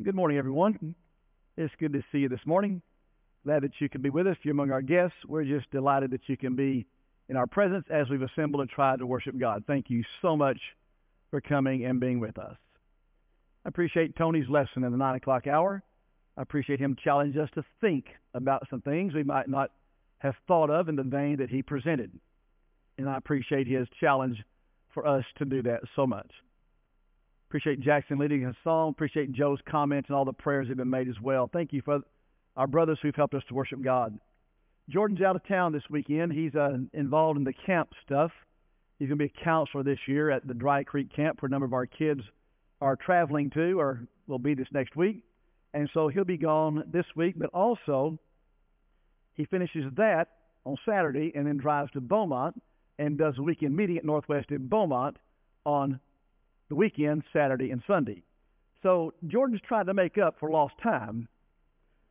Good 0.00 0.14
morning, 0.14 0.38
everyone. 0.38 0.94
It's 1.56 1.74
good 1.80 1.92
to 1.94 2.04
see 2.12 2.18
you 2.18 2.28
this 2.28 2.46
morning. 2.46 2.82
Glad 3.44 3.64
that 3.64 3.72
you 3.80 3.88
can 3.88 4.00
be 4.00 4.10
with 4.10 4.28
us. 4.28 4.36
You're 4.42 4.52
among 4.52 4.70
our 4.70 4.80
guests. 4.80 5.16
We're 5.26 5.42
just 5.42 5.68
delighted 5.72 6.12
that 6.12 6.20
you 6.28 6.36
can 6.36 6.54
be 6.54 6.86
in 7.28 7.36
our 7.36 7.48
presence 7.48 7.84
as 7.90 8.08
we've 8.08 8.22
assembled 8.22 8.60
and 8.60 8.70
tried 8.70 9.00
to 9.00 9.06
worship 9.06 9.36
God. 9.36 9.64
Thank 9.66 9.90
you 9.90 10.04
so 10.22 10.36
much 10.36 10.58
for 11.30 11.40
coming 11.40 11.84
and 11.84 11.98
being 11.98 12.20
with 12.20 12.38
us. 12.38 12.56
I 13.64 13.70
appreciate 13.70 14.14
Tony's 14.14 14.48
lesson 14.48 14.84
in 14.84 14.92
the 14.92 14.98
nine 14.98 15.16
o'clock 15.16 15.48
hour. 15.48 15.82
I 16.36 16.42
appreciate 16.42 16.78
him 16.78 16.96
challenging 17.02 17.40
us 17.40 17.50
to 17.56 17.64
think 17.80 18.04
about 18.34 18.68
some 18.70 18.82
things 18.82 19.14
we 19.14 19.24
might 19.24 19.48
not 19.48 19.72
have 20.18 20.34
thought 20.46 20.70
of 20.70 20.88
in 20.88 20.94
the 20.94 21.02
vein 21.02 21.38
that 21.38 21.50
he 21.50 21.60
presented. 21.60 22.12
And 22.98 23.08
I 23.08 23.16
appreciate 23.16 23.66
his 23.66 23.88
challenge 23.98 24.36
for 24.94 25.08
us 25.08 25.24
to 25.38 25.44
do 25.44 25.60
that 25.62 25.80
so 25.96 26.06
much. 26.06 26.30
Appreciate 27.48 27.80
Jackson 27.80 28.18
leading 28.18 28.42
his 28.42 28.54
song. 28.62 28.90
Appreciate 28.90 29.32
Joe's 29.32 29.58
comments 29.66 30.10
and 30.10 30.16
all 30.16 30.26
the 30.26 30.34
prayers 30.34 30.66
that 30.66 30.72
have 30.72 30.76
been 30.78 30.90
made 30.90 31.08
as 31.08 31.18
well. 31.22 31.48
Thank 31.50 31.72
you 31.72 31.80
for 31.82 32.00
our 32.56 32.66
brothers 32.66 32.98
who've 33.00 33.14
helped 33.14 33.32
us 33.32 33.42
to 33.48 33.54
worship 33.54 33.82
God. 33.82 34.18
Jordan's 34.90 35.22
out 35.22 35.36
of 35.36 35.46
town 35.46 35.72
this 35.72 35.82
weekend. 35.88 36.32
He's 36.32 36.54
uh, 36.54 36.76
involved 36.92 37.38
in 37.38 37.44
the 37.44 37.54
camp 37.64 37.90
stuff. 38.04 38.32
He's 38.98 39.08
going 39.08 39.18
to 39.18 39.24
be 39.24 39.32
a 39.34 39.44
counselor 39.44 39.82
this 39.82 39.98
year 40.06 40.30
at 40.30 40.46
the 40.46 40.54
Dry 40.54 40.82
Creek 40.82 41.14
Camp, 41.14 41.40
where 41.40 41.46
a 41.46 41.50
number 41.50 41.66
of 41.66 41.72
our 41.72 41.86
kids 41.86 42.20
are 42.80 42.96
traveling 42.96 43.48
to, 43.50 43.78
or 43.78 44.00
will 44.26 44.38
be 44.38 44.54
this 44.54 44.68
next 44.72 44.94
week. 44.96 45.22
And 45.72 45.88
so 45.94 46.08
he'll 46.08 46.24
be 46.24 46.36
gone 46.36 46.84
this 46.92 47.06
week, 47.16 47.34
but 47.38 47.50
also 47.54 48.18
he 49.34 49.46
finishes 49.46 49.84
that 49.96 50.28
on 50.64 50.76
Saturday 50.86 51.32
and 51.34 51.46
then 51.46 51.56
drives 51.56 51.92
to 51.92 52.00
Beaumont 52.00 52.60
and 52.98 53.16
does 53.16 53.34
a 53.38 53.42
weekend 53.42 53.76
meeting 53.76 53.96
at 53.96 54.04
Northwest 54.04 54.50
in 54.50 54.66
Beaumont 54.66 55.16
on 55.64 56.00
the 56.68 56.74
weekend, 56.74 57.22
Saturday 57.32 57.70
and 57.70 57.82
Sunday. 57.86 58.22
So 58.82 59.14
Jordan's 59.26 59.60
trying 59.66 59.86
to 59.86 59.94
make 59.94 60.18
up 60.18 60.36
for 60.38 60.50
lost 60.50 60.74
time 60.82 61.28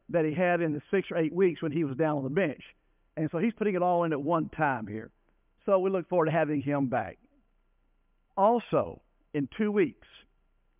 that 0.09 0.25
he 0.25 0.33
had 0.33 0.61
in 0.61 0.73
the 0.73 0.81
six 0.91 1.09
or 1.11 1.17
eight 1.17 1.33
weeks 1.33 1.61
when 1.61 1.71
he 1.71 1.83
was 1.83 1.97
down 1.97 2.17
on 2.17 2.23
the 2.23 2.29
bench. 2.29 2.61
And 3.15 3.29
so 3.31 3.39
he's 3.39 3.53
putting 3.53 3.75
it 3.75 3.81
all 3.81 4.03
in 4.03 4.13
at 4.13 4.21
one 4.21 4.49
time 4.49 4.87
here. 4.87 5.11
So 5.65 5.79
we 5.79 5.89
look 5.89 6.07
forward 6.07 6.25
to 6.25 6.31
having 6.31 6.61
him 6.61 6.87
back. 6.87 7.17
Also, 8.37 9.01
in 9.33 9.49
two 9.57 9.71
weeks, 9.71 10.07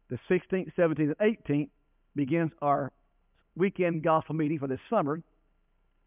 the 0.09 0.19
16th, 0.30 0.73
17th, 0.78 1.14
and 1.19 1.38
18th, 1.45 1.69
begins 2.16 2.52
our 2.62 2.91
weekend 3.56 4.03
gospel 4.03 4.36
meeting 4.36 4.59
for 4.59 4.67
this 4.67 4.80
summer 4.89 5.22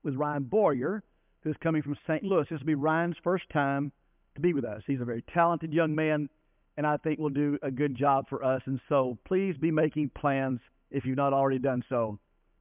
with 0.02 0.14
Ryan 0.14 0.44
Boyer, 0.44 1.02
who's 1.42 1.56
coming 1.62 1.82
from 1.82 1.96
St. 2.06 2.22
Louis. 2.22 2.46
This 2.50 2.58
will 2.60 2.66
be 2.66 2.74
Ryan's 2.74 3.16
first 3.22 3.44
time 3.52 3.92
to 4.34 4.40
be 4.40 4.52
with 4.52 4.64
us. 4.64 4.82
He's 4.86 5.00
a 5.00 5.04
very 5.04 5.24
talented 5.34 5.72
young 5.72 5.94
man 5.94 6.28
and 6.76 6.86
I 6.86 6.96
think 6.96 7.18
will 7.18 7.28
do 7.30 7.58
a 7.62 7.70
good 7.70 7.96
job 7.96 8.26
for 8.28 8.44
us. 8.44 8.62
And 8.66 8.80
so 8.88 9.18
please 9.26 9.56
be 9.56 9.70
making 9.70 10.10
plans, 10.16 10.60
if 10.90 11.04
you've 11.04 11.16
not 11.16 11.32
already 11.32 11.58
done 11.58 11.84
so, 11.88 12.18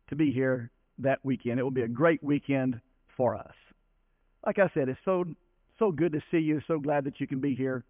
to 0.09 0.15
be 0.15 0.31
here 0.31 0.71
that 0.99 1.19
weekend. 1.23 1.59
It 1.59 1.63
will 1.63 1.71
be 1.71 1.83
a 1.83 1.87
great 1.87 2.23
weekend 2.23 2.79
for 3.15 3.35
us. 3.35 3.53
Like 4.45 4.59
I 4.59 4.69
said, 4.73 4.89
it's 4.89 4.99
so 5.05 5.25
so 5.77 5.91
good 5.91 6.11
to 6.13 6.21
see 6.31 6.39
you. 6.39 6.61
So 6.67 6.79
glad 6.79 7.05
that 7.05 7.19
you 7.19 7.27
can 7.27 7.39
be 7.39 7.55
here. 7.55 7.85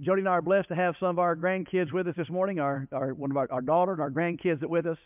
Jody 0.00 0.20
and 0.20 0.28
I 0.28 0.32
are 0.32 0.42
blessed 0.42 0.68
to 0.68 0.74
have 0.74 0.94
some 0.98 1.08
of 1.08 1.18
our 1.18 1.36
grandkids 1.36 1.92
with 1.92 2.08
us 2.08 2.14
this 2.16 2.28
morning. 2.28 2.58
Our, 2.58 2.88
our 2.92 3.14
one 3.14 3.30
of 3.30 3.36
our, 3.36 3.48
our 3.50 3.62
daughter 3.62 3.92
and 3.92 4.00
our 4.00 4.10
grandkids 4.10 4.62
are 4.62 4.68
with 4.68 4.86
us, 4.86 4.98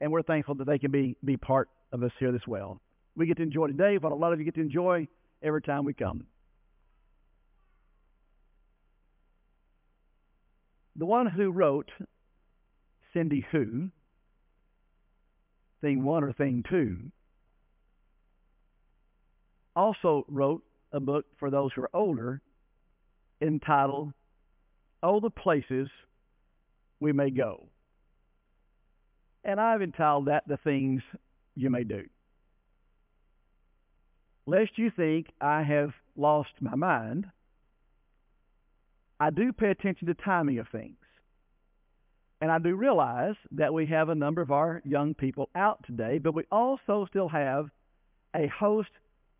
and 0.00 0.10
we're 0.10 0.22
thankful 0.22 0.54
that 0.56 0.66
they 0.66 0.78
can 0.78 0.90
be 0.90 1.16
be 1.24 1.36
part 1.36 1.68
of 1.92 2.02
us 2.02 2.12
here 2.18 2.34
as 2.34 2.46
well. 2.46 2.80
We 3.14 3.26
get 3.26 3.36
to 3.38 3.42
enjoy 3.42 3.66
today, 3.68 3.98
but 3.98 4.12
a 4.12 4.14
lot 4.14 4.32
of 4.32 4.38
you 4.38 4.44
get 4.44 4.54
to 4.54 4.62
enjoy 4.62 5.06
every 5.42 5.62
time 5.62 5.84
we 5.84 5.92
come. 5.92 6.26
The 10.96 11.06
one 11.06 11.26
who 11.26 11.50
wrote 11.50 11.90
Cindy 13.12 13.46
Who, 13.50 13.90
Thing 15.80 16.04
1 16.04 16.24
or 16.24 16.32
Thing 16.32 16.64
2, 16.68 16.98
also 19.74 20.24
wrote 20.28 20.62
a 20.92 21.00
book 21.00 21.24
for 21.38 21.50
those 21.50 21.70
who 21.74 21.82
are 21.82 21.90
older 21.94 22.42
entitled 23.40 24.12
All 25.02 25.20
the 25.20 25.30
Places 25.30 25.88
We 27.00 27.12
May 27.12 27.30
Go. 27.30 27.68
And 29.44 29.58
I've 29.58 29.82
entitled 29.82 30.26
that 30.26 30.46
The 30.46 30.58
Things 30.58 31.02
You 31.56 31.70
May 31.70 31.84
Do. 31.84 32.04
Lest 34.46 34.76
you 34.76 34.90
think 34.90 35.28
I 35.40 35.62
have 35.62 35.90
lost 36.16 36.50
my 36.60 36.74
mind, 36.74 37.26
I 39.22 39.30
do 39.30 39.52
pay 39.52 39.70
attention 39.70 40.08
to 40.08 40.14
timing 40.14 40.58
of 40.58 40.66
things. 40.72 40.96
And 42.40 42.50
I 42.50 42.58
do 42.58 42.74
realize 42.74 43.36
that 43.52 43.72
we 43.72 43.86
have 43.86 44.08
a 44.08 44.16
number 44.16 44.42
of 44.42 44.50
our 44.50 44.82
young 44.84 45.14
people 45.14 45.48
out 45.54 45.78
today, 45.86 46.18
but 46.18 46.34
we 46.34 46.42
also 46.50 47.06
still 47.08 47.28
have 47.28 47.66
a 48.34 48.48
host 48.48 48.88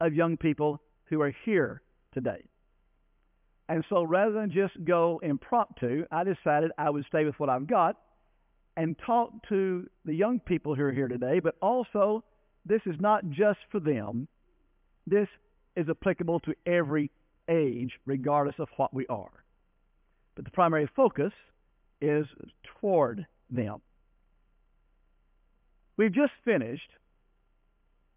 of 0.00 0.14
young 0.14 0.36
people 0.36 0.80
who 1.06 1.20
are 1.20 1.34
here 1.44 1.82
today. 2.14 2.44
And 3.68 3.84
so 3.90 4.04
rather 4.04 4.30
than 4.30 4.52
just 4.52 4.72
go 4.84 5.18
impromptu, 5.20 6.04
I 6.12 6.22
decided 6.22 6.70
I 6.78 6.88
would 6.88 7.04
stay 7.08 7.24
with 7.24 7.34
what 7.40 7.48
I've 7.48 7.66
got 7.66 7.96
and 8.76 8.94
talk 9.04 9.32
to 9.48 9.90
the 10.04 10.14
young 10.14 10.38
people 10.38 10.76
who 10.76 10.82
are 10.82 10.92
here 10.92 11.08
today, 11.08 11.40
but 11.40 11.56
also 11.60 12.22
this 12.64 12.82
is 12.86 12.94
not 13.00 13.28
just 13.30 13.58
for 13.72 13.80
them. 13.80 14.28
This 15.08 15.26
is 15.74 15.88
applicable 15.88 16.38
to 16.40 16.54
every 16.66 17.10
age, 17.50 17.90
regardless 18.06 18.60
of 18.60 18.68
what 18.76 18.94
we 18.94 19.08
are 19.08 19.41
but 20.34 20.44
the 20.44 20.50
primary 20.50 20.88
focus 20.94 21.32
is 22.00 22.26
toward 22.80 23.26
them. 23.50 23.80
We've 25.96 26.12
just 26.12 26.32
finished 26.44 26.88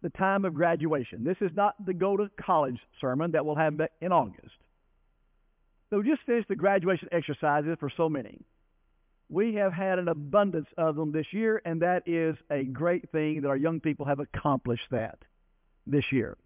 the 0.02 0.10
time 0.10 0.44
of 0.44 0.54
graduation. 0.54 1.24
This 1.24 1.36
is 1.40 1.50
not 1.54 1.74
the 1.84 1.94
go 1.94 2.16
to 2.16 2.30
college 2.40 2.78
sermon 3.00 3.32
that 3.32 3.44
we'll 3.44 3.56
have 3.56 3.80
in 4.00 4.12
August. 4.12 4.56
So 5.90 5.98
we 5.98 6.08
just 6.08 6.22
finished 6.22 6.48
the 6.48 6.56
graduation 6.56 7.08
exercises 7.12 7.76
for 7.78 7.90
so 7.96 8.08
many. 8.08 8.40
We 9.28 9.54
have 9.54 9.72
had 9.72 9.98
an 9.98 10.08
abundance 10.08 10.68
of 10.76 10.96
them 10.96 11.12
this 11.12 11.26
year, 11.32 11.60
and 11.64 11.82
that 11.82 12.04
is 12.06 12.36
a 12.50 12.64
great 12.64 13.10
thing 13.10 13.42
that 13.42 13.48
our 13.48 13.56
young 13.56 13.80
people 13.80 14.06
have 14.06 14.20
accomplished 14.20 14.86
that 14.90 15.18
this 15.86 16.04
year. 16.12 16.36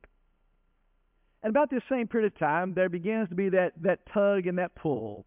And 1.42 1.50
about 1.50 1.70
this 1.70 1.82
same 1.88 2.06
period 2.06 2.32
of 2.32 2.38
time, 2.38 2.74
there 2.74 2.88
begins 2.88 3.28
to 3.30 3.34
be 3.34 3.50
that, 3.50 3.72
that 3.82 4.00
tug 4.12 4.46
and 4.46 4.58
that 4.58 4.74
pull 4.74 5.24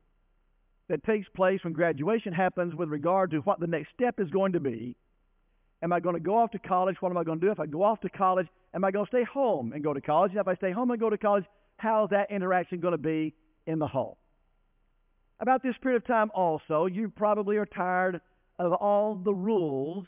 that 0.89 1.03
takes 1.03 1.27
place 1.29 1.59
when 1.63 1.73
graduation 1.73 2.33
happens 2.33 2.75
with 2.75 2.89
regard 2.89 3.31
to 3.31 3.39
what 3.39 3.59
the 3.59 3.67
next 3.67 3.89
step 3.93 4.19
is 4.19 4.29
going 4.29 4.53
to 4.53 4.59
be. 4.59 4.95
Am 5.81 5.91
I 5.91 5.99
going 5.99 6.15
to 6.15 6.21
go 6.21 6.37
off 6.37 6.51
to 6.51 6.59
college? 6.59 6.97
What 6.99 7.11
am 7.11 7.17
I 7.17 7.23
going 7.23 7.39
to 7.39 7.45
do? 7.45 7.51
If 7.51 7.59
I 7.59 7.65
go 7.65 7.83
off 7.83 7.99
to 8.01 8.09
college, 8.09 8.47
am 8.73 8.83
I 8.83 8.91
going 8.91 9.05
to 9.05 9.09
stay 9.09 9.23
home 9.23 9.73
and 9.73 9.83
go 9.83 9.93
to 9.93 10.01
college? 10.01 10.31
And 10.31 10.39
if 10.39 10.47
I 10.47 10.55
stay 10.55 10.71
home 10.71 10.91
and 10.91 10.99
go 10.99 11.09
to 11.09 11.17
college, 11.17 11.45
how 11.77 12.05
is 12.05 12.09
that 12.11 12.31
interaction 12.31 12.79
going 12.79 12.93
to 12.93 12.97
be 12.97 13.33
in 13.67 13.79
the 13.79 13.87
home? 13.87 14.15
About 15.39 15.61
this 15.61 15.75
period 15.81 15.97
of 15.97 16.07
time 16.07 16.31
also, 16.33 16.85
you 16.85 17.09
probably 17.09 17.57
are 17.57 17.65
tired 17.65 18.21
of 18.59 18.71
all 18.73 19.15
the 19.15 19.33
rules 19.33 20.05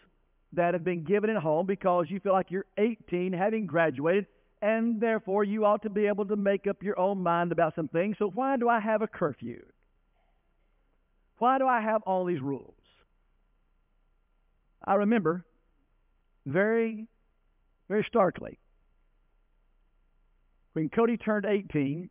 that 0.53 0.73
have 0.73 0.83
been 0.83 1.03
given 1.03 1.29
at 1.29 1.41
home 1.41 1.65
because 1.65 2.05
you 2.09 2.19
feel 2.19 2.31
like 2.31 2.51
you're 2.51 2.65
18 2.77 3.33
having 3.33 3.65
graduated 3.65 4.27
and 4.61 5.01
therefore 5.01 5.43
you 5.43 5.65
ought 5.65 5.81
to 5.83 5.89
be 5.89 6.07
able 6.07 6.25
to 6.25 6.35
make 6.35 6.67
up 6.67 6.81
your 6.81 6.97
own 6.97 7.21
mind 7.21 7.51
about 7.51 7.75
some 7.75 7.89
things. 7.89 8.15
So 8.17 8.29
why 8.33 8.55
do 8.55 8.69
I 8.69 8.79
have 8.79 9.01
a 9.01 9.07
curfew? 9.07 9.61
Why 11.37 11.57
do 11.57 11.67
I 11.67 11.81
have 11.81 12.01
all 12.03 12.25
these 12.25 12.41
rules? 12.41 12.73
I 14.85 14.95
remember 14.95 15.45
very, 16.45 17.07
very 17.89 18.05
starkly 18.07 18.59
when 20.73 20.89
Cody 20.89 21.17
turned 21.17 21.45
18 21.45 22.09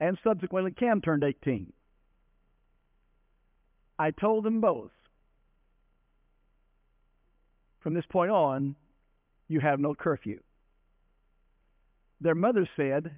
and 0.00 0.18
subsequently 0.24 0.72
Cam 0.72 1.00
turned 1.00 1.22
18. 1.22 1.72
I 3.98 4.10
told 4.10 4.44
them 4.44 4.60
both, 4.60 4.90
from 7.80 7.94
this 7.94 8.06
point 8.10 8.30
on, 8.30 8.74
you 9.46 9.60
have 9.60 9.78
no 9.78 9.94
curfew. 9.94 10.40
Their 12.20 12.34
mother 12.34 12.68
said, 12.76 13.10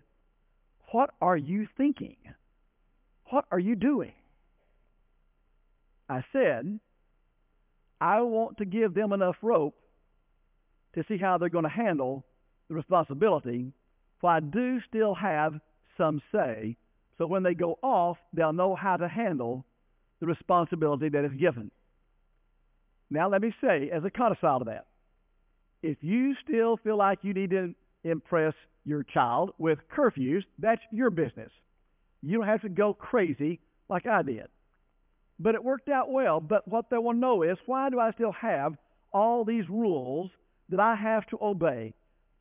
What 0.91 1.11
are 1.21 1.37
you 1.37 1.67
thinking? 1.77 2.17
What 3.31 3.45
are 3.51 3.59
you 3.59 3.77
doing? 3.77 4.13
I 6.09 6.25
said, 6.33 6.79
I 8.01 8.21
want 8.21 8.59
to 8.59 8.65
give 8.65 8.95
them 8.95 9.13
enough 9.13 9.37
rope 9.43 9.75
to 10.95 11.05
see 11.09 11.17
how 11.19 11.39
they're 11.39 11.49
going 11.49 11.65
to 11.65 11.71
handle 11.71 12.25
the 12.69 12.75
responsibility, 12.75 13.73
for 14.21 14.31
I 14.31 14.41
do 14.41 14.81
still 14.89 15.15
have 15.15 15.55
some 15.97 16.21
say, 16.33 16.77
so 17.19 17.27
when 17.27 17.43
they 17.43 17.55
go 17.55 17.79
off, 17.83 18.19
they'll 18.33 18.53
know 18.53 18.75
how 18.75 18.97
to 18.97 19.09
handle 19.09 19.65
the 20.21 20.27
responsibility 20.27 21.09
that 21.09 21.25
is 21.25 21.33
given. 21.39 21.71
Now, 23.11 23.29
let 23.31 23.41
me 23.41 23.55
say, 23.61 23.91
as 23.91 24.05
a 24.05 24.11
codicil 24.11 24.61
to 24.61 24.65
that, 24.67 24.87
if 25.83 25.99
you 26.01 26.35
still 26.47 26.77
feel 26.79 26.97
like 26.97 27.21
you 27.23 27.33
need 27.33 27.51
to 27.51 27.75
impress 28.05 28.55
your 28.85 29.03
child 29.03 29.51
with 29.59 29.79
curfews, 29.95 30.43
that's 30.59 30.81
your 30.91 31.11
business. 31.11 31.51
You 32.23 32.39
don't 32.39 32.49
have 32.49 32.63
to 32.63 32.69
go 32.69 32.95
crazy 32.95 33.61
like 33.89 34.07
I 34.07 34.23
did. 34.23 34.49
But 35.39 35.55
it 35.55 35.63
worked 35.63 35.89
out 35.89 36.11
well. 36.11 36.41
But 36.41 36.67
what 36.67 36.91
they 36.91 36.99
to 36.99 37.15
know 37.15 37.43
is 37.43 37.59
why 37.67 37.91
do 37.91 38.01
I 38.01 38.13
still 38.13 38.33
have 38.33 38.75
all 39.13 39.45
these 39.45 39.69
rules 39.69 40.31
that 40.69 40.81
I 40.81 40.95
have 40.95 41.27
to 41.29 41.39
obey? 41.41 41.95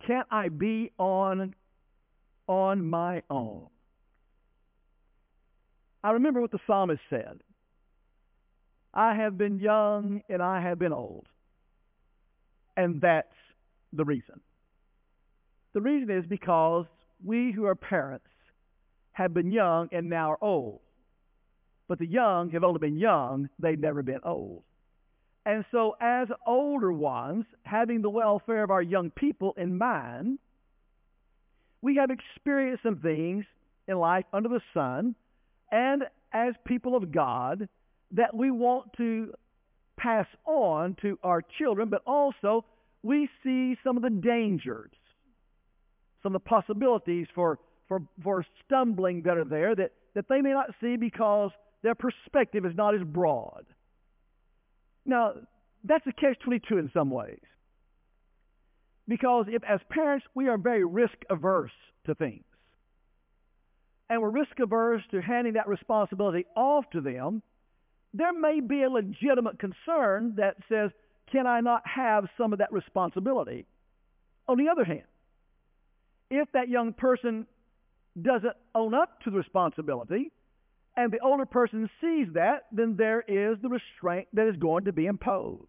Can't 0.06 0.28
I 0.32 0.50
be 0.50 0.92
on 0.98 1.56
on 2.48 2.86
my 2.86 3.24
own? 3.30 3.68
I 6.04 6.12
remember 6.12 6.40
what 6.40 6.52
the 6.52 6.60
psalmist 6.68 7.02
said. 7.10 7.40
I 8.94 9.16
have 9.16 9.38
been 9.38 9.60
young 9.60 10.22
and 10.30 10.42
I 10.42 10.62
have 10.62 10.78
been 10.78 10.94
old. 10.94 11.26
And 12.78 13.02
that's 13.02 13.28
the 13.92 14.06
reason. 14.06 14.40
The 15.74 15.82
reason 15.82 16.16
is 16.16 16.26
because 16.28 16.86
we 17.24 17.52
who 17.52 17.66
are 17.66 17.76
parents 17.76 18.28
have 19.14 19.34
been 19.34 19.52
young 19.52 19.90
and 19.92 20.10
now 20.10 20.32
are 20.32 20.38
old. 20.42 20.82
But 21.88 22.00
the 22.00 22.08
young 22.08 22.50
have 22.52 22.64
only 22.64 22.80
been 22.80 22.98
young, 22.98 23.50
they've 23.60 23.80
never 23.80 24.02
been 24.02 24.22
old. 24.24 24.64
And 25.46 25.64
so, 25.72 25.96
as 26.02 26.28
older 26.48 26.92
ones, 26.92 27.46
having 27.64 28.02
the 28.02 28.10
welfare 28.10 28.64
of 28.64 28.72
our 28.72 28.82
young 28.82 29.12
people 29.12 29.54
in 29.58 29.78
mind, 29.78 30.40
we 31.82 31.98
have 31.98 32.10
experienced 32.10 32.82
some 32.82 32.98
things 32.98 33.46
in 33.88 33.98
life 33.98 34.26
under 34.34 34.50
the 34.50 34.62
sun, 34.74 35.14
and 35.72 36.04
as 36.34 36.56
people 36.66 36.96
of 36.96 37.12
God, 37.12 37.70
that 38.12 38.36
we 38.36 38.50
want 38.50 38.94
to 38.98 39.34
pass 39.98 40.26
on 40.46 40.96
to 41.02 41.20
our 41.24 41.44
children, 41.60 41.90
but 41.90 42.02
also 42.08 42.66
we 43.04 43.30
see 43.44 43.78
some 43.84 43.98
of 43.98 44.04
the 44.04 44.10
dangers, 44.10 44.92
some 46.24 46.36
of 46.36 46.42
the 46.44 46.50
possibilities 46.50 47.28
for, 47.36 47.60
for, 47.88 48.02
for 48.24 48.44
stumbling 48.66 49.22
that 49.24 49.38
are 49.38 49.46
there 49.46 49.76
that, 49.76 49.92
that 50.16 50.26
they 50.28 50.42
may 50.42 50.52
not 50.52 50.72
see 50.82 50.96
because 50.98 51.52
their 51.86 51.94
perspective 51.94 52.66
is 52.66 52.76
not 52.76 52.96
as 52.96 53.02
broad. 53.04 53.64
Now, 55.06 55.34
that's 55.84 56.06
a 56.08 56.14
catch-22 56.14 56.72
in 56.72 56.90
some 56.96 57.12
ways. 57.12 57.44
Because 59.08 59.46
if, 59.48 59.62
as 59.64 59.80
parents, 59.92 60.26
we 60.34 60.48
are 60.48 60.58
very 60.58 60.84
risk-averse 60.84 61.72
to 62.08 62.16
things, 62.16 62.44
and 64.10 64.20
we're 64.20 64.32
risk-averse 64.32 65.04
to 65.12 65.22
handing 65.22 65.54
that 65.54 65.68
responsibility 65.68 66.48
off 66.56 66.86
to 66.94 67.02
them, 67.02 67.44
there 68.16 68.34
may 68.34 68.62
be 68.62 68.82
a 68.82 68.90
legitimate 68.90 69.60
concern 69.60 70.34
that 70.38 70.56
says, 70.68 70.90
can 71.32 71.46
I 71.46 71.62
not 71.62 71.84
have 71.86 72.26
some 72.36 72.52
of 72.52 72.58
that 72.60 72.74
responsibility? 72.74 73.68
On 74.48 74.58
the 74.58 74.70
other 74.70 74.86
hand, 74.86 75.06
if 76.32 76.52
that 76.54 76.68
young 76.68 76.94
person 76.94 77.46
doesn't 78.20 78.56
own 78.74 78.96
up 78.96 79.22
to 79.22 79.30
the 79.30 79.38
responsibility, 79.38 80.32
and 80.98 81.12
the 81.12 81.20
older 81.20 81.46
person 81.46 81.90
sees 82.02 82.28
that, 82.34 82.66
then 82.72 82.96
there 82.98 83.22
is 83.22 83.58
the 83.62 83.70
restraint 83.70 84.28
that 84.34 84.48
is 84.48 84.56
going 84.56 84.86
to 84.86 84.94
be 84.94 85.06
imposed. 85.06 85.68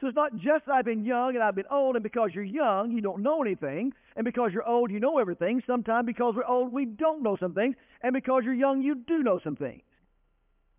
So 0.00 0.06
it's 0.06 0.16
not 0.16 0.34
just 0.36 0.66
I've 0.72 0.86
been 0.86 1.04
young 1.04 1.34
and 1.34 1.44
I've 1.44 1.54
been 1.54 1.66
old, 1.70 1.96
and 1.96 2.02
because 2.02 2.30
you're 2.34 2.42
young, 2.42 2.90
you 2.90 3.02
don't 3.02 3.22
know 3.22 3.42
anything, 3.42 3.92
and 4.16 4.24
because 4.24 4.50
you're 4.54 4.66
old, 4.66 4.90
you 4.90 4.98
know 4.98 5.18
everything. 5.18 5.62
Sometimes 5.66 6.06
because 6.06 6.34
we're 6.34 6.46
old, 6.46 6.72
we 6.72 6.86
don't 6.86 7.22
know 7.22 7.36
some 7.38 7.52
things, 7.52 7.76
and 8.02 8.14
because 8.14 8.42
you're 8.44 8.54
young, 8.54 8.80
you 8.80 8.94
do 8.94 9.22
know 9.22 9.38
some 9.44 9.56
things. 9.56 9.82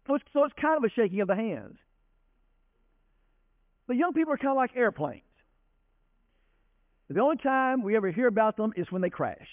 So 0.08 0.16
it's, 0.16 0.26
so 0.34 0.44
it's 0.44 0.56
kind 0.60 0.78
of 0.78 0.84
a 0.84 0.90
shaking 0.90 1.22
of 1.22 1.28
the 1.28 1.36
hands. 1.36 1.78
But 3.88 3.98
young 3.98 4.14
people 4.14 4.34
are 4.34 4.38
kind 4.38 4.52
of 4.52 4.58
like 4.58 4.72
airplanes. 4.76 5.22
The 7.10 7.20
only 7.20 7.38
time 7.38 7.84
we 7.84 7.96
ever 7.96 8.10
hear 8.10 8.28
about 8.28 8.58
them 8.58 8.74
is 8.76 8.88
when 8.90 9.02
they 9.04 9.10
crash. 9.10 9.50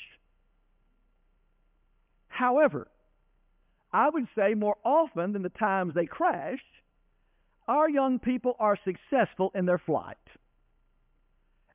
However, 2.28 2.88
I 3.92 4.10
would 4.10 4.26
say 4.36 4.54
more 4.54 4.76
often 4.84 5.32
than 5.32 5.42
the 5.42 5.48
times 5.48 5.94
they 5.94 6.06
crash, 6.06 6.60
our 7.66 7.88
young 7.88 8.18
people 8.18 8.56
are 8.58 8.78
successful 8.84 9.50
in 9.54 9.66
their 9.66 9.78
flight. 9.78 10.16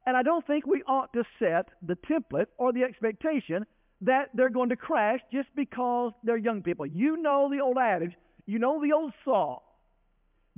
And 0.05 0.17
I 0.17 0.23
don't 0.23 0.45
think 0.45 0.65
we 0.65 0.83
ought 0.83 1.13
to 1.13 1.23
set 1.39 1.69
the 1.81 1.95
template 1.95 2.47
or 2.57 2.73
the 2.73 2.83
expectation 2.83 3.65
that 4.01 4.29
they're 4.33 4.49
going 4.49 4.69
to 4.69 4.75
crash 4.75 5.19
just 5.31 5.47
because 5.55 6.11
they're 6.23 6.37
young 6.37 6.61
people. 6.61 6.85
You 6.85 7.17
know 7.17 7.49
the 7.49 7.61
old 7.61 7.77
adage, 7.77 8.13
you 8.45 8.59
know 8.59 8.81
the 8.81 8.93
old 8.93 9.13
saw. 9.23 9.59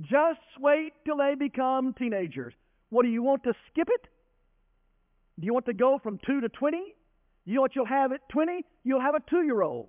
Just 0.00 0.40
wait 0.58 0.92
till 1.04 1.16
they 1.16 1.34
become 1.38 1.94
teenagers. 1.96 2.52
What 2.90 3.04
do 3.04 3.08
you 3.08 3.22
want 3.22 3.44
to 3.44 3.54
skip 3.70 3.88
it? 3.90 4.08
Do 5.38 5.46
you 5.46 5.54
want 5.54 5.66
to 5.66 5.74
go 5.74 5.98
from 6.02 6.18
2 6.26 6.40
to 6.40 6.48
20? 6.48 6.78
You 7.44 7.54
know 7.54 7.60
what 7.60 7.76
you'll 7.76 7.86
have 7.86 8.12
at 8.12 8.28
20? 8.30 8.64
You'll 8.84 9.00
have 9.00 9.14
a 9.14 9.30
two 9.30 9.42
year 9.42 9.62
old 9.62 9.88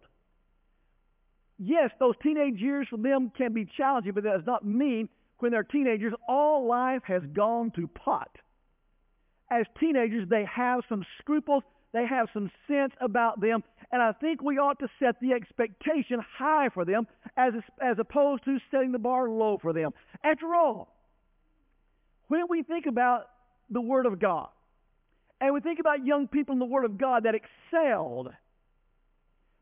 yes, 1.57 1.91
those 1.99 2.15
teenage 2.21 2.59
years 2.59 2.87
for 2.89 2.97
them 2.97 3.31
can 3.35 3.53
be 3.53 3.67
challenging, 3.77 4.13
but 4.13 4.23
that 4.23 4.37
does 4.37 4.45
not 4.45 4.65
mean 4.65 5.09
when 5.39 5.51
they're 5.51 5.63
teenagers, 5.63 6.13
all 6.27 6.67
life 6.67 7.01
has 7.05 7.21
gone 7.33 7.71
to 7.75 7.87
pot. 7.87 8.29
As 9.51 9.65
teenagers, 9.79 10.27
they 10.29 10.45
have 10.53 10.81
some 10.89 11.05
scruples, 11.19 11.63
they 11.93 12.05
have 12.05 12.27
some 12.33 12.51
sense 12.67 12.93
about 12.99 13.39
them, 13.39 13.63
and 13.91 14.01
I 14.01 14.11
think 14.11 14.41
we 14.41 14.57
ought 14.57 14.79
to 14.79 14.87
set 14.99 15.19
the 15.21 15.33
expectation 15.33 16.19
high 16.37 16.69
for 16.73 16.85
them 16.85 17.07
as, 17.37 17.53
as 17.81 17.97
opposed 17.99 18.43
to 18.45 18.57
setting 18.71 18.91
the 18.91 18.99
bar 18.99 19.29
low 19.29 19.57
for 19.61 19.73
them. 19.73 19.91
After 20.23 20.53
all, 20.53 20.93
when 22.27 22.43
we 22.49 22.63
think 22.63 22.85
about 22.87 23.29
the 23.69 23.81
Word 23.81 24.05
of 24.05 24.19
God, 24.19 24.49
and 25.39 25.53
we 25.53 25.61
think 25.61 25.79
about 25.79 26.05
young 26.05 26.27
people 26.27 26.53
in 26.53 26.59
the 26.59 26.65
Word 26.65 26.85
of 26.85 26.97
God 26.97 27.23
that 27.23 27.35
excelled 27.35 28.29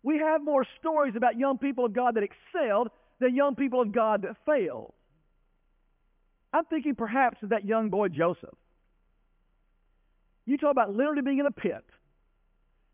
we 0.05 0.19
have 0.19 0.43
more 0.43 0.63
stories 0.79 1.15
about 1.17 1.35
young 1.35 1.57
people 1.57 1.83
of 1.83 1.93
God 1.93 2.15
that 2.15 2.23
excelled 2.23 2.89
than 3.19 3.35
young 3.35 3.55
people 3.55 3.81
of 3.81 3.91
God 3.91 4.21
that 4.21 4.35
failed. 4.45 4.93
I'm 6.53 6.65
thinking 6.65 6.93
perhaps 6.93 7.37
of 7.41 7.49
that 7.49 7.65
young 7.65 7.89
boy 7.89 8.09
Joseph. 8.09 8.53
You 10.45 10.59
talk 10.59 10.71
about 10.71 10.93
literally 10.93 11.23
being 11.23 11.39
in 11.39 11.47
a 11.47 11.51
pit. 11.51 11.83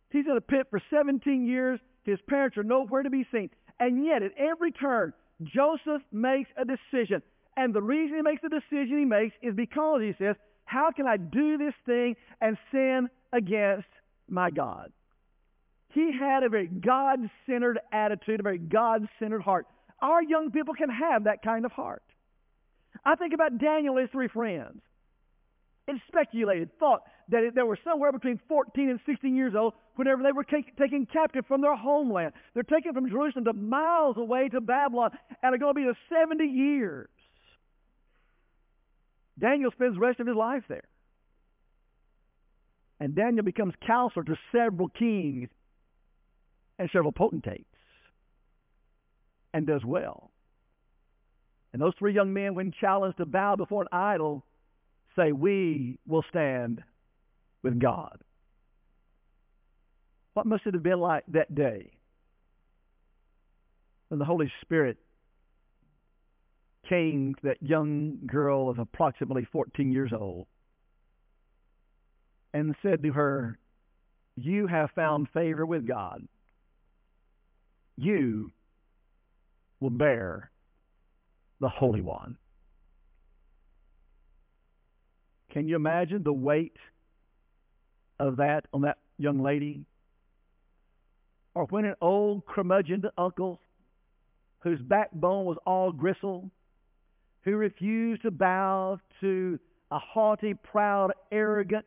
He's 0.09 0.25
in 0.25 0.37
a 0.37 0.41
pit 0.41 0.67
for 0.69 0.81
17 0.89 1.45
years. 1.45 1.81
His 2.05 2.17
parents 2.29 2.57
are 2.57 2.63
nowhere 2.63 3.03
to 3.03 3.09
be 3.09 3.27
seen. 3.29 3.49
And 3.77 4.05
yet, 4.05 4.23
at 4.23 4.31
every 4.37 4.71
turn, 4.71 5.11
Joseph 5.43 6.01
makes 6.13 6.49
a 6.55 6.63
decision. 6.63 7.21
And 7.57 7.73
the 7.73 7.81
reason 7.81 8.15
he 8.15 8.21
makes 8.21 8.41
the 8.41 8.49
decision 8.49 8.99
he 8.99 9.05
makes 9.05 9.35
is 9.41 9.53
because 9.53 10.01
he 10.01 10.13
says, 10.17 10.37
How 10.63 10.91
can 10.95 11.07
I 11.07 11.17
do 11.17 11.57
this 11.57 11.73
thing 11.85 12.15
and 12.39 12.57
sin 12.71 13.09
against 13.33 13.89
my 14.29 14.49
God? 14.49 14.93
He 15.93 16.11
had 16.17 16.43
a 16.43 16.49
very 16.49 16.67
God 16.67 17.19
centered 17.45 17.79
attitude, 17.91 18.39
a 18.39 18.43
very 18.43 18.57
God 18.57 19.07
centered 19.19 19.41
heart. 19.41 19.67
Our 20.01 20.23
young 20.23 20.51
people 20.51 20.73
can 20.73 20.89
have 20.89 21.25
that 21.25 21.43
kind 21.43 21.65
of 21.65 21.71
heart. 21.71 22.03
I 23.05 23.15
think 23.15 23.33
about 23.33 23.57
Daniel 23.57 23.97
and 23.97 24.03
his 24.03 24.11
three 24.11 24.27
friends. 24.27 24.81
It's 25.88 26.00
speculated, 26.07 26.69
thought 26.79 27.01
that 27.29 27.51
they 27.55 27.63
were 27.63 27.77
somewhere 27.83 28.12
between 28.12 28.39
14 28.48 28.89
and 28.89 29.00
16 29.05 29.36
years 29.36 29.53
old 29.57 29.74
whenever 29.95 30.24
they 30.24 30.31
were 30.31 30.43
take, 30.43 30.77
taken 30.77 31.07
captive 31.12 31.45
from 31.48 31.62
their 31.62 31.75
homeland. 31.75 32.33
They're 32.53 32.63
taken 32.63 32.93
from 32.93 33.10
Jerusalem 33.10 33.45
to 33.45 33.53
miles 33.53 34.15
away 34.17 34.50
to 34.50 34.62
Babylon, 34.62 35.12
and 35.41 35.53
are 35.53 35.57
going 35.57 35.74
to 35.75 35.79
be 35.79 35.83
there 35.83 35.98
70 36.21 36.45
years. 36.45 37.10
Daniel 39.39 39.71
spends 39.71 39.95
the 39.95 40.00
rest 40.00 40.19
of 40.19 40.27
his 40.27 40.36
life 40.36 40.63
there. 40.69 40.83
And 43.00 43.15
Daniel 43.15 43.43
becomes 43.43 43.74
counselor 43.86 44.24
to 44.25 44.38
several 44.51 44.88
kings 44.89 45.50
and 46.81 46.89
several 46.91 47.11
potentates 47.11 47.63
and 49.53 49.67
does 49.67 49.85
well. 49.85 50.31
And 51.71 51.81
those 51.81 51.93
three 52.00 52.13
young 52.13 52.33
men, 52.33 52.55
when 52.55 52.73
challenged 52.81 53.17
to 53.19 53.25
bow 53.25 53.55
before 53.55 53.83
an 53.83 53.88
idol, 53.91 54.43
say, 55.15 55.31
We 55.31 56.00
will 56.07 56.23
stand 56.29 56.81
with 57.61 57.79
God. 57.79 58.17
What 60.33 60.47
must 60.47 60.65
it 60.65 60.73
have 60.73 60.81
been 60.81 61.00
like 61.00 61.23
that 61.27 61.53
day 61.53 61.91
when 64.07 64.17
the 64.17 64.25
Holy 64.25 64.51
Spirit 64.61 64.97
came 66.89 67.35
to 67.35 67.41
that 67.43 67.61
young 67.61 68.17
girl 68.25 68.69
of 68.69 68.79
approximately 68.79 69.47
14 69.51 69.91
years 69.91 70.11
old 70.17 70.47
and 72.55 72.75
said 72.81 73.03
to 73.03 73.11
her, 73.11 73.59
You 74.35 74.65
have 74.65 74.89
found 74.95 75.29
favor 75.29 75.63
with 75.63 75.88
God 75.88 76.27
you 78.01 78.51
will 79.79 79.89
bear 79.89 80.51
the 81.60 81.70
Holy 81.70 82.01
One. 82.01 82.38
Can 85.51 85.67
you 85.67 85.75
imagine 85.75 86.24
the 86.24 86.34
weight 86.34 86.77
of 88.20 88.38
that 88.38 88.65
on 88.74 88.81
that 88.81 88.98
young 89.17 89.41
lady? 89.41 89.86
Or 91.53 91.65
when 91.65 91.86
an 91.86 91.96
old 92.01 92.46
curmudgeon 92.46 93.03
uncle 93.17 93.60
whose 94.60 94.79
backbone 94.81 95.46
was 95.46 95.58
all 95.65 95.91
gristle, 95.91 96.50
who 97.43 97.55
refused 97.55 98.22
to 98.22 98.31
bow 98.31 99.00
to 99.20 99.60
a 99.91 100.00
haughty, 100.00 100.53
proud, 100.53 101.12
arrogant 101.31 101.86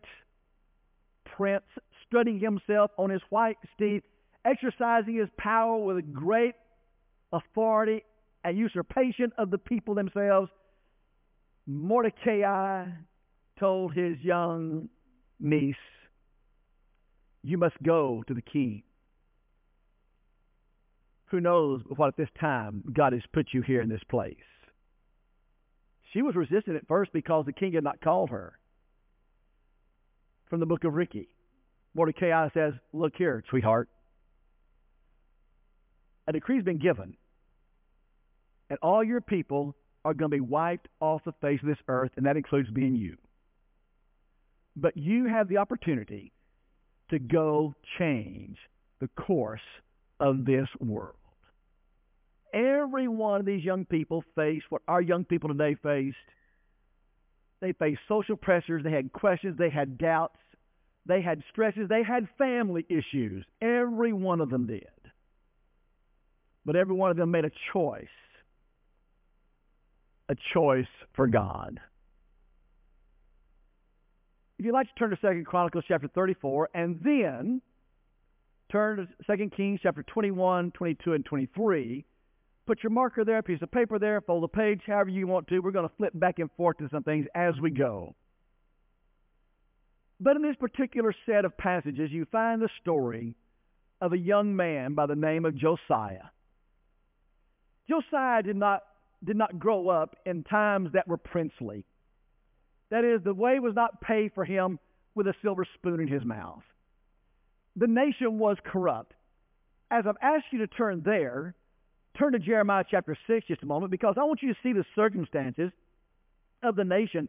prince 1.24 1.64
strutting 2.06 2.38
himself 2.38 2.90
on 2.98 3.10
his 3.10 3.22
white 3.30 3.56
steed 3.74 4.02
exercising 4.44 5.16
his 5.16 5.28
power 5.38 5.78
with 5.78 6.12
great 6.12 6.54
authority 7.32 8.02
and 8.44 8.58
usurpation 8.58 9.32
of 9.38 9.50
the 9.50 9.58
people 9.58 9.94
themselves, 9.94 10.50
Mordecai 11.66 12.86
told 13.58 13.94
his 13.94 14.18
young 14.22 14.88
niece, 15.40 15.76
You 17.42 17.58
must 17.58 17.82
go 17.82 18.22
to 18.28 18.34
the 18.34 18.42
king. 18.42 18.82
Who 21.26 21.40
knows 21.40 21.82
what 21.88 22.08
at 22.08 22.16
this 22.16 22.28
time 22.38 22.84
God 22.92 23.12
has 23.12 23.22
put 23.32 23.48
you 23.52 23.62
here 23.62 23.80
in 23.80 23.88
this 23.88 24.04
place? 24.08 24.36
She 26.12 26.22
was 26.22 26.36
resistant 26.36 26.76
at 26.76 26.86
first 26.86 27.12
because 27.12 27.44
the 27.46 27.52
king 27.52 27.72
had 27.72 27.82
not 27.82 28.00
called 28.00 28.30
her. 28.30 28.58
From 30.48 30.60
the 30.60 30.66
book 30.66 30.84
of 30.84 30.94
Ricky, 30.94 31.28
Mordecai 31.94 32.48
says, 32.54 32.74
Look 32.92 33.14
here, 33.16 33.42
sweetheart. 33.50 33.88
A 36.26 36.32
decree's 36.32 36.64
been 36.64 36.78
given, 36.78 37.16
and 38.70 38.78
all 38.82 39.04
your 39.04 39.20
people 39.20 39.74
are 40.04 40.14
going 40.14 40.30
to 40.30 40.36
be 40.36 40.40
wiped 40.40 40.88
off 41.00 41.22
the 41.24 41.32
face 41.40 41.60
of 41.62 41.68
this 41.68 41.78
earth, 41.88 42.12
and 42.16 42.26
that 42.26 42.36
includes 42.36 42.70
being 42.70 42.94
you. 42.94 43.16
But 44.76 44.96
you 44.96 45.26
have 45.26 45.48
the 45.48 45.58
opportunity 45.58 46.32
to 47.10 47.18
go 47.18 47.74
change 47.98 48.56
the 49.00 49.08
course 49.08 49.60
of 50.18 50.44
this 50.44 50.68
world. 50.80 51.16
Every 52.52 53.08
one 53.08 53.40
of 53.40 53.46
these 53.46 53.64
young 53.64 53.84
people 53.84 54.24
faced 54.34 54.66
what 54.68 54.82
our 54.86 55.02
young 55.02 55.24
people 55.24 55.48
today 55.48 55.76
faced. 55.82 56.16
They 57.60 57.72
faced 57.72 58.00
social 58.08 58.36
pressures, 58.36 58.82
they 58.84 58.92
had 58.92 59.12
questions, 59.12 59.58
they 59.58 59.70
had 59.70 59.98
doubts, 59.98 60.38
they 61.06 61.20
had 61.20 61.42
stresses, 61.50 61.88
they 61.88 62.02
had 62.02 62.28
family 62.38 62.86
issues. 62.88 63.44
Every 63.60 64.12
one 64.12 64.40
of 64.40 64.50
them 64.50 64.66
did. 64.66 64.86
But 66.64 66.76
every 66.76 66.94
one 66.94 67.10
of 67.10 67.16
them 67.16 67.30
made 67.30 67.44
a 67.44 67.50
choice 67.72 68.06
a 70.28 70.34
choice 70.54 70.86
for 71.14 71.26
God. 71.26 71.80
If 74.58 74.64
you'd 74.64 74.72
like 74.72 74.86
to 74.86 74.94
turn 74.98 75.10
to 75.10 75.16
Second 75.20 75.46
Chronicles 75.46 75.84
chapter 75.86 76.08
34 76.08 76.70
and 76.74 77.00
then 77.04 77.60
turn 78.70 78.98
to 78.98 79.08
Second 79.26 79.54
Kings 79.56 79.80
chapter 79.82 80.02
21, 80.02 80.70
22, 80.70 81.12
and 81.12 81.24
23, 81.24 82.04
put 82.66 82.82
your 82.82 82.90
marker 82.90 83.24
there, 83.24 83.38
a 83.38 83.42
piece 83.42 83.60
of 83.62 83.70
paper 83.70 83.98
there, 83.98 84.20
fold 84.20 84.44
the 84.44 84.48
page 84.48 84.80
however 84.86 85.10
you 85.10 85.26
want 85.26 85.48
to. 85.48 85.58
We're 85.58 85.72
going 85.72 85.88
to 85.88 85.94
flip 85.96 86.12
back 86.14 86.38
and 86.38 86.50
forth 86.56 86.78
to 86.78 86.88
some 86.90 87.02
things 87.02 87.26
as 87.34 87.54
we 87.60 87.70
go. 87.70 88.14
But 90.20 90.36
in 90.36 90.42
this 90.42 90.56
particular 90.56 91.14
set 91.26 91.44
of 91.44 91.56
passages, 91.58 92.10
you 92.10 92.24
find 92.30 92.62
the 92.62 92.70
story 92.80 93.34
of 94.00 94.12
a 94.12 94.18
young 94.18 94.54
man 94.54 94.94
by 94.94 95.06
the 95.06 95.16
name 95.16 95.44
of 95.44 95.56
Josiah. 95.56 96.30
Josiah 97.88 98.42
did 98.42 98.56
not 98.56 98.82
did 99.24 99.36
not 99.36 99.58
grow 99.58 99.88
up 99.88 100.16
in 100.26 100.44
times 100.44 100.90
that 100.92 101.08
were 101.08 101.16
princely. 101.16 101.84
That 102.90 103.04
is, 103.04 103.22
the 103.24 103.32
way 103.32 103.58
was 103.58 103.74
not 103.74 104.02
paid 104.02 104.32
for 104.34 104.44
him 104.44 104.78
with 105.14 105.26
a 105.26 105.34
silver 105.42 105.66
spoon 105.74 106.00
in 106.00 106.08
his 106.08 106.24
mouth. 106.24 106.62
The 107.76 107.86
nation 107.86 108.38
was 108.38 108.58
corrupt. 108.64 109.14
As 109.90 110.04
I've 110.06 110.16
asked 110.20 110.46
you 110.52 110.58
to 110.58 110.66
turn 110.66 111.02
there, 111.04 111.54
turn 112.18 112.32
to 112.32 112.38
Jeremiah 112.38 112.84
chapter 112.88 113.16
6 113.26 113.46
just 113.46 113.62
a 113.62 113.66
moment 113.66 113.90
because 113.90 114.16
I 114.18 114.24
want 114.24 114.42
you 114.42 114.52
to 114.52 114.58
see 114.62 114.72
the 114.72 114.84
circumstances 114.94 115.70
of 116.62 116.76
the 116.76 116.84
nation 116.84 117.28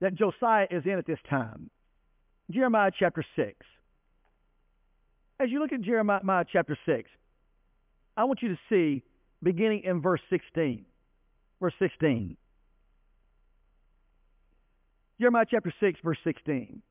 that 0.00 0.14
Josiah 0.14 0.66
is 0.70 0.82
in 0.84 0.98
at 0.98 1.06
this 1.06 1.18
time. 1.30 1.70
Jeremiah 2.50 2.90
chapter 2.96 3.24
6. 3.36 3.54
As 5.40 5.50
you 5.50 5.60
look 5.60 5.72
at 5.72 5.80
Jeremiah 5.82 6.44
chapter 6.52 6.76
6, 6.86 7.08
I 8.16 8.24
want 8.24 8.42
you 8.42 8.48
to 8.48 8.58
see 8.68 9.02
beginning 9.42 9.82
in 9.84 10.00
verse 10.00 10.20
16 10.30 10.84
verse 11.62 11.72
16. 11.78 12.36
Jeremiah 15.20 15.46
chapter 15.48 15.72
6, 15.80 16.00
verse 16.04 16.18
16. 16.24 16.82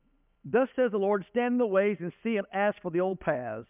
Thus 0.44 0.68
says 0.74 0.90
the 0.90 0.98
Lord, 0.98 1.24
stand 1.30 1.52
in 1.52 1.58
the 1.58 1.66
ways 1.66 1.98
and 2.00 2.12
see 2.24 2.36
and 2.38 2.46
ask 2.52 2.80
for 2.80 2.90
the 2.90 3.00
old 3.00 3.20
paths, 3.20 3.66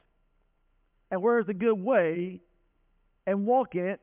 and 1.10 1.20
where 1.20 1.40
is 1.40 1.46
the 1.46 1.54
good 1.54 1.74
way, 1.74 2.40
and 3.26 3.44
walk 3.44 3.74
in 3.74 3.86
it, 3.86 4.00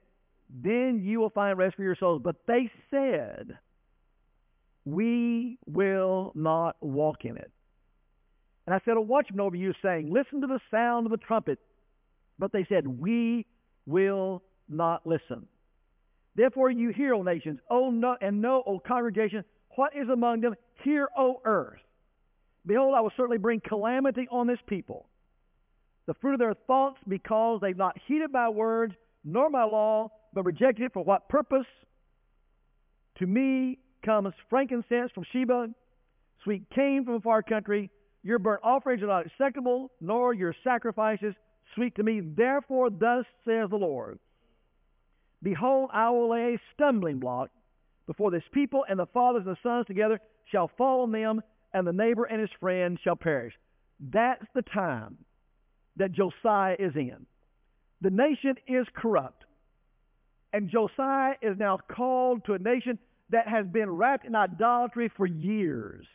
then 0.50 1.02
you 1.02 1.20
will 1.20 1.30
find 1.30 1.58
rest 1.58 1.78
for 1.78 1.84
your 1.84 1.96
souls. 1.96 2.22
But 2.24 2.36
they 2.46 2.70
said, 2.92 3.58
we 4.86 5.58
will 5.66 6.34
not 6.36 6.76
walk 6.82 7.24
in 7.24 7.38
it. 7.38 7.52
And 8.68 8.76
I 8.76 8.82
said, 8.86 8.98
a 8.98 9.02
watchman 9.02 9.40
over 9.40 9.56
you 9.56 9.74
saying, 9.82 10.12
listen 10.12 10.42
to 10.42 10.48
the 10.48 10.60
sound 10.70 11.08
of 11.08 11.12
the 11.12 11.18
trumpet. 11.18 11.60
But 12.38 12.52
they 12.52 12.66
said, 12.70 12.86
we 12.86 13.46
will 13.86 14.44
not 14.70 15.06
listen. 15.06 15.48
Therefore 16.36 16.72
you 16.72 16.90
hear, 16.90 17.14
O 17.16 17.24
nations, 17.24 17.60
O 17.70 17.90
no, 17.90 18.16
and 18.22 18.42
know, 18.42 18.64
O 18.66 18.80
congregation, 18.80 19.44
what 19.76 19.96
is 19.96 20.08
among 20.10 20.42
them. 20.42 20.56
Hear, 20.84 21.10
O 21.18 21.42
earth. 21.44 21.80
Behold, 22.66 22.94
I 22.96 23.02
will 23.02 23.12
certainly 23.18 23.38
bring 23.38 23.62
calamity 23.62 24.28
on 24.32 24.48
this 24.48 24.60
people. 24.68 25.08
The 26.06 26.14
fruit 26.16 26.34
of 26.34 26.40
their 26.40 26.54
thoughts, 26.68 26.98
because 27.08 27.60
they've 27.62 27.78
not 27.78 27.98
heeded 28.08 28.32
my 28.32 28.50
words, 28.50 28.94
nor 29.24 29.50
my 29.50 29.64
law, 29.64 30.12
but 30.34 30.46
rejected 30.46 30.86
it 30.86 30.94
for 30.94 31.04
what 31.04 31.30
purpose? 31.30 31.68
To 33.20 33.28
me 33.28 33.80
comes 34.06 34.34
frankincense 34.50 35.12
from 35.14 35.26
Sheba, 35.32 35.70
sweet 36.44 36.64
cane 36.74 37.04
from 37.06 37.16
a 37.16 37.22
far 37.22 37.44
country. 37.44 37.90
Your 38.24 38.40
burnt 38.40 38.62
offerings 38.64 39.04
are 39.04 39.08
not 39.08 39.26
acceptable, 39.26 39.92
nor 40.00 40.34
your 40.34 40.56
sacrifices 40.64 41.34
sweet 41.76 41.96
to 41.96 42.04
me. 42.04 42.22
Therefore, 42.22 42.90
thus 42.90 43.26
says 43.46 43.70
the 43.70 43.76
Lord 43.76 44.20
Behold, 45.42 45.90
I 45.94 46.10
will 46.10 46.30
lay 46.30 46.56
a 46.56 46.62
stumbling 46.74 47.20
block 47.20 47.50
before 48.08 48.32
this 48.32 48.44
people, 48.52 48.86
and 48.90 49.00
the 49.00 49.06
fathers 49.08 49.44
and 49.46 49.56
the 49.56 49.60
sons 49.62 49.86
together 49.88 50.20
shall 50.52 50.70
fall 50.78 51.02
on 51.04 51.12
them, 51.12 51.42
and 51.74 51.86
the 51.86 51.94
neighbor 51.94 52.26
and 52.26 52.42
his 52.42 52.50
friend 52.60 53.00
shall 53.04 53.16
perish. 53.16 53.54
That's 54.00 54.46
the 54.56 54.64
time 54.64 55.18
that 55.98 56.12
Josiah 56.12 56.76
is 56.80 56.96
in. 56.96 57.26
The 58.02 58.10
nation 58.10 58.56
is 58.68 58.88
corrupt. 58.96 59.44
And 60.52 60.70
Josiah 60.70 61.36
is 61.42 61.58
now 61.60 61.78
called 61.96 62.46
to 62.46 62.54
a 62.54 62.60
nation 62.60 62.98
that 63.30 63.48
has 63.48 63.68
been 63.68 63.90
wrapped 63.90 64.26
in 64.26 64.36
idolatry 64.36 65.12
for 65.16 65.28
years. 65.28 66.06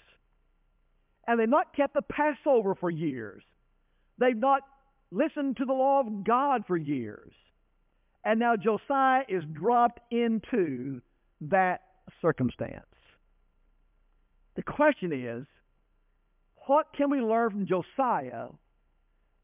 And 1.26 1.38
they've 1.38 1.48
not 1.48 1.76
kept 1.76 1.94
the 1.94 2.02
Passover 2.02 2.74
for 2.74 2.90
years. 2.90 3.42
They've 4.18 4.36
not 4.36 4.62
listened 5.10 5.58
to 5.58 5.64
the 5.64 5.72
law 5.72 6.00
of 6.00 6.24
God 6.24 6.64
for 6.66 6.76
years. 6.76 7.32
And 8.24 8.40
now 8.40 8.56
Josiah 8.56 9.22
is 9.28 9.44
dropped 9.52 10.00
into 10.10 11.02
that 11.42 11.82
circumstance. 12.22 12.86
The 14.56 14.62
question 14.62 15.12
is, 15.12 15.46
what 16.66 16.86
can 16.96 17.10
we 17.10 17.20
learn 17.20 17.50
from 17.50 17.66
Josiah 17.66 18.48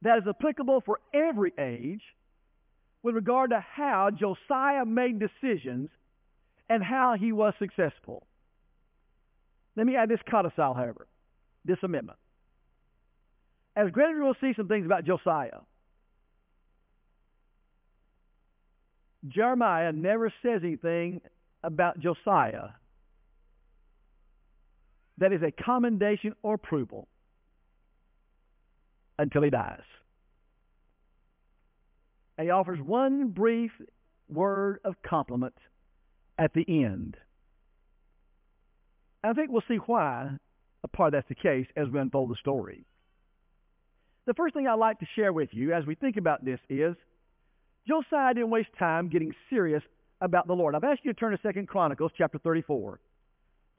that 0.03 0.19
is 0.19 0.25
applicable 0.27 0.83
for 0.87 1.01
every 1.13 1.53
age 1.59 2.01
with 3.03 3.15
regard 3.15 3.51
to 3.51 3.61
how 3.61 4.11
Josiah 4.11 4.87
made 4.87 5.21
decisions 5.21 5.91
and 6.71 6.83
how 6.83 7.17
he 7.19 7.33
was 7.33 7.53
successful? 7.59 8.27
Let 9.77 9.87
me 9.87 9.97
add 9.97 10.09
this 10.09 10.21
codicil, 10.31 10.75
however, 10.75 11.07
this 11.65 11.79
amendment. 11.83 12.19
As 13.77 13.91
Greater 13.91 14.23
will 14.23 14.35
see 14.41 14.53
some 14.57 14.69
things 14.69 14.87
about 14.87 15.05
Josiah. 15.05 15.61
Jeremiah 19.29 19.93
never 19.93 20.33
says 20.43 20.63
anything 20.65 21.21
about 21.63 22.01
Josiah 22.01 22.71
that 25.19 25.33
is 25.33 25.43
a 25.43 25.53
commendation 25.63 26.35
or 26.43 26.55
approval 26.55 27.07
until 29.19 29.43
he 29.43 29.51
dies. 29.51 29.83
And 32.39 32.47
he 32.47 32.51
offers 32.51 32.81
one 32.81 33.29
brief 33.29 33.71
word 34.29 34.81
of 34.85 34.95
compliment 35.07 35.55
at 36.39 36.55
the 36.55 36.65
end. 36.67 37.19
I 39.23 39.35
think 39.35 39.51
we'll 39.51 39.63
see 39.69 39.77
why 39.77 40.31
a 40.83 40.89
part 40.89 41.09
of 41.09 41.13
that's 41.13 41.29
the 41.29 41.35
case 41.35 41.67
as 41.77 41.89
we 41.93 42.01
unfold 42.01 42.31
the 42.31 42.37
story. 42.37 42.87
The 44.27 44.33
first 44.33 44.55
thing 44.55 44.67
I'd 44.67 44.75
like 44.75 45.01
to 45.01 45.07
share 45.17 45.33
with 45.35 45.51
you 45.53 45.75
as 45.75 45.85
we 45.85 45.95
think 45.95 46.17
about 46.17 46.43
this 46.43 46.61
is 46.71 46.97
Josiah 47.87 48.35
didn't 48.35 48.51
waste 48.51 48.71
time 48.79 49.09
getting 49.09 49.35
serious 49.49 49.83
about 50.21 50.47
the 50.47 50.55
Lord. 50.55 50.75
I've 50.75 50.85
asked 50.85 51.01
you 51.05 51.13
to 51.13 51.19
turn 51.19 51.37
to 51.37 51.53
2 51.53 51.67
Chronicles 51.67 52.13
chapter 52.17 52.39
34. 52.39 53.01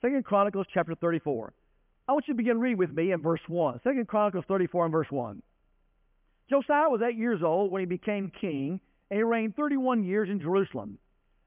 2 0.02 0.22
Chronicles 0.24 0.66
chapter 0.74 0.96
34. 0.96 1.54
I 2.08 2.14
want 2.14 2.28
you 2.28 2.34
to 2.34 2.38
begin 2.38 2.60
reading 2.60 2.78
with 2.78 2.92
me 2.92 3.12
in 3.12 3.22
verse 3.22 3.42
1. 3.48 3.82
2 3.84 4.06
Chronicles 4.06 4.46
34 4.48 4.86
and 4.86 4.92
verse 4.92 5.12
1. 5.12 5.42
Josiah 6.50 6.90
was 6.90 7.02
eight 7.02 7.18
years 7.18 7.42
old 7.44 7.72
when 7.72 7.82
he 7.82 7.86
became 7.86 8.32
king, 8.42 8.80
and 9.10 9.18
he 9.18 9.24
reigned 9.24 9.56
31 9.56 10.04
years 10.04 10.30
in 10.30 10.42
Jerusalem, 10.42 10.98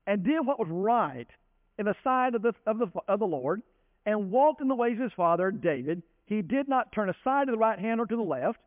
and 0.07 0.25
did 0.25 0.47
what 0.47 0.59
was 0.59 0.69
right 0.71 1.27
in 1.79 1.87
the 1.87 1.95
sight 2.05 2.35
of 2.35 2.43
the, 2.43 2.55
of 2.67 2.79
the, 2.79 2.87
of 3.09 3.19
the 3.19 3.27
Lord, 3.27 3.63
and 4.07 4.31
walked 4.31 4.61
in 4.61 4.69
the 4.69 4.75
ways 4.75 4.95
of 4.95 5.03
his 5.03 5.13
father 5.17 5.51
David. 5.51 6.03
He 6.27 6.41
did 6.41 6.69
not 6.69 6.93
turn 6.93 7.11
aside 7.11 7.47
to 7.47 7.53
the 7.53 7.59
right 7.59 7.79
hand 7.79 8.01
or 8.01 8.07
to 8.07 8.17
the 8.17 8.23
left. 8.23 8.59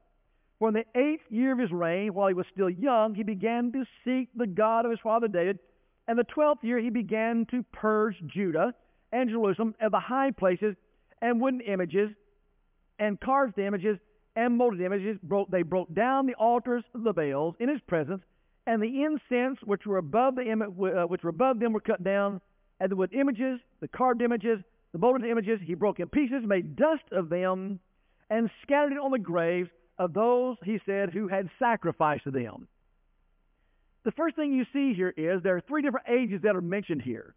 For 0.59 0.69
in 0.69 0.73
the 0.73 0.99
eighth 0.99 1.23
year 1.29 1.51
of 1.51 1.59
his 1.59 1.71
reign, 1.71 2.13
while 2.13 2.27
he 2.27 2.33
was 2.33 2.47
still 2.51 2.69
young, 2.69 3.13
he 3.13 3.23
began 3.23 3.71
to 3.73 3.85
seek 4.03 4.29
the 4.35 4.47
God 4.47 4.85
of 4.85 4.91
his 4.91 4.99
father 4.99 5.27
David. 5.27 5.59
And 6.07 6.17
the 6.17 6.23
twelfth 6.23 6.63
year 6.63 6.79
he 6.79 6.89
began 6.89 7.45
to 7.51 7.63
purge 7.71 8.15
Judah 8.25 8.73
and 9.11 9.29
Jerusalem 9.29 9.75
of 9.79 9.91
the 9.91 9.99
high 9.99 10.31
places 10.31 10.75
and 11.21 11.39
wooden 11.39 11.61
images 11.61 12.11
and 12.99 13.19
carved 13.19 13.59
images 13.59 13.99
and 14.35 14.57
molded 14.57 14.81
images. 14.81 15.19
They 15.49 15.61
broke 15.61 15.93
down 15.93 16.25
the 16.25 16.35
altars 16.35 16.83
of 16.95 17.03
the 17.03 17.13
Baals 17.13 17.55
in 17.59 17.69
his 17.69 17.81
presence, 17.87 18.21
and 18.65 18.81
the 18.81 19.03
incense 19.03 19.59
which 19.63 19.85
were 19.85 19.97
above 19.97 20.35
the 20.35 20.51
uh, 20.51 21.07
which 21.07 21.23
were 21.23 21.29
above 21.29 21.59
them 21.59 21.73
were 21.73 21.79
cut 21.79 22.03
down, 22.03 22.41
and 22.79 22.91
the 22.91 22.95
wood 22.95 23.13
images, 23.13 23.59
the 23.79 23.87
carved 23.87 24.21
images, 24.21 24.59
the 24.91 24.99
molded 24.99 25.29
images, 25.29 25.59
he 25.63 25.73
broke 25.73 25.99
in 25.99 26.07
pieces, 26.09 26.43
made 26.45 26.75
dust 26.75 27.03
of 27.11 27.29
them, 27.29 27.79
and 28.29 28.49
scattered 28.63 28.93
it 28.93 28.99
on 28.99 29.11
the 29.11 29.19
graves 29.19 29.69
of 29.99 30.13
those, 30.13 30.57
he 30.63 30.79
said, 30.85 31.09
who 31.11 31.27
had 31.27 31.49
sacrificed 31.59 32.25
to 32.25 32.31
them. 32.31 32.67
The 34.05 34.11
first 34.11 34.35
thing 34.35 34.53
you 34.53 34.65
see 34.71 34.93
here 34.93 35.13
is 35.15 35.43
there 35.43 35.57
are 35.57 35.61
three 35.67 35.81
different 35.81 36.07
ages 36.07 36.41
that 36.43 36.55
are 36.55 36.61
mentioned 36.61 37.01
here. 37.01 37.35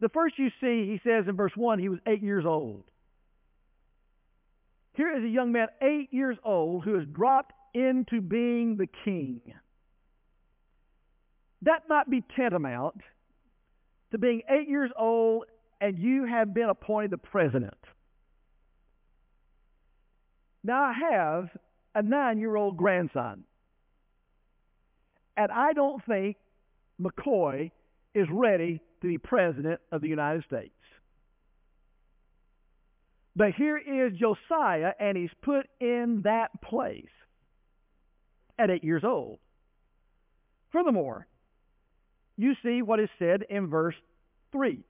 The 0.00 0.08
first 0.10 0.38
you 0.38 0.48
see, 0.60 0.90
he 0.90 1.00
says 1.04 1.24
in 1.28 1.36
verse 1.36 1.52
1, 1.54 1.78
he 1.78 1.88
was 1.88 1.98
eight 2.06 2.22
years 2.22 2.44
old. 2.46 2.84
Here 4.94 5.16
is 5.16 5.24
a 5.24 5.28
young 5.28 5.52
man, 5.52 5.68
eight 5.82 6.08
years 6.12 6.36
old, 6.44 6.84
who 6.84 6.94
has 6.94 7.06
dropped 7.06 7.52
into 7.74 8.20
being 8.20 8.76
the 8.76 8.88
king. 9.04 9.40
That 11.62 11.82
might 11.88 12.08
be 12.08 12.22
tantamount 12.36 12.96
to 14.12 14.18
being 14.18 14.42
eight 14.48 14.68
years 14.68 14.90
old 14.98 15.44
and 15.80 15.98
you 15.98 16.24
have 16.24 16.52
been 16.52 16.68
appointed 16.68 17.10
the 17.10 17.18
president. 17.18 17.78
Now, 20.62 20.82
I 20.82 20.92
have 20.92 21.48
a 21.94 22.02
nine 22.02 22.38
year 22.38 22.56
old 22.56 22.76
grandson. 22.76 23.44
And 25.36 25.50
I 25.50 25.72
don't 25.72 26.04
think 26.04 26.36
McCoy 27.00 27.70
is 28.14 28.26
ready 28.30 28.80
to 29.00 29.08
be 29.08 29.18
president 29.18 29.80
of 29.90 30.00
the 30.02 30.08
United 30.08 30.44
States. 30.44 30.74
But 33.36 33.52
here 33.54 33.78
is 33.78 34.18
Josiah, 34.18 34.92
and 34.98 35.16
he's 35.16 35.30
put 35.40 35.66
in 35.80 36.22
that 36.24 36.60
place 36.62 37.06
at 38.58 38.70
eight 38.70 38.84
years 38.84 39.02
old. 39.04 39.38
Furthermore, 40.72 41.26
you 42.36 42.54
see 42.62 42.82
what 42.82 43.00
is 43.00 43.08
said 43.18 43.44
in 43.48 43.68
verse 43.68 43.94
3. 44.52 44.80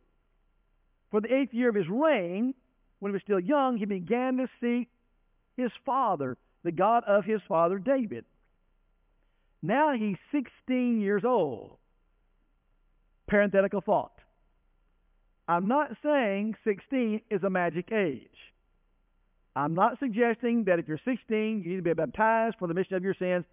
For 1.10 1.20
the 1.20 1.32
eighth 1.32 1.52
year 1.52 1.68
of 1.68 1.74
his 1.74 1.88
reign, 1.88 2.54
when 2.98 3.10
he 3.10 3.14
was 3.14 3.22
still 3.22 3.40
young, 3.40 3.76
he 3.76 3.84
began 3.84 4.36
to 4.38 4.48
seek 4.60 4.88
his 5.56 5.70
father, 5.84 6.36
the 6.64 6.72
God 6.72 7.04
of 7.06 7.24
his 7.24 7.40
father 7.48 7.78
David. 7.78 8.24
Now 9.62 9.92
he's 9.94 10.16
16 10.32 11.00
years 11.00 11.22
old. 11.24 11.76
Parenthetical 13.28 13.80
thought. 13.80 14.12
I'm 15.46 15.68
not 15.68 15.90
saying 16.02 16.54
16 16.64 17.22
is 17.30 17.42
a 17.42 17.50
magic 17.50 17.92
age. 17.92 18.28
I'm 19.56 19.74
not 19.74 19.98
suggesting 19.98 20.64
that 20.64 20.78
if 20.78 20.86
you're 20.86 21.00
16, 21.04 21.62
you 21.64 21.70
need 21.70 21.76
to 21.76 21.82
be 21.82 21.92
baptized 21.92 22.56
for 22.58 22.68
the 22.68 22.74
remission 22.74 22.94
of 22.94 23.02
your 23.02 23.14
sins. 23.18 23.44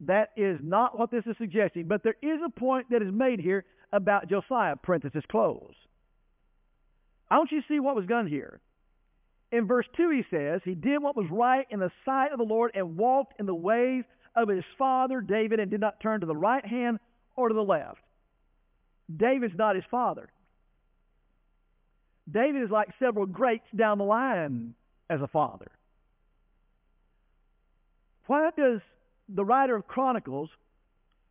That 0.00 0.30
is 0.36 0.58
not 0.62 0.98
what 0.98 1.10
this 1.10 1.24
is 1.26 1.34
suggesting. 1.38 1.88
But 1.88 2.02
there 2.02 2.16
is 2.22 2.40
a 2.44 2.50
point 2.50 2.90
that 2.90 3.02
is 3.02 3.12
made 3.12 3.40
here 3.40 3.64
about 3.92 4.28
Josiah, 4.28 4.76
parenthesis 4.76 5.24
close. 5.30 5.72
I 7.30 7.38
want 7.38 7.50
you 7.50 7.60
to 7.62 7.66
see 7.68 7.80
what 7.80 7.96
was 7.96 8.06
done 8.06 8.26
here. 8.26 8.60
In 9.52 9.66
verse 9.66 9.86
2, 9.96 10.10
he 10.10 10.24
says, 10.30 10.60
He 10.64 10.74
did 10.74 11.02
what 11.02 11.16
was 11.16 11.26
right 11.30 11.66
in 11.70 11.80
the 11.80 11.92
sight 12.04 12.32
of 12.32 12.38
the 12.38 12.44
Lord 12.44 12.72
and 12.74 12.96
walked 12.96 13.38
in 13.38 13.46
the 13.46 13.54
ways 13.54 14.04
of 14.34 14.48
his 14.48 14.64
father 14.76 15.20
David 15.20 15.60
and 15.60 15.70
did 15.70 15.80
not 15.80 16.00
turn 16.00 16.20
to 16.20 16.26
the 16.26 16.36
right 16.36 16.64
hand 16.64 16.98
or 17.36 17.48
to 17.48 17.54
the 17.54 17.62
left. 17.62 18.00
David's 19.14 19.56
not 19.56 19.76
his 19.76 19.84
father. 19.90 20.28
David 22.30 22.62
is 22.62 22.70
like 22.70 22.88
several 22.98 23.26
greats 23.26 23.66
down 23.74 23.98
the 23.98 24.04
line 24.04 24.74
as 25.08 25.20
a 25.20 25.28
father. 25.28 25.70
Why 28.26 28.50
does 28.56 28.80
the 29.28 29.44
writer 29.44 29.76
of 29.76 29.86
Chronicles 29.86 30.50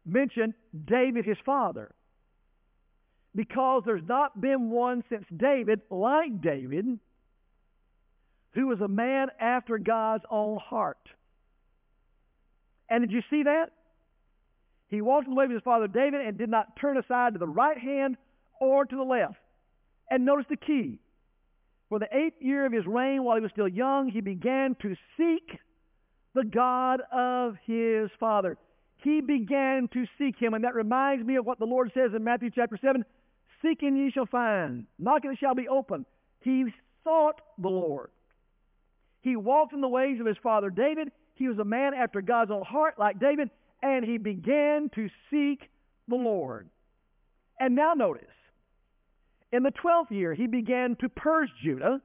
mention 0.05 0.53
David, 0.85 1.25
his 1.25 1.37
father? 1.45 1.93
because 3.35 3.83
there's 3.85 4.07
not 4.07 4.39
been 4.39 4.69
one 4.69 5.03
since 5.09 5.25
David 5.35 5.81
like 5.89 6.41
David 6.41 6.85
who 8.55 8.67
was 8.67 8.79
a 8.81 8.87
man 8.87 9.27
after 9.39 9.77
God's 9.77 10.23
own 10.31 10.57
heart. 10.57 10.97
And 12.89 13.01
did 13.01 13.11
you 13.11 13.21
see 13.29 13.43
that? 13.43 13.71
He 14.87 15.01
walked 15.01 15.27
in 15.27 15.33
the 15.33 15.37
way 15.37 15.45
of 15.45 15.51
his 15.51 15.61
father 15.63 15.87
David 15.87 16.21
and 16.21 16.37
did 16.37 16.49
not 16.49 16.77
turn 16.79 16.97
aside 16.97 17.33
to 17.33 17.39
the 17.39 17.47
right 17.47 17.77
hand 17.77 18.17
or 18.59 18.85
to 18.85 18.95
the 18.95 19.03
left. 19.03 19.35
And 20.09 20.25
notice 20.25 20.45
the 20.49 20.57
key. 20.57 20.99
For 21.89 21.99
the 21.99 22.07
eighth 22.11 22.41
year 22.41 22.65
of 22.65 22.71
his 22.71 22.85
reign, 22.85 23.23
while 23.23 23.35
he 23.35 23.41
was 23.41 23.51
still 23.51 23.67
young, 23.67 24.09
he 24.09 24.21
began 24.21 24.75
to 24.81 24.95
seek 25.17 25.59
the 26.33 26.43
God 26.43 27.01
of 27.11 27.55
his 27.65 28.09
father. 28.19 28.57
He 29.03 29.21
began 29.21 29.89
to 29.93 30.05
seek 30.17 30.35
him. 30.39 30.53
And 30.53 30.63
that 30.63 30.75
reminds 30.75 31.25
me 31.25 31.35
of 31.35 31.45
what 31.45 31.59
the 31.59 31.65
Lord 31.65 31.91
says 31.93 32.11
in 32.15 32.23
Matthew 32.23 32.51
chapter 32.53 32.77
7 32.81 33.03
Seek 33.61 33.81
and 33.81 33.97
ye 33.97 34.11
shall 34.11 34.25
find. 34.25 34.85
Knock 34.99 35.23
and 35.23 35.33
it 35.33 35.39
shall 35.39 35.55
be 35.55 35.67
open. 35.67 36.05
He 36.41 36.65
sought 37.03 37.41
the 37.57 37.69
Lord. 37.69 38.09
He 39.25 39.35
walked 39.35 39.73
in 39.73 39.81
the 39.81 39.87
ways 39.87 40.19
of 40.19 40.27
his 40.27 40.37
father 40.43 40.69
David. 40.69 41.11
He 41.33 41.47
was 41.47 41.57
a 41.57 41.65
man 41.65 41.95
after 41.95 42.21
God's 42.21 42.51
own 42.51 42.61
heart 42.61 42.99
like 42.99 43.19
David, 43.19 43.49
and 43.81 44.05
he 44.05 44.19
began 44.19 44.91
to 44.93 45.09
seek 45.31 45.67
the 46.07 46.15
Lord. 46.15 46.69
And 47.59 47.75
now 47.75 47.95
notice, 47.95 48.23
in 49.51 49.63
the 49.63 49.71
twelfth 49.71 50.11
year, 50.11 50.35
he 50.35 50.45
began 50.45 50.95
to 50.97 51.09
purge 51.09 51.49
Judah 51.63 52.01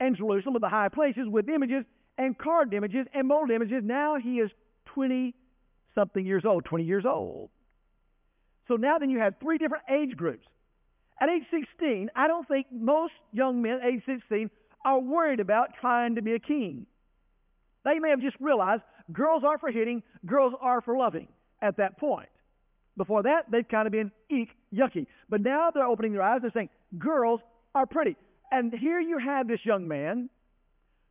and 0.00 0.16
Jerusalem 0.16 0.56
of 0.56 0.62
the 0.62 0.68
high 0.68 0.88
places 0.88 1.28
with 1.28 1.48
images 1.48 1.84
and 2.18 2.36
carved 2.36 2.74
images 2.74 3.06
and 3.14 3.28
molded 3.28 3.54
images. 3.54 3.84
Now 3.84 4.16
he 4.20 4.40
is 4.40 4.50
20 4.86 5.32
something 5.94 6.26
years 6.26 6.42
old, 6.44 6.64
20 6.64 6.82
years 6.82 7.04
old. 7.06 7.50
So 8.66 8.74
now 8.74 8.98
then 8.98 9.10
you 9.10 9.20
have 9.20 9.34
three 9.40 9.58
different 9.58 9.84
age 9.88 10.16
groups. 10.16 10.46
At 11.20 11.28
age 11.28 11.44
16, 11.52 12.10
I 12.16 12.26
don't 12.26 12.48
think 12.48 12.66
most 12.72 13.12
young 13.32 13.62
men 13.62 13.78
age 13.84 14.02
16 14.06 14.50
are 14.84 14.98
worried 14.98 15.40
about 15.40 15.70
trying 15.80 16.14
to 16.14 16.22
be 16.22 16.32
a 16.32 16.38
king. 16.38 16.86
They 17.84 17.98
may 17.98 18.10
have 18.10 18.20
just 18.20 18.36
realized 18.40 18.82
girls 19.12 19.42
are 19.44 19.58
for 19.58 19.70
hitting, 19.70 20.02
girls 20.26 20.54
are 20.60 20.80
for 20.80 20.96
loving 20.96 21.28
at 21.60 21.76
that 21.78 21.98
point. 21.98 22.28
Before 22.96 23.22
that, 23.22 23.50
they've 23.50 23.66
kind 23.66 23.86
of 23.86 23.92
been 23.92 24.10
eek, 24.30 24.48
yucky. 24.74 25.06
But 25.28 25.40
now 25.40 25.70
they're 25.72 25.86
opening 25.86 26.12
their 26.12 26.22
eyes 26.22 26.40
and 26.42 26.52
saying, 26.52 26.68
girls 26.98 27.40
are 27.74 27.86
pretty. 27.86 28.16
And 28.50 28.72
here 28.72 29.00
you 29.00 29.18
have 29.18 29.48
this 29.48 29.60
young 29.64 29.88
man 29.88 30.28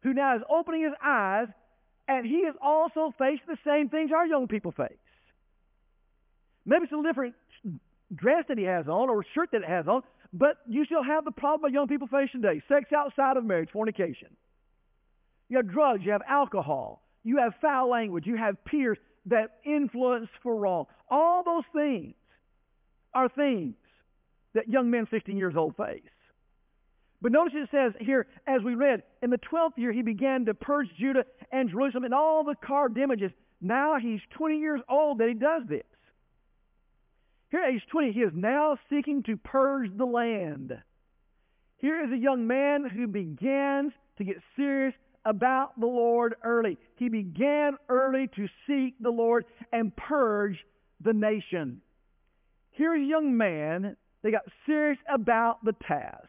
who 0.04 0.14
now 0.14 0.36
is 0.36 0.42
opening 0.50 0.84
his 0.84 0.94
eyes, 1.04 1.48
and 2.08 2.26
he 2.26 2.38
is 2.38 2.56
also 2.62 3.14
facing 3.18 3.46
the 3.48 3.58
same 3.66 3.90
things 3.90 4.12
our 4.16 4.26
young 4.26 4.48
people 4.48 4.72
face. 4.72 4.92
Maybe 6.66 6.84
it's 6.84 6.94
a 6.94 7.04
different 7.04 7.36
dress 8.14 8.46
that 8.48 8.58
he 8.58 8.66
has 8.66 8.88
on 8.88 9.10
or 9.10 9.26
shirt 9.34 9.50
that 9.52 9.62
he 9.64 9.72
has 9.72 9.88
on, 9.88 10.04
but 10.34 10.58
you 10.68 10.86
still 10.86 11.04
have 11.04 11.26
the 11.26 11.32
problem 11.32 11.72
that 11.72 11.74
young 11.74 11.88
people 11.88 12.08
face 12.08 12.30
today 12.32 12.62
sex 12.68 12.92
outside 12.96 13.38
of 13.38 13.46
marriage, 13.46 13.70
fornication. 13.72 14.30
You 15.50 15.58
have 15.58 15.72
drugs, 15.72 16.02
you 16.04 16.12
have 16.12 16.22
alcohol, 16.28 17.04
you 17.24 17.38
have 17.38 17.54
foul 17.62 17.90
language, 17.90 18.28
you 18.28 18.38
have 18.38 18.64
peers 18.66 18.98
that 19.26 19.58
influence 19.66 20.30
for 20.44 20.56
wrong. 20.56 20.86
All 21.10 21.44
those 21.44 21.64
things 21.74 22.14
are 23.14 23.30
things 23.30 23.76
that 24.54 24.68
young 24.68 24.92
men 24.92 25.08
16 25.10 25.36
years 25.36 25.56
old 25.58 25.76
face. 25.76 26.02
But 27.22 27.32
notice 27.32 27.54
it 27.56 27.70
says 27.72 27.94
here, 28.00 28.28
as 28.48 28.62
we 28.64 28.76
read, 28.76 29.04
in 29.22 29.30
the 29.30 29.40
12th 29.52 29.78
year 29.78 29.92
he 29.92 30.02
began 30.02 30.46
to 30.46 30.54
purge 30.54 30.88
Judah 30.98 31.26
and 31.52 31.70
Jerusalem 31.70 32.06
and 32.06 32.14
all 32.14 32.44
the 32.44 32.56
carved 32.56 32.98
images. 32.98 33.32
Now 33.62 33.98
he's 34.00 34.22
20 34.38 34.58
years 34.58 34.82
old 34.88 35.18
that 35.18 35.28
he 35.28 35.34
does 35.34 35.64
this. 35.68 35.84
Here 37.50 37.62
at 37.62 37.74
age 37.74 37.82
20, 37.92 38.12
he 38.12 38.20
is 38.22 38.32
now 38.34 38.78
seeking 38.90 39.24
to 39.24 39.36
purge 39.38 39.90
the 39.98 40.06
land. 40.06 40.72
Here 41.78 42.04
is 42.04 42.12
a 42.12 42.18
young 42.18 42.46
man 42.46 42.88
who 42.88 43.08
begins 43.08 43.94
to 44.18 44.24
get 44.24 44.38
serious 44.56 44.94
about 45.26 45.80
the 45.80 45.88
Lord 45.88 46.36
early. 46.44 46.78
He 46.98 47.10
began 47.10 47.78
early 47.88 48.30
to 48.36 48.48
seek 48.68 48.96
the 49.00 49.10
Lord 49.10 49.46
and 49.74 49.96
purge 49.96 50.58
the 51.02 51.14
nation. 51.14 51.82
Here 52.72 52.96
is 52.96 53.02
a 53.02 53.10
young 53.10 53.36
man 53.36 53.96
that 54.22 54.32
got 54.32 54.44
serious 54.66 55.00
about 55.12 55.64
the 55.64 55.74
task. 55.88 56.28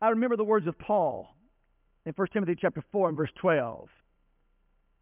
I 0.00 0.10
remember 0.10 0.36
the 0.36 0.44
words 0.44 0.66
of 0.68 0.78
Paul 0.78 1.34
in 2.06 2.12
1 2.12 2.28
Timothy 2.32 2.54
chapter 2.60 2.84
4 2.92 3.08
and 3.08 3.16
verse 3.16 3.30
12 3.40 3.88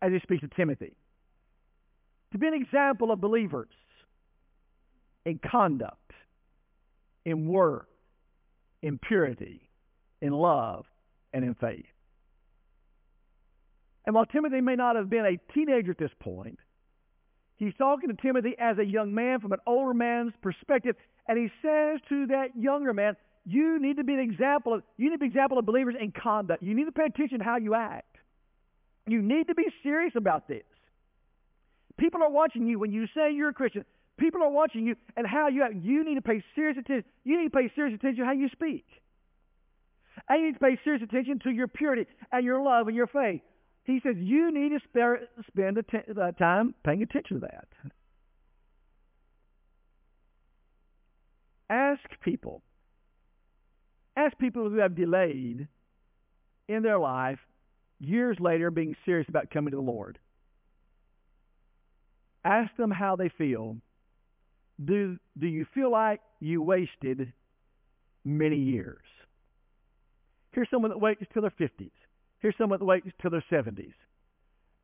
as 0.01 0.13
he 0.13 0.21
speaks 0.21 0.41
to 0.41 0.49
Timothy 0.49 0.97
to 2.37 2.41
be 2.41 2.47
an 2.47 2.55
example 2.55 3.11
of 3.11 3.21
believers 3.21 3.69
in 5.25 5.41
conduct, 5.51 6.13
in 7.25 7.49
work, 7.49 7.89
in 8.83 8.99
purity, 8.99 9.69
in 10.21 10.33
love, 10.33 10.85
and 11.33 11.45
in 11.45 11.55
faith. 11.55 11.87
And 14.05 14.15
while 14.15 14.27
Timothy 14.27 14.61
may 14.61 14.77
not 14.77 14.97
have 14.97 15.11
been 15.11 15.25
a 15.27 15.53
teenager 15.53 15.91
at 15.93 15.99
this 15.99 16.11
point, 16.21 16.59
He's 17.57 17.73
talking 17.79 18.11
to 18.11 18.15
Timothy 18.15 18.55
as 18.59 18.79
a 18.79 18.85
young 18.85 19.15
man 19.15 19.41
from 19.41 19.53
an 19.53 19.61
older 19.67 19.95
man's 19.95 20.33
perspective, 20.43 20.95
and 21.27 21.39
he 21.39 21.49
says 21.63 22.01
to 22.11 22.27
that 22.27 22.49
younger 22.55 22.93
man, 22.93 23.17
you 23.47 23.81
need 23.81 23.97
to 23.97 24.05
be 24.05 24.13
an 24.13 24.21
example 24.21 24.75
of 24.75 24.83
you 24.99 25.09
need 25.09 25.17
to 25.17 25.19
be 25.21 25.27
an 25.27 25.33
example 25.33 25.59
of 25.59 25.65
believers 25.65 25.95
in 25.99 26.13
conduct. 26.13 26.63
You 26.63 26.75
need 26.75 26.85
to 26.85 26.93
pay 26.93 27.07
attention 27.07 27.39
to 27.39 27.45
how 27.45 27.57
you 27.57 27.75
act. 27.75 28.17
You 29.07 29.23
need 29.23 29.47
to 29.47 29.55
be 29.55 29.65
serious 29.83 30.13
about 30.17 30.49
this. 30.49 30.65
People 31.99 32.23
are 32.23 32.31
watching 32.31 32.67
you 32.67 32.79
when 32.79 32.93
you 32.93 33.07
say 33.15 33.33
you're 33.33 33.51
a 33.51 33.55
Christian. 33.55 33.85
People 34.19 34.43
are 34.43 34.51
watching 34.51 34.87
you 34.87 34.97
and 35.17 35.27
how 35.27 35.49
you 35.49 35.63
act. 35.63 35.75
You 35.77 36.05
need 36.05 36.15
to 36.15 36.23
pay 36.23 36.43
serious 36.55 36.79
attention. 36.79 37.05
You 37.25 37.39
need 37.39 37.53
to 37.53 37.57
pay 37.57 37.71
serious 37.75 37.95
attention 37.95 38.21
to 38.21 38.27
how 38.27 38.33
you 38.33 38.49
speak. 38.51 38.85
And 40.29 40.41
you 40.41 40.47
need 40.47 40.55
to 40.55 40.61
pay 40.61 40.79
serious 40.85 41.03
attention 41.03 41.41
to 41.41 41.51
your 41.51 41.69
purity 41.69 42.07
and 42.33 42.45
your 42.45 42.63
love 42.63 42.89
and 42.89 42.97
your 42.97 43.07
faith. 43.07 43.43
He 43.85 44.01
says 44.03 44.17
you 44.19 44.53
need 44.53 44.71
to 44.71 44.81
spare, 44.89 45.21
spend 45.47 45.77
the 45.77 46.21
uh, 46.21 46.33
time 46.33 46.75
paying 46.85 47.03
attention 47.03 47.41
to 47.41 47.47
that. 47.47 47.69
Ask 51.69 52.03
people. 52.23 52.63
Ask 54.17 54.37
people 54.39 54.71
who 54.71 54.79
have 54.79 54.97
delayed 54.97 55.69
in 56.69 56.83
their 56.83 56.99
life 56.99 57.39
years 58.01 58.37
later 58.41 58.71
being 58.71 58.97
serious 59.05 59.29
about 59.29 59.51
coming 59.51 59.73
to 59.73 59.77
the 59.77 59.83
Lord. 59.83 60.19
Ask 62.47 62.77
them 62.77 62.93
how 62.93 63.17
they 63.17 63.29
feel. 63.29 63.77
Do, 64.83 65.19
do 65.37 65.49
you 65.49 65.67
feel 65.75 65.91
like 65.91 66.21
you 66.39 66.63
wasted 66.63 67.33
many 68.25 68.57
years? 68.57 69.03
Here's 70.53 70.71
someone 70.71 70.93
that 70.93 71.01
waits 71.01 71.25
till 71.33 71.43
their 71.43 71.51
50s. 71.51 71.91
Here's 72.39 72.55
someone 72.57 72.79
that 72.79 72.85
waits 72.85 73.09
till 73.21 73.33
their 73.33 73.45
70s. 73.51 73.95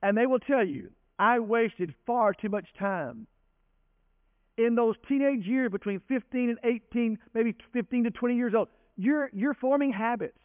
And 0.02 0.18
they 0.18 0.26
will 0.26 0.40
tell 0.40 0.66
you, 0.66 0.90
I 1.20 1.38
wasted 1.38 1.94
far 2.04 2.34
too 2.34 2.48
much 2.48 2.66
time. 2.80 3.28
In 4.58 4.74
those 4.74 4.96
teenage 5.06 5.46
years 5.46 5.70
between 5.70 6.00
15 6.08 6.50
and 6.50 6.58
18, 6.64 7.16
maybe 7.32 7.54
15 7.72 8.04
to 8.04 8.10
20 8.10 8.36
years 8.36 8.54
old, 8.56 8.68
you're, 8.96 9.30
you're 9.32 9.54
forming 9.54 9.92
habits. 9.92 10.38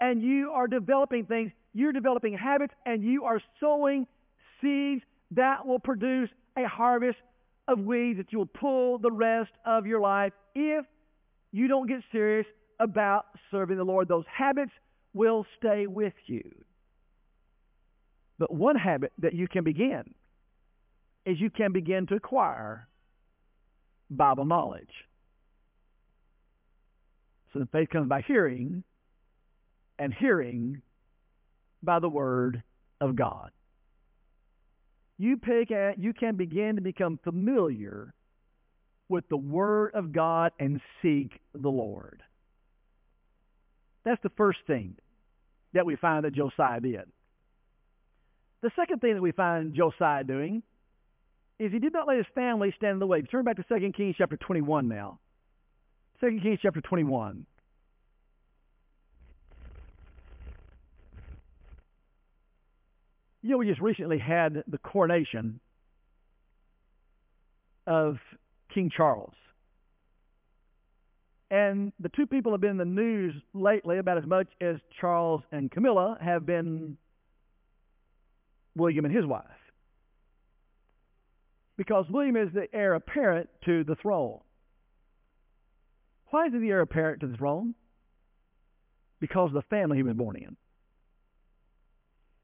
And 0.00 0.22
you 0.22 0.50
are 0.50 0.66
developing 0.66 1.24
things. 1.24 1.50
You're 1.72 1.92
developing 1.92 2.36
habits 2.36 2.74
and 2.84 3.02
you 3.02 3.24
are 3.24 3.40
sowing 3.58 4.06
seeds 4.60 5.02
that 5.36 5.66
will 5.66 5.78
produce 5.78 6.28
a 6.56 6.66
harvest 6.68 7.18
of 7.66 7.78
weeds 7.80 8.18
that 8.18 8.32
you 8.32 8.38
will 8.38 8.46
pull 8.46 8.98
the 8.98 9.10
rest 9.10 9.50
of 9.64 9.86
your 9.86 10.00
life 10.00 10.32
if 10.54 10.84
you 11.52 11.68
don't 11.68 11.88
get 11.88 12.00
serious 12.12 12.46
about 12.78 13.26
serving 13.50 13.76
the 13.76 13.84
Lord. 13.84 14.08
Those 14.08 14.24
habits 14.32 14.72
will 15.12 15.46
stay 15.58 15.86
with 15.86 16.12
you. 16.26 16.42
But 18.38 18.52
one 18.52 18.76
habit 18.76 19.12
that 19.18 19.34
you 19.34 19.46
can 19.48 19.64
begin 19.64 20.14
is 21.24 21.40
you 21.40 21.50
can 21.50 21.72
begin 21.72 22.06
to 22.08 22.16
acquire 22.16 22.88
Bible 24.10 24.44
knowledge. 24.44 24.90
So 27.52 27.60
the 27.60 27.66
faith 27.66 27.88
comes 27.90 28.08
by 28.08 28.22
hearing, 28.26 28.82
and 29.98 30.12
hearing 30.12 30.82
by 31.82 32.00
the 32.00 32.08
Word 32.08 32.62
of 33.00 33.14
God. 33.14 33.50
You, 35.24 35.40
at, 35.74 35.98
you 35.98 36.12
can 36.12 36.36
begin 36.36 36.76
to 36.76 36.82
become 36.82 37.18
familiar 37.24 38.12
with 39.08 39.26
the 39.30 39.38
Word 39.38 39.92
of 39.94 40.12
God 40.12 40.52
and 40.60 40.82
seek 41.00 41.40
the 41.54 41.70
Lord. 41.70 42.22
That's 44.04 44.22
the 44.22 44.28
first 44.36 44.58
thing 44.66 44.96
that 45.72 45.86
we 45.86 45.96
find 45.96 46.26
that 46.26 46.34
Josiah 46.34 46.78
did. 46.78 47.04
The 48.60 48.70
second 48.76 49.00
thing 49.00 49.14
that 49.14 49.22
we 49.22 49.32
find 49.32 49.74
Josiah 49.74 50.24
doing 50.24 50.62
is 51.58 51.72
he 51.72 51.78
did 51.78 51.94
not 51.94 52.06
let 52.06 52.18
his 52.18 52.26
family 52.34 52.74
stand 52.76 52.92
in 52.92 52.98
the 52.98 53.06
way. 53.06 53.22
Turn 53.22 53.44
back 53.44 53.56
to 53.56 53.64
2 53.66 53.92
Kings 53.96 54.16
chapter 54.18 54.36
21 54.36 54.88
now. 54.88 55.20
2 56.20 56.38
Kings 56.42 56.58
chapter 56.60 56.82
21. 56.82 57.46
You 63.44 63.50
know, 63.50 63.58
we 63.58 63.66
just 63.66 63.82
recently 63.82 64.18
had 64.18 64.64
the 64.66 64.78
coronation 64.78 65.60
of 67.86 68.16
King 68.72 68.90
Charles. 68.96 69.34
And 71.50 71.92
the 72.00 72.08
two 72.08 72.26
people 72.26 72.52
have 72.52 72.62
been 72.62 72.70
in 72.70 72.76
the 72.78 72.86
news 72.86 73.34
lately 73.52 73.98
about 73.98 74.16
as 74.16 74.24
much 74.24 74.46
as 74.62 74.76
Charles 74.98 75.42
and 75.52 75.70
Camilla 75.70 76.16
have 76.22 76.46
been 76.46 76.96
William 78.76 79.04
and 79.04 79.14
his 79.14 79.26
wife. 79.26 79.44
Because 81.76 82.06
William 82.08 82.36
is 82.36 82.48
the 82.54 82.66
heir 82.72 82.94
apparent 82.94 83.50
to 83.66 83.84
the 83.84 83.96
throne. 83.96 84.38
Why 86.30 86.46
is 86.46 86.54
he 86.54 86.60
the 86.60 86.70
heir 86.70 86.80
apparent 86.80 87.20
to 87.20 87.26
the 87.26 87.36
throne? 87.36 87.74
Because 89.20 89.48
of 89.48 89.52
the 89.54 89.62
family 89.68 89.98
he 89.98 90.02
was 90.02 90.16
born 90.16 90.36
in. 90.36 90.56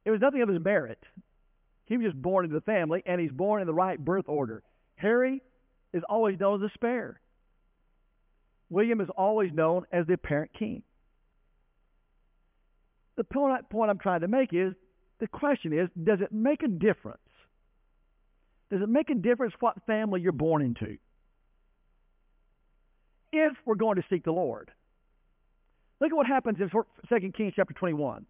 It 0.05 0.11
was 0.11 0.21
nothing 0.21 0.43
of 0.43 0.49
his 0.49 0.63
merit. 0.63 0.99
He 1.87 1.97
was 1.97 2.07
just 2.07 2.23
born 2.23 2.45
into 2.45 2.55
the 2.55 2.63
family, 2.63 3.03
and 3.05 3.21
he's 3.21 3.33
born 3.33 3.61
in 3.61 3.67
the 3.67 3.75
right 3.75 3.99
birth 3.99 4.29
order. 4.29 4.63
Harry 4.97 5.43
is 5.93 6.03
always 6.09 6.39
known 6.39 6.57
as 6.57 6.61
the 6.61 6.71
spare. 6.75 7.21
William 8.69 9.01
is 9.01 9.09
always 9.17 9.53
known 9.53 9.85
as 9.93 10.07
the 10.07 10.15
apparent 10.15 10.53
king. 10.57 10.83
The 13.17 13.25
point, 13.25 13.91
I'm 13.91 13.99
trying 13.99 14.21
to 14.21 14.29
make 14.29 14.51
is 14.53 14.73
the 15.19 15.27
question 15.27 15.73
is 15.73 15.89
does 16.03 16.21
it 16.23 16.33
make 16.33 16.63
a 16.63 16.69
difference? 16.69 17.19
Does 18.71 18.81
it 18.81 18.89
make 18.89 19.11
a 19.11 19.15
difference 19.15 19.53
what 19.61 19.75
family 19.87 20.21
you're 20.21 20.33
born 20.33 20.63
into? 20.63 20.97
If 23.33 23.53
we're 23.67 23.75
going 23.75 23.97
to 23.97 24.05
seek 24.09 24.25
the 24.25 24.33
Lord. 24.33 24.71
Look 26.01 26.13
at 26.13 26.17
what 26.17 26.27
happens 26.27 26.59
in 26.61 26.71
2 26.71 27.33
Kings 27.33 27.53
chapter 27.55 27.75
21. 27.75 28.25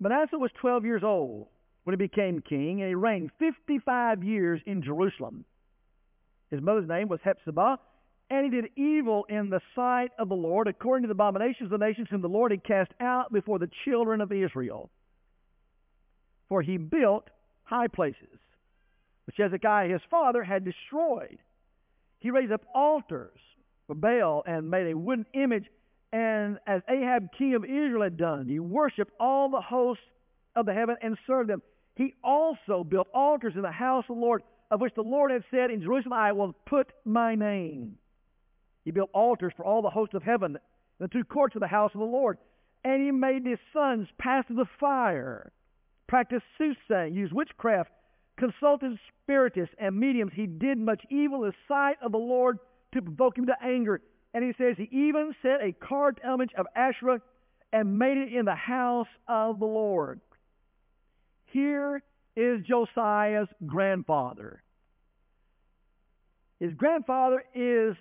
Manasseh 0.00 0.38
was 0.38 0.50
12 0.60 0.84
years 0.84 1.02
old 1.04 1.48
when 1.84 1.92
he 1.92 1.96
became 1.98 2.40
king, 2.40 2.80
and 2.80 2.88
he 2.88 2.94
reigned 2.94 3.30
55 3.38 4.24
years 4.24 4.60
in 4.66 4.82
Jerusalem. 4.82 5.44
His 6.50 6.62
mother's 6.62 6.88
name 6.88 7.08
was 7.08 7.20
Hephzibah, 7.22 7.78
and 8.30 8.44
he 8.44 8.50
did 8.50 8.70
evil 8.76 9.24
in 9.28 9.50
the 9.50 9.60
sight 9.74 10.10
of 10.18 10.28
the 10.28 10.36
Lord, 10.36 10.68
according 10.68 11.02
to 11.02 11.08
the 11.08 11.12
abominations 11.12 11.72
of 11.72 11.78
the 11.78 11.84
nations 11.84 12.08
whom 12.10 12.22
the 12.22 12.28
Lord 12.28 12.50
had 12.50 12.64
cast 12.64 12.92
out 13.00 13.32
before 13.32 13.58
the 13.58 13.70
children 13.84 14.20
of 14.20 14.32
Israel. 14.32 14.90
For 16.48 16.62
he 16.62 16.76
built 16.76 17.28
high 17.64 17.88
places, 17.88 18.38
which 19.26 19.36
Hezekiah 19.36 19.88
his 19.88 20.00
father 20.10 20.42
had 20.42 20.64
destroyed. 20.64 21.38
He 22.18 22.30
raised 22.30 22.52
up 22.52 22.64
altars 22.74 23.38
for 23.86 23.94
Baal 23.94 24.42
and 24.46 24.70
made 24.70 24.90
a 24.90 24.96
wooden 24.96 25.26
image, 25.34 25.66
and 26.12 26.58
as 26.66 26.82
Ahab 26.88 27.28
king 27.38 27.54
of 27.54 27.64
Israel 27.64 28.02
had 28.02 28.16
done, 28.16 28.48
he 28.48 28.58
worshipped 28.58 29.12
all 29.20 29.48
the 29.48 29.60
hosts 29.60 30.02
of 30.56 30.66
the 30.66 30.74
heaven 30.74 30.96
and 31.02 31.16
served 31.26 31.48
them. 31.48 31.62
He 31.96 32.14
also 32.24 32.84
built 32.84 33.08
altars 33.14 33.54
in 33.54 33.62
the 33.62 33.70
house 33.70 34.04
of 34.08 34.16
the 34.16 34.20
Lord, 34.20 34.42
of 34.70 34.80
which 34.80 34.94
the 34.94 35.02
Lord 35.02 35.30
had 35.30 35.44
said, 35.50 35.70
In 35.70 35.82
Jerusalem 35.82 36.12
I 36.12 36.32
will 36.32 36.54
put 36.66 36.88
my 37.04 37.34
name. 37.34 37.96
He 38.84 38.90
built 38.90 39.10
altars 39.12 39.52
for 39.56 39.64
all 39.64 39.82
the 39.82 39.90
hosts 39.90 40.14
of 40.14 40.22
heaven, 40.22 40.56
in 40.56 40.60
the 40.98 41.08
two 41.08 41.24
courts 41.24 41.54
of 41.54 41.60
the 41.60 41.68
house 41.68 41.92
of 41.94 42.00
the 42.00 42.06
Lord. 42.06 42.38
And 42.82 43.02
he 43.02 43.10
made 43.10 43.46
his 43.46 43.58
sons 43.72 44.08
pass 44.18 44.46
through 44.46 44.56
the 44.56 44.68
fire, 44.80 45.52
practiced 46.08 46.46
soothsaying, 46.56 47.14
used 47.14 47.32
witchcraft, 47.32 47.90
consulted 48.38 48.98
spiritists 49.22 49.74
and 49.78 49.96
mediums. 49.96 50.32
He 50.34 50.46
did 50.46 50.78
much 50.78 51.02
evil 51.10 51.44
in 51.44 51.50
the 51.50 51.56
sight 51.68 51.96
of 52.02 52.12
the 52.12 52.18
Lord 52.18 52.58
to 52.94 53.02
provoke 53.02 53.36
him 53.36 53.46
to 53.46 53.62
anger. 53.62 54.00
And 54.32 54.44
he 54.44 54.52
says 54.58 54.76
he 54.76 54.88
even 54.92 55.34
set 55.42 55.60
a 55.62 55.72
carved 55.72 56.20
image 56.24 56.50
of 56.56 56.66
Asherah 56.74 57.20
and 57.72 57.98
made 57.98 58.16
it 58.16 58.32
in 58.32 58.44
the 58.44 58.54
house 58.54 59.08
of 59.28 59.58
the 59.58 59.66
Lord. 59.66 60.20
Here 61.46 62.02
is 62.36 62.60
Josiah's 62.66 63.48
grandfather. 63.66 64.62
His 66.60 66.72
grandfather 66.74 67.42
is 67.54 67.96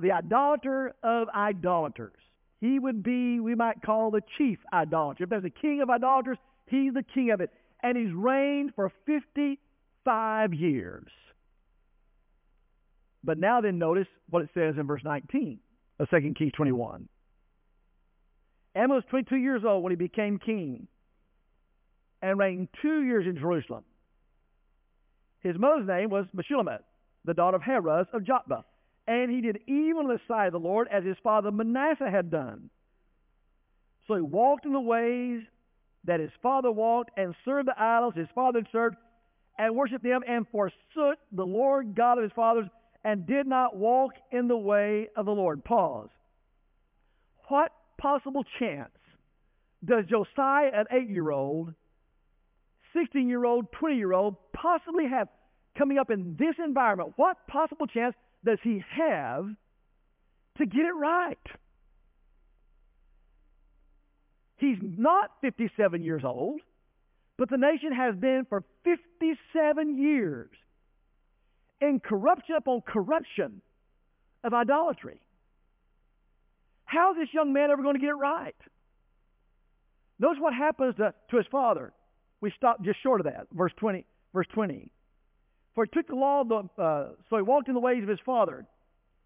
the 0.00 0.12
idolater 0.12 0.94
of 1.02 1.28
idolaters. 1.28 2.12
He 2.60 2.78
would 2.78 3.02
be, 3.02 3.40
we 3.40 3.54
might 3.54 3.82
call 3.82 4.10
the 4.10 4.22
chief 4.38 4.58
idolater. 4.72 5.24
If 5.24 5.30
there's 5.30 5.44
a 5.44 5.50
king 5.50 5.80
of 5.82 5.90
idolaters, 5.90 6.38
he's 6.66 6.92
the 6.92 7.04
king 7.14 7.30
of 7.30 7.40
it. 7.40 7.50
And 7.82 7.96
he's 7.96 8.12
reigned 8.12 8.74
for 8.74 8.90
55 9.06 10.54
years. 10.54 11.06
But 13.26 13.38
now 13.38 13.60
then 13.60 13.78
notice 13.78 14.06
what 14.30 14.42
it 14.42 14.48
says 14.54 14.76
in 14.78 14.86
verse 14.86 15.02
19 15.04 15.58
of 15.98 16.08
2 16.08 16.34
Kings 16.38 16.52
21. 16.56 17.08
Amon 18.76 18.96
was 18.96 19.04
22 19.10 19.36
years 19.36 19.62
old 19.66 19.82
when 19.82 19.90
he 19.90 19.96
became 19.96 20.38
king 20.38 20.86
and 22.22 22.38
reigned 22.38 22.68
two 22.80 23.02
years 23.02 23.26
in 23.26 23.36
Jerusalem. 23.36 23.84
His 25.40 25.58
mother's 25.58 25.86
name 25.86 26.08
was 26.08 26.26
Meshullemeth, 26.34 26.82
the 27.26 27.34
daughter 27.34 27.56
of 27.56 27.62
Haruz 27.62 28.06
of 28.14 28.22
Jotbah 28.22 28.64
and 29.06 29.30
he 29.30 29.40
did 29.40 29.60
evil 29.66 30.02
in 30.02 30.08
the 30.08 30.20
sight 30.26 30.46
of 30.46 30.52
the 30.52 30.58
Lord 30.58 30.88
as 30.90 31.04
his 31.04 31.16
father 31.22 31.50
Manasseh 31.50 32.10
had 32.10 32.30
done. 32.30 32.70
So 34.08 34.14
he 34.14 34.20
walked 34.20 34.66
in 34.66 34.72
the 34.72 34.80
ways 34.80 35.42
that 36.04 36.20
his 36.20 36.30
father 36.42 36.70
walked 36.70 37.10
and 37.16 37.34
served 37.44 37.68
the 37.68 37.80
idols 37.80 38.14
his 38.16 38.28
father 38.34 38.60
had 38.60 38.68
served, 38.72 38.96
and 39.58 39.74
worshiped 39.74 40.04
them 40.04 40.20
and 40.26 40.46
forsook 40.48 41.18
the 41.32 41.46
Lord 41.46 41.94
God 41.94 42.18
of 42.18 42.24
his 42.24 42.32
fathers 42.32 42.68
and 43.06 43.24
did 43.24 43.46
not 43.46 43.76
walk 43.76 44.14
in 44.32 44.48
the 44.48 44.56
way 44.56 45.08
of 45.16 45.26
the 45.26 45.32
Lord. 45.32 45.64
Pause. 45.64 46.08
What 47.46 47.70
possible 47.98 48.42
chance 48.58 48.90
does 49.84 50.06
Josiah, 50.10 50.70
an 50.74 50.86
eight 50.90 51.08
year 51.08 51.30
old, 51.30 51.72
16 52.94 53.28
year 53.28 53.44
old, 53.44 53.70
20 53.78 53.94
year 53.94 54.12
old, 54.12 54.34
possibly 54.52 55.04
have 55.08 55.28
coming 55.78 55.98
up 55.98 56.10
in 56.10 56.34
this 56.36 56.56
environment? 56.58 57.12
What 57.14 57.36
possible 57.46 57.86
chance 57.86 58.16
does 58.44 58.58
he 58.64 58.82
have 58.98 59.46
to 60.58 60.66
get 60.66 60.80
it 60.80 60.96
right? 60.96 61.38
He's 64.56 64.78
not 64.82 65.30
57 65.42 66.02
years 66.02 66.22
old, 66.24 66.60
but 67.38 67.50
the 67.50 67.56
nation 67.56 67.92
has 67.92 68.16
been 68.16 68.46
for 68.48 68.64
57 68.82 69.96
years 69.96 70.50
in 71.80 72.00
corruption 72.00 72.56
upon 72.56 72.80
corruption 72.82 73.60
of 74.44 74.54
idolatry. 74.54 75.20
How 76.84 77.12
is 77.12 77.18
this 77.18 77.34
young 77.34 77.52
man 77.52 77.70
ever 77.70 77.82
going 77.82 77.94
to 77.94 78.00
get 78.00 78.10
it 78.10 78.14
right? 78.14 78.54
Notice 80.18 80.38
what 80.40 80.54
happens 80.54 80.94
to, 80.96 81.12
to 81.30 81.36
his 81.36 81.46
father. 81.50 81.92
We 82.40 82.52
stop 82.56 82.82
just 82.82 83.02
short 83.02 83.20
of 83.20 83.26
that. 83.26 83.48
Verse 83.52 83.72
20. 83.76 84.06
Verse 84.32 84.46
20. 84.54 84.90
For 85.74 85.84
he 85.84 85.90
took 85.90 86.06
the 86.06 86.14
law, 86.14 86.40
of 86.40 86.48
the, 86.48 86.82
uh, 86.82 87.08
so 87.28 87.36
he 87.36 87.42
walked 87.42 87.68
in 87.68 87.74
the 87.74 87.80
ways 87.80 88.02
of 88.02 88.08
his 88.08 88.20
father, 88.24 88.66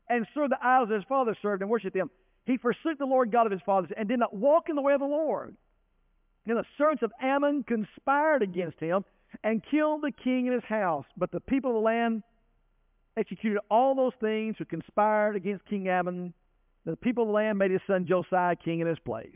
and 0.09 0.27
served 0.35 0.51
the 0.51 0.59
idols 0.61 0.89
that 0.89 0.97
his 0.97 1.05
father 1.09 1.37
served, 1.41 1.63
and 1.63 1.71
worshipped 1.71 1.95
them. 1.95 2.11
He 2.45 2.57
forsook 2.57 2.99
the 2.99 3.05
Lord 3.05 3.31
God 3.31 3.47
of 3.47 3.53
his 3.53 3.61
fathers, 3.65 3.91
and 3.97 4.09
did 4.09 4.19
not 4.19 4.35
walk 4.35 4.69
in 4.69 4.75
the 4.75 4.83
way 4.83 4.95
of 4.95 5.01
the 5.01 5.07
Lord. 5.07 5.55
And 6.47 6.57
the 6.57 6.65
servants 6.77 7.05
of 7.05 7.13
Amon 7.23 7.63
conspired 7.63 8.43
against 8.43 8.81
him, 8.81 9.05
and 9.45 9.63
killed 9.71 10.03
the 10.03 10.11
king 10.11 10.47
in 10.47 10.53
his 10.53 10.65
house. 10.65 11.05
But 11.17 11.31
the 11.31 11.41
people 11.41 11.71
of 11.71 11.75
the 11.77 11.81
land 11.81 12.25
executed 13.17 13.61
all 13.71 13.95
those 13.95 14.13
things 14.21 14.57
who 14.59 14.65
conspired 14.65 15.37
against 15.37 15.67
King 15.67 15.89
Amon. 15.89 16.33
The 16.85 16.97
people 16.97 17.25
of 17.25 17.29
the 17.29 17.35
land 17.35 17.59
made 17.59 17.71
his 17.71 17.81
son 17.87 18.07
Josiah 18.09 18.57
king 18.57 18.81
in 18.81 18.87
his 18.87 18.99
place. 19.01 19.31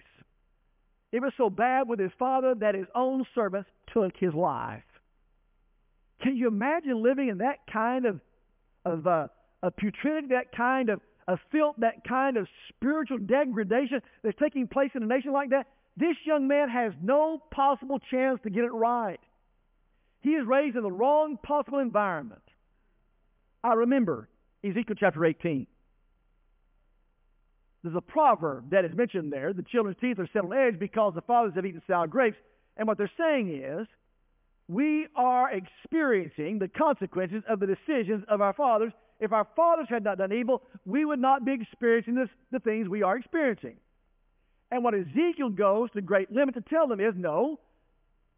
It 1.12 1.20
was 1.20 1.32
so 1.36 1.50
bad 1.50 1.88
with 1.88 2.00
his 2.00 2.10
father 2.18 2.54
that 2.56 2.74
his 2.74 2.86
own 2.94 3.24
servants 3.34 3.68
took 3.92 4.12
his 4.18 4.34
life. 4.34 4.82
Can 6.22 6.36
you 6.36 6.48
imagine 6.48 7.02
living 7.02 7.28
in 7.28 7.38
that 7.38 7.58
kind 7.72 8.06
of 8.06 8.20
of, 8.84 9.06
uh, 9.06 9.28
of 9.62 9.74
putridity, 9.76 10.28
that 10.30 10.52
kind 10.56 10.90
of, 10.90 11.00
of 11.26 11.38
filth, 11.50 11.76
that 11.78 12.06
kind 12.06 12.36
of 12.36 12.46
spiritual 12.68 13.18
degradation 13.18 14.00
that's 14.22 14.36
taking 14.42 14.66
place 14.68 14.90
in 14.94 15.02
a 15.02 15.06
nation 15.06 15.32
like 15.32 15.50
that? 15.50 15.66
This 15.96 16.16
young 16.24 16.48
man 16.48 16.68
has 16.68 16.92
no 17.02 17.40
possible 17.50 17.98
chance 18.10 18.40
to 18.42 18.50
get 18.50 18.64
it 18.64 18.72
right. 18.72 19.20
He 20.20 20.30
is 20.30 20.46
raised 20.46 20.76
in 20.76 20.82
the 20.82 20.90
wrong 20.90 21.38
possible 21.42 21.78
environment. 21.78 22.42
I 23.64 23.72
remember 23.72 24.28
Ezekiel 24.62 24.94
chapter 25.00 25.24
18. 25.24 25.66
There's 27.82 27.96
a 27.96 28.00
proverb 28.00 28.70
that 28.70 28.84
is 28.84 28.94
mentioned 28.94 29.32
there. 29.32 29.54
The 29.54 29.62
children's 29.62 29.96
teeth 30.00 30.18
are 30.18 30.28
set 30.32 30.44
on 30.44 30.52
edge 30.52 30.78
because 30.78 31.14
the 31.14 31.22
fathers 31.22 31.54
have 31.56 31.64
eaten 31.64 31.82
sour 31.86 32.06
grapes. 32.06 32.36
And 32.76 32.86
what 32.86 32.98
they're 32.98 33.10
saying 33.18 33.62
is, 33.62 33.86
we 34.68 35.06
are 35.16 35.50
experiencing 35.50 36.58
the 36.58 36.68
consequences 36.68 37.42
of 37.48 37.58
the 37.60 37.66
decisions 37.66 38.24
of 38.28 38.42
our 38.42 38.52
fathers. 38.52 38.92
If 39.18 39.32
our 39.32 39.46
fathers 39.56 39.86
had 39.88 40.04
not 40.04 40.18
done 40.18 40.32
evil, 40.32 40.62
we 40.84 41.04
would 41.04 41.18
not 41.18 41.44
be 41.44 41.52
experiencing 41.52 42.14
this, 42.14 42.28
the 42.50 42.58
things 42.58 42.88
we 42.88 43.02
are 43.02 43.16
experiencing. 43.16 43.76
And 44.70 44.82
what 44.82 44.94
Ezekiel 44.94 45.50
goes 45.50 45.90
to 45.92 46.02
great 46.02 46.30
limit 46.32 46.54
to 46.56 46.62
tell 46.62 46.86
them 46.86 47.00
is, 47.00 47.14
no, 47.16 47.60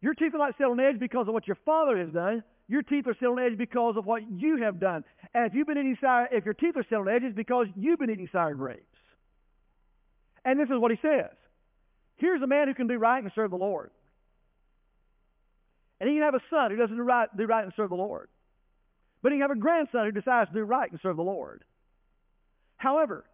your 0.01 0.13
teeth 0.13 0.33
are 0.35 0.37
not 0.37 0.55
set 0.57 0.67
on 0.67 0.79
edge 0.79 0.99
because 0.99 1.27
of 1.27 1.33
what 1.33 1.47
your 1.47 1.57
father 1.65 1.97
has 1.97 2.09
done. 2.09 2.43
Your 2.67 2.81
teeth 2.81 3.07
are 3.07 3.15
set 3.19 3.27
on 3.27 3.39
edge 3.39 3.57
because 3.57 3.95
of 3.97 4.05
what 4.05 4.23
you 4.29 4.57
have 4.63 4.79
done. 4.79 5.03
And 5.33 5.45
if 5.45 5.53
you've 5.53 5.67
been 5.67 5.77
eating 5.77 5.97
sour, 6.01 6.27
if 6.31 6.43
your 6.43 6.53
teeth 6.53 6.75
are 6.75 6.85
set 6.89 6.97
on 6.97 7.07
edge, 7.07 7.23
it's 7.23 7.35
because 7.35 7.67
you've 7.75 7.99
been 7.99 8.09
eating 8.09 8.27
sour 8.31 8.53
grapes. 8.55 8.81
And 10.43 10.59
this 10.59 10.69
is 10.69 10.79
what 10.79 10.91
he 10.91 10.97
says. 11.01 11.31
Here's 12.17 12.41
a 12.41 12.47
man 12.47 12.67
who 12.67 12.73
can 12.73 12.87
do 12.87 12.97
right 12.97 13.23
and 13.23 13.31
serve 13.35 13.51
the 13.51 13.57
Lord. 13.57 13.91
And 15.99 16.09
he 16.09 16.15
can 16.15 16.23
have 16.23 16.35
a 16.35 16.41
son 16.49 16.71
who 16.71 16.77
doesn't 16.77 16.95
do 16.95 17.03
right, 17.03 17.29
do 17.35 17.45
right 17.45 17.63
and 17.63 17.73
serve 17.75 17.89
the 17.89 17.95
Lord. 17.95 18.29
But 19.23 19.31
he 19.31 19.37
can 19.37 19.49
have 19.49 19.57
a 19.57 19.59
grandson 19.59 20.05
who 20.05 20.11
decides 20.11 20.49
to 20.49 20.55
do 20.55 20.63
right 20.63 20.91
and 20.91 20.99
serve 21.01 21.15
the 21.15 21.23
Lord. 21.23 21.63
However, 22.77 23.25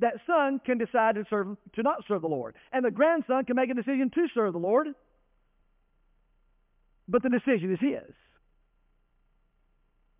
that 0.00 0.14
son 0.26 0.60
can 0.64 0.78
decide 0.78 1.16
to 1.16 1.24
serve 1.28 1.56
to 1.74 1.82
not 1.82 2.04
serve 2.06 2.22
the 2.22 2.28
Lord. 2.28 2.54
And 2.72 2.84
the 2.84 2.90
grandson 2.90 3.44
can 3.44 3.56
make 3.56 3.70
a 3.70 3.74
decision 3.74 4.10
to 4.14 4.26
serve 4.32 4.52
the 4.52 4.58
Lord. 4.58 4.88
But 7.08 7.22
the 7.22 7.30
decision 7.30 7.72
is 7.72 7.80
his. 7.80 8.14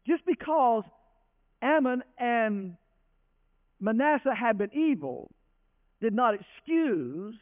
Just 0.08 0.24
because 0.24 0.84
Amon 1.62 2.02
and 2.18 2.76
Manasseh 3.78 4.34
had 4.34 4.56
been 4.56 4.70
evil 4.72 5.30
did 6.00 6.14
not 6.14 6.34
excuse 6.34 7.34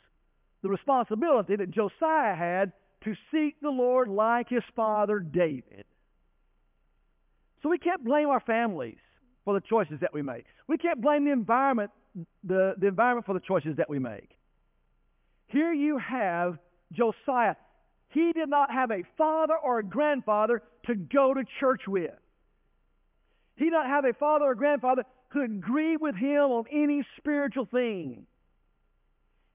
the 0.62 0.68
responsibility 0.68 1.54
that 1.56 1.70
Josiah 1.70 2.34
had 2.34 2.72
to 3.04 3.14
seek 3.30 3.60
the 3.60 3.70
Lord 3.70 4.08
like 4.08 4.48
his 4.48 4.64
father 4.74 5.20
David. 5.20 5.84
So 7.62 7.68
we 7.68 7.78
can't 7.78 8.04
blame 8.04 8.28
our 8.28 8.40
families 8.40 8.98
for 9.44 9.54
the 9.54 9.60
choices 9.60 10.00
that 10.00 10.12
we 10.12 10.22
make. 10.22 10.44
We 10.66 10.76
can't 10.76 11.00
blame 11.00 11.24
the 11.24 11.32
environment, 11.32 11.92
the, 12.42 12.74
the 12.78 12.88
environment 12.88 13.26
for 13.26 13.34
the 13.34 13.40
choices 13.46 13.76
that 13.76 13.88
we 13.88 14.00
make. 14.00 14.30
Here 15.46 15.72
you 15.72 15.98
have 15.98 16.58
Josiah. 16.92 17.54
He 18.08 18.32
did 18.32 18.48
not 18.48 18.72
have 18.72 18.90
a 18.90 19.02
father 19.16 19.54
or 19.56 19.78
a 19.78 19.84
grandfather 19.84 20.62
to 20.86 20.94
go 20.96 21.32
to 21.32 21.44
church 21.60 21.82
with. 21.86 22.10
He 23.56 23.70
not 23.70 23.86
have 23.86 24.04
a 24.04 24.12
father 24.12 24.44
or 24.44 24.54
grandfather 24.54 25.02
who 25.28 25.42
agree 25.42 25.96
with 25.96 26.14
him 26.14 26.42
on 26.42 26.64
any 26.70 27.02
spiritual 27.18 27.66
thing. 27.66 28.26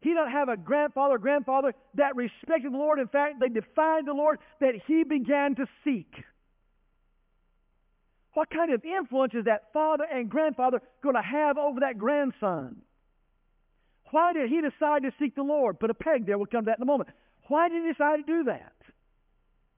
He 0.01 0.13
not 0.13 0.31
have 0.31 0.49
a 0.49 0.57
grandfather 0.57 1.15
or 1.15 1.19
grandfather 1.19 1.73
that 1.95 2.15
respected 2.15 2.73
the 2.73 2.77
Lord. 2.77 2.99
In 2.99 3.07
fact, 3.07 3.39
they 3.39 3.49
defied 3.49 4.05
the 4.05 4.13
Lord 4.13 4.39
that 4.59 4.73
he 4.87 5.03
began 5.03 5.55
to 5.55 5.67
seek. 5.83 6.11
What 8.33 8.49
kind 8.49 8.73
of 8.73 8.83
influence 8.83 9.33
is 9.35 9.45
that 9.45 9.73
father 9.73 10.05
and 10.11 10.29
grandfather 10.29 10.81
going 11.03 11.15
to 11.15 11.21
have 11.21 11.57
over 11.57 11.81
that 11.81 11.99
grandson? 11.99 12.77
Why 14.09 14.33
did 14.33 14.49
he 14.49 14.61
decide 14.61 15.03
to 15.03 15.11
seek 15.19 15.35
the 15.35 15.43
Lord? 15.43 15.79
Put 15.79 15.89
a 15.89 15.93
peg 15.93 16.25
there. 16.25 16.37
We'll 16.37 16.47
come 16.47 16.65
to 16.65 16.71
that 16.71 16.79
in 16.79 16.83
a 16.83 16.85
moment. 16.85 17.09
Why 17.47 17.69
did 17.69 17.83
he 17.83 17.91
decide 17.91 18.17
to 18.17 18.23
do 18.23 18.43
that? 18.45 18.73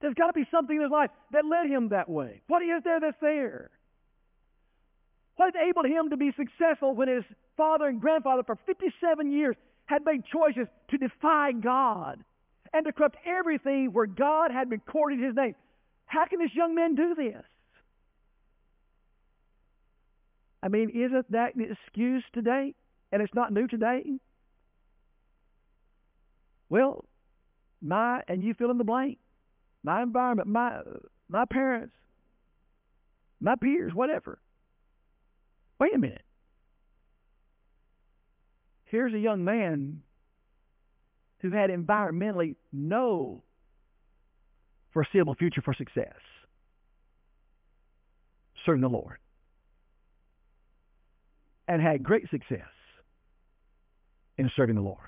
There's 0.02 0.14
got 0.14 0.28
to 0.28 0.34
be 0.34 0.48
something 0.52 0.76
in 0.76 0.84
his 0.84 0.92
life 0.92 1.10
that 1.32 1.46
led 1.46 1.70
him 1.70 1.90
that 1.90 2.10
way. 2.10 2.42
What 2.48 2.62
is 2.62 2.84
there 2.84 3.00
that's 3.00 3.18
there? 3.22 3.72
What 5.36 5.56
enabled 5.56 5.86
him 5.86 6.10
to 6.10 6.18
be 6.18 6.32
successful 6.38 6.94
when 6.96 7.08
his 7.08 7.24
father 7.58 7.88
and 7.88 8.00
grandfather 8.00 8.44
for 8.44 8.58
57 8.66 9.32
years 9.32 9.56
had 9.86 10.06
made 10.06 10.24
choices 10.26 10.68
to 10.90 10.98
defy 10.98 11.52
God 11.52 12.24
and 12.74 12.86
to 12.86 12.92
corrupt 12.92 13.18
everything 13.26 13.94
where 13.94 14.06
God 14.06 14.52
had 14.52 14.72
recorded 14.72 15.20
his 15.20 15.36
name. 15.36 15.56
How 16.06 16.26
can 16.26 16.40
this 16.40 16.54
young 16.56 16.76
man 16.76 16.96
do 16.96 17.16
this? 17.16 17.44
I 20.62 20.70
mean, 20.70 20.90
isn't 20.90 21.32
that 21.32 21.56
the 21.56 21.72
excuse 21.72 22.24
today? 22.34 22.74
And 23.12 23.22
it's 23.22 23.34
not 23.34 23.52
new 23.52 23.68
today? 23.68 24.04
Well, 26.70 27.06
my, 27.82 28.22
and 28.28 28.44
you 28.44 28.54
fill 28.54 28.72
in 28.72 28.78
the 28.78 28.84
blank, 28.84 29.20
my 29.84 30.02
environment, 30.02 30.48
my, 30.48 30.80
my 31.30 31.46
parents, 31.46 31.94
my 33.40 33.56
peers, 33.56 33.94
whatever. 33.94 34.40
Wait 35.84 35.94
a 35.94 36.00
minute. 36.00 36.22
Here's 38.86 39.14
a 39.14 39.20
young 39.20 39.44
man 39.44 40.02
who 41.40 41.52
had 41.52 41.70
environmentally 41.70 42.56
no 42.72 43.44
foreseeable 44.94 45.36
future 45.36 45.62
for 45.62 45.74
success. 45.74 46.16
Serving 48.66 48.80
the 48.80 48.88
Lord. 48.88 49.18
And 51.68 51.82
had 51.82 52.02
great 52.02 52.30
success 52.30 52.62
in 54.38 54.50
serving 54.56 54.76
the 54.76 54.82
Lord. 54.82 55.00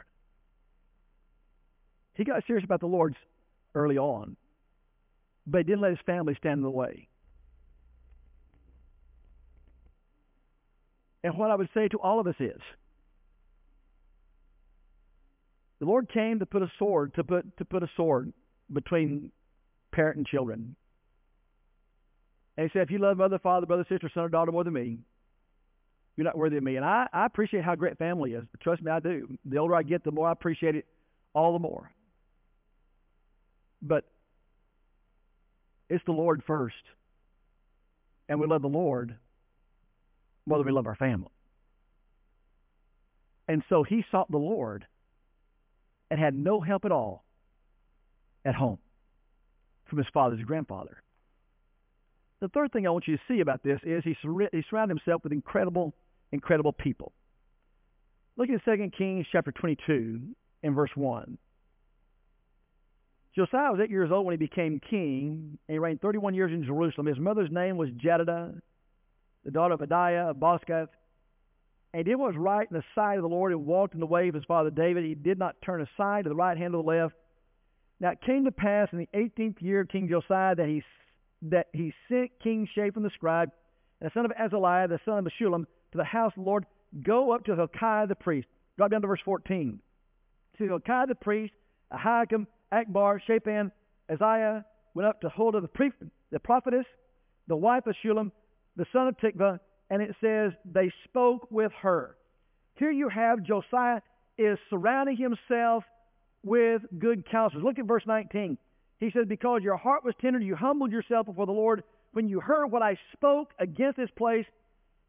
He 2.16 2.26
got 2.26 2.44
serious 2.48 2.66
about 2.66 2.82
the 2.82 2.88
Lord's 2.88 3.16
early 3.76 3.98
on, 3.98 4.36
but 5.48 5.60
he 5.60 5.64
didn't 5.64 5.84
let 5.84 5.92
his 5.92 6.00
family 6.06 6.36
stand 6.38 6.58
in 6.58 6.64
the 6.64 6.70
way. 6.70 7.08
And 11.26 11.36
what 11.40 11.50
I 11.50 11.56
would 11.56 11.70
say 11.74 11.88
to 11.88 11.98
all 11.98 12.20
of 12.20 12.28
us 12.28 12.36
is, 12.40 12.62
The 15.80 15.88
Lord 15.88 16.08
came 16.14 16.38
to 16.38 16.46
put 16.46 16.62
a 16.62 16.72
sword, 16.78 17.16
to 17.16 17.24
put, 17.24 17.58
to 17.58 17.66
put 17.66 17.82
a 17.82 17.90
sword 17.98 18.32
between 18.72 19.32
parent 19.92 20.18
and 20.18 20.28
children. 20.28 20.76
And 22.56 22.70
he 22.70 22.78
said, 22.78 22.84
if 22.84 22.92
you 22.92 23.00
love 23.00 23.18
mother, 23.18 23.40
father, 23.40 23.66
brother, 23.66 23.88
sister, 23.90 24.10
son, 24.14 24.24
or 24.24 24.30
daughter 24.30 24.52
more 24.52 24.64
than 24.64 24.74
me, 24.74 25.00
you're 26.16 26.26
not 26.26 26.38
worthy 26.38 26.58
of 26.58 26.64
me. 26.64 26.76
And 26.76 26.86
I, 26.86 27.08
I 27.12 27.26
appreciate 27.26 27.64
how 27.64 27.74
great 27.74 27.98
family 27.98 28.34
is. 28.34 28.44
Trust 28.62 28.84
me, 28.84 28.92
I 28.92 29.00
do. 29.00 29.28
The 29.46 29.58
older 29.58 29.76
I 29.76 29.82
get, 29.82 30.04
the 30.04 30.12
more 30.12 30.30
I 30.30 30.32
appreciate 30.32 30.76
it 30.76 30.86
all 31.34 31.54
the 31.54 31.60
more. 31.60 31.92
But 33.82 34.06
It's 35.90 36.06
the 36.06 36.12
Lord 36.14 36.44
first. 36.46 36.76
And 38.30 38.40
we 38.40 38.46
love 38.46 38.62
the 38.62 38.68
Lord 38.68 39.16
more 40.46 40.58
than 40.58 40.68
we 40.68 40.74
love 40.74 40.88
our 40.88 40.96
family. 40.96 41.32
And 43.48 43.64
so 43.70 43.84
he 43.84 44.04
sought 44.12 44.30
the 44.32 44.38
Lord 44.38 44.86
and 46.10 46.20
had 46.20 46.36
no 46.36 46.62
help 46.62 46.86
at 46.86 46.92
all 46.92 47.26
at 48.44 48.56
home 48.56 48.80
from 49.86 49.98
his 50.00 50.08
father's 50.14 50.44
grandfather. 50.44 51.02
The 52.42 52.48
third 52.50 52.72
thing 52.74 52.86
I 52.86 52.90
want 52.90 53.08
you 53.08 53.18
to 53.18 53.24
see 53.28 53.40
about 53.40 53.64
this 53.64 53.80
is 53.84 54.04
he, 54.04 54.16
sur- 54.22 54.50
he 54.52 54.64
surrounded 54.70 55.00
himself 55.00 55.24
with 55.24 55.32
incredible, 55.32 55.94
incredible 56.32 56.74
people. 56.74 57.12
Look 58.38 58.50
at 58.50 58.64
2 58.66 58.92
Kings 58.98 59.26
chapter 59.32 59.52
22 59.52 60.22
and 60.64 60.76
verse 60.76 60.92
1. 60.96 61.38
Josiah 63.36 63.72
was 63.72 63.80
eight 63.84 63.90
years 63.90 64.12
old 64.12 64.26
when 64.26 64.34
he 64.34 64.38
became 64.38 64.80
king, 64.80 65.58
and 65.68 65.76
he 65.76 65.80
reigned 65.80 66.02
31 66.02 66.34
years 66.34 66.52
in 66.52 66.64
Jerusalem. 66.64 67.08
His 67.08 67.20
mother's 67.20 67.52
name 67.52 67.78
was 67.78 67.90
Jedidah, 67.90 68.62
the 69.46 69.52
daughter 69.52 69.76
of 69.76 69.80
Adaiah 69.80 70.32
of 70.32 70.38
Bozkath. 70.38 70.88
And 71.94 72.04
did 72.04 72.16
what 72.16 72.34
was 72.34 72.38
right 72.38 72.68
in 72.70 72.76
the 72.76 72.84
sight 72.94 73.16
of 73.16 73.22
the 73.22 73.30
Lord 73.30 73.54
and 73.54 73.66
walked 73.66 73.94
in 73.94 74.02
the 74.02 74.06
way 74.06 74.28
of 74.28 74.36
his 74.36 74.44
father 74.46 74.70
David. 74.70 75.06
He 75.06 75.16
did 75.16 75.40
not 75.40 75.56
turn 75.64 75.82
aside 75.82 76.24
to 76.24 76.30
the 76.30 76.36
right 76.36 76.58
hand 76.58 76.76
or 76.76 76.84
the 76.84 76.90
left. 76.90 77.14
Now 78.02 78.12
it 78.12 78.20
came 78.26 78.44
to 78.46 78.52
pass 78.52 78.90
in 78.92 79.00
the 79.00 79.08
18th 79.16 79.62
year 79.62 79.82
of 79.82 79.88
King 79.88 80.10
Josiah 80.10 80.56
that 80.56 80.68
he, 80.68 80.84
that 81.44 81.68
he 81.72 81.94
sent 82.10 82.32
King 82.44 82.68
Shaphan 82.76 83.04
the 83.04 83.12
scribe 83.14 83.52
and 84.02 84.10
the 84.10 84.14
son 84.14 84.26
of 84.26 84.32
Azaliah, 84.32 84.90
the 84.90 85.00
son 85.06 85.20
of 85.20 85.26
Meshullam, 85.26 85.66
to 85.92 85.98
the 85.98 86.04
house 86.04 86.34
of 86.36 86.44
the 86.44 86.50
Lord. 86.50 86.66
Go 87.06 87.32
up 87.32 87.46
to 87.46 87.56
Hilkiah 87.56 88.08
the 88.08 88.16
priest. 88.16 88.48
Drop 88.78 88.92
down 88.92 89.02
to 89.02 89.08
verse 89.08 89.22
14. 89.24 89.80
To 90.58 90.64
Hilkiah 90.64 91.08
the 91.08 91.16
priest, 91.16 91.54
Ahikam, 91.94 92.48
Achbor, 92.74 93.20
Shaphan, 93.26 93.72
Asaiah 94.10 94.66
went 94.94 95.08
up 95.08 95.22
to 95.22 95.30
Huldah 95.30 95.62
the, 95.62 95.68
pre- 95.68 95.92
the 96.32 96.40
prophetess, 96.40 96.86
the 97.48 97.56
wife 97.56 97.86
of 97.88 97.96
Shallum, 98.04 98.32
the 98.76 98.86
son 98.92 99.08
of 99.08 99.18
Tikvah, 99.18 99.60
and 99.90 100.02
it 100.02 100.16
says 100.22 100.52
they 100.66 100.92
spoke 101.06 101.48
with 101.52 101.72
her. 101.82 102.16
Here 102.76 102.92
you 102.92 103.10
have 103.10 103.44
Josiah 103.44 104.02
is 104.38 104.58
surrounding 104.70 105.18
himself 105.18 105.84
with 106.44 106.82
good 107.00 107.30
counselors. 107.30 107.64
Look 107.64 107.80
at 107.80 107.86
verse 107.86 108.04
19. 108.06 108.58
He 109.00 109.12
says, 109.12 109.26
Because 109.28 109.62
your 109.64 109.78
heart 109.78 110.04
was 110.04 110.14
tender, 110.22 110.40
you 110.40 110.56
humbled 110.56 110.92
yourself 110.92 111.26
before 111.26 111.46
the 111.46 111.52
Lord. 111.52 111.84
When 112.14 112.28
you 112.30 112.40
heard 112.40 112.68
what 112.68 112.82
I 112.82 112.98
spoke 113.14 113.50
against 113.60 113.98
this 113.98 114.10
place, 114.18 114.46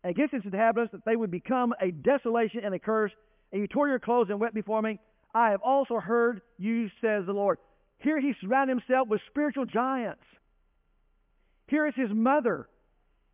against 0.03 0.35
its 0.35 0.45
inhabitants, 0.45 0.93
that 0.93 1.05
they 1.05 1.17
would 1.17 1.31
become 1.31 1.75
a 1.81 1.91
desolation 1.91 2.65
and 2.65 2.75
a 2.75 2.79
curse, 2.79 3.13
and 3.53 3.61
you 3.61 3.69
tore 3.69 3.89
your 3.89 3.99
clothes 3.99 4.29
and 4.31 4.41
wept 4.41 4.55
before 4.55 4.83
me, 4.83 4.99
I 5.35 5.51
have 5.51 5.61
also 5.63 6.01
heard 6.01 6.41
you, 6.59 6.89
says 7.01 7.27
the 7.27 7.33
Lord. 7.33 7.59
Here 7.99 8.21
he 8.21 8.33
surrounded 8.41 8.79
himself 8.79 9.09
with 9.09 9.21
spiritual 9.31 9.67
giants. 9.67 10.23
Here 11.69 11.87
is 11.87 11.95
his 11.97 12.11
mother. 12.13 12.69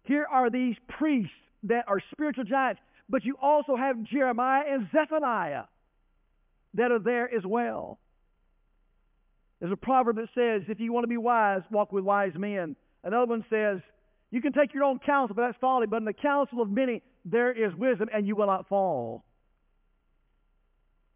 Here 0.05 0.27
are 0.31 0.51
these 0.51 0.77
priests 0.89 1.33
that 1.65 1.85
are 1.89 2.01
spiritual 2.13 2.45
giants. 2.45 2.81
But 3.09 3.25
you 3.25 3.37
also 3.41 3.77
have 3.77 4.03
Jeremiah 4.05 4.63
and 4.69 4.89
Zephaniah 4.91 5.65
that 6.75 6.91
are 6.91 6.99
there 6.99 7.33
as 7.33 7.45
well. 7.45 7.99
There's 9.61 9.73
a 9.73 9.77
proverb 9.77 10.17
that 10.17 10.29
says, 10.35 10.63
if 10.69 10.81
you 10.81 10.93
want 10.93 11.05
to 11.05 11.09
be 11.09 11.19
wise, 11.19 11.61
walk 11.71 11.93
with 11.93 12.05
wise 12.05 12.33
men. 12.37 12.75
Another 13.05 13.27
one 13.27 13.45
says, 13.51 13.81
you 14.31 14.41
can 14.41 14.53
take 14.53 14.73
your 14.73 14.85
own 14.85 14.99
counsel, 14.99 15.37
but 15.37 15.43
that's 15.43 15.59
folly. 15.61 15.87
But 15.87 15.99
in 15.99 16.05
the 16.05 16.15
counsel 16.15 16.63
of 16.63 16.71
many, 16.71 17.03
there 17.25 17.53
is 17.53 17.75
wisdom, 17.77 18.09
and 18.13 18.27
you 18.27 18.35
will 18.35 18.47
not 18.47 18.69
fall. 18.69 19.25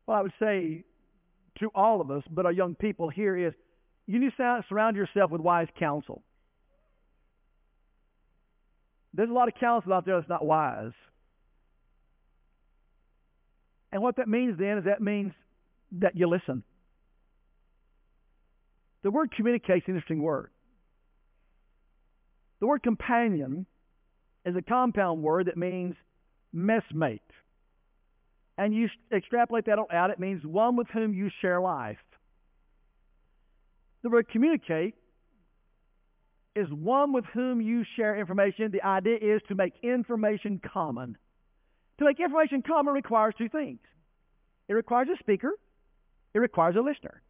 Well, 0.06 0.18
I 0.18 0.20
would 0.20 0.34
say 0.38 0.84
to 1.60 1.70
all 1.74 2.00
of 2.00 2.10
us, 2.10 2.22
but 2.30 2.44
our 2.44 2.52
young 2.52 2.74
people 2.74 3.08
here 3.08 3.36
is, 3.36 3.54
you 4.06 4.20
need 4.20 4.32
to 4.36 4.64
surround 4.68 4.96
yourself 4.96 5.30
with 5.30 5.40
wise 5.40 5.68
counsel. 5.78 6.22
There's 9.14 9.30
a 9.30 9.32
lot 9.32 9.48
of 9.48 9.54
counsel 9.58 9.92
out 9.92 10.04
there 10.04 10.16
that's 10.16 10.28
not 10.28 10.44
wise. 10.44 10.92
And 13.92 14.02
what 14.02 14.16
that 14.16 14.28
means 14.28 14.58
then 14.58 14.78
is 14.78 14.84
that 14.84 15.00
means 15.00 15.32
that 16.00 16.16
you 16.16 16.28
listen. 16.28 16.62
The 19.02 19.10
word 19.10 19.32
communicate 19.34 19.78
is 19.78 19.82
an 19.86 19.94
interesting 19.94 20.20
word. 20.20 20.50
The 22.60 22.66
word 22.66 22.82
companion 22.82 23.66
is 24.44 24.56
a 24.56 24.62
compound 24.62 25.22
word 25.22 25.46
that 25.46 25.56
means 25.56 25.94
messmate. 26.54 27.20
And 28.58 28.74
you 28.74 28.88
extrapolate 29.12 29.66
that 29.66 29.78
out, 29.92 30.10
it 30.10 30.18
means 30.18 30.44
one 30.44 30.76
with 30.76 30.88
whom 30.92 31.12
you 31.12 31.30
share 31.40 31.60
life. 31.60 31.98
The 34.02 34.08
word 34.08 34.28
communicate 34.30 34.94
is 36.56 36.68
one 36.70 37.12
with 37.12 37.24
whom 37.26 37.60
you 37.60 37.84
share 37.96 38.18
information. 38.18 38.72
The 38.72 38.84
idea 38.84 39.16
is 39.20 39.42
to 39.48 39.54
make 39.54 39.74
information 39.82 40.60
common. 40.72 41.16
To 41.98 42.04
make 42.04 42.18
information 42.18 42.62
common 42.62 42.94
requires 42.94 43.34
two 43.38 43.48
things. 43.48 43.80
It 44.68 44.74
requires 44.74 45.08
a 45.14 45.18
speaker 45.22 45.52
it 46.36 46.40
requires 46.40 46.76
a 46.76 46.80
listener. 46.80 47.22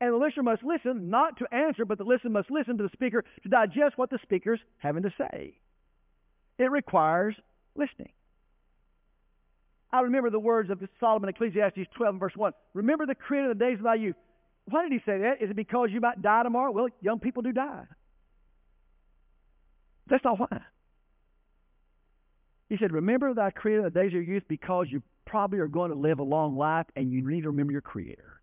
And 0.00 0.12
the 0.12 0.16
listener 0.16 0.44
must 0.44 0.62
listen, 0.62 1.10
not 1.10 1.38
to 1.38 1.52
answer, 1.52 1.84
but 1.84 1.98
the 1.98 2.04
listener 2.04 2.30
must 2.30 2.52
listen 2.52 2.78
to 2.78 2.84
the 2.84 2.90
speaker 2.92 3.24
to 3.42 3.48
digest 3.48 3.98
what 3.98 4.10
the 4.10 4.20
speaker's 4.22 4.60
having 4.76 5.02
to 5.02 5.12
say. 5.18 5.58
It 6.56 6.70
requires 6.70 7.34
listening. 7.74 8.12
I 9.92 10.02
remember 10.02 10.30
the 10.30 10.38
words 10.38 10.70
of 10.70 10.80
Solomon, 11.00 11.30
Ecclesiastes 11.30 11.88
12 11.96 12.14
and 12.14 12.20
verse 12.20 12.36
1. 12.36 12.52
Remember 12.74 13.06
the 13.06 13.16
creator 13.16 13.50
of 13.50 13.58
the 13.58 13.64
days 13.64 13.78
of 13.78 13.84
thy 13.84 13.96
youth. 13.96 14.14
Why 14.70 14.82
did 14.82 14.92
he 14.92 14.98
say 14.98 15.18
that? 15.18 15.40
Is 15.40 15.50
it 15.50 15.56
because 15.56 15.88
you 15.92 16.00
might 16.00 16.20
die 16.20 16.42
tomorrow? 16.42 16.72
Well, 16.72 16.88
young 17.00 17.20
people 17.20 17.42
do 17.42 17.52
die. 17.52 17.84
That's 20.08 20.24
not 20.24 20.38
why. 20.38 20.60
He 22.68 22.76
said, 22.78 22.92
Remember 22.92 23.32
thy 23.34 23.50
creator 23.50 23.78
in 23.78 23.84
the 23.84 23.90
days 23.90 24.08
of 24.08 24.14
your 24.14 24.22
youth 24.22 24.42
because 24.48 24.86
you 24.90 25.02
probably 25.28 25.58
are 25.58 25.68
going 25.68 25.90
to 25.90 25.96
live 25.96 26.18
a 26.18 26.24
long 26.24 26.56
life 26.56 26.86
and 26.96 27.12
you 27.12 27.28
need 27.28 27.42
to 27.42 27.50
remember 27.50 27.72
your 27.72 27.82
Creator. 27.82 28.40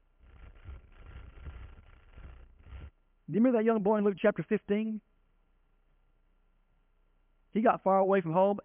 Do 3.28 3.34
you 3.34 3.40
remember 3.40 3.58
that 3.58 3.66
young 3.66 3.82
boy 3.82 3.98
in 3.98 4.04
Luke 4.04 4.18
chapter 4.22 4.46
15? 4.48 5.02
He 7.54 7.62
got 7.62 7.84
far 7.84 7.98
away 7.98 8.22
from 8.22 8.34
home. 8.34 8.60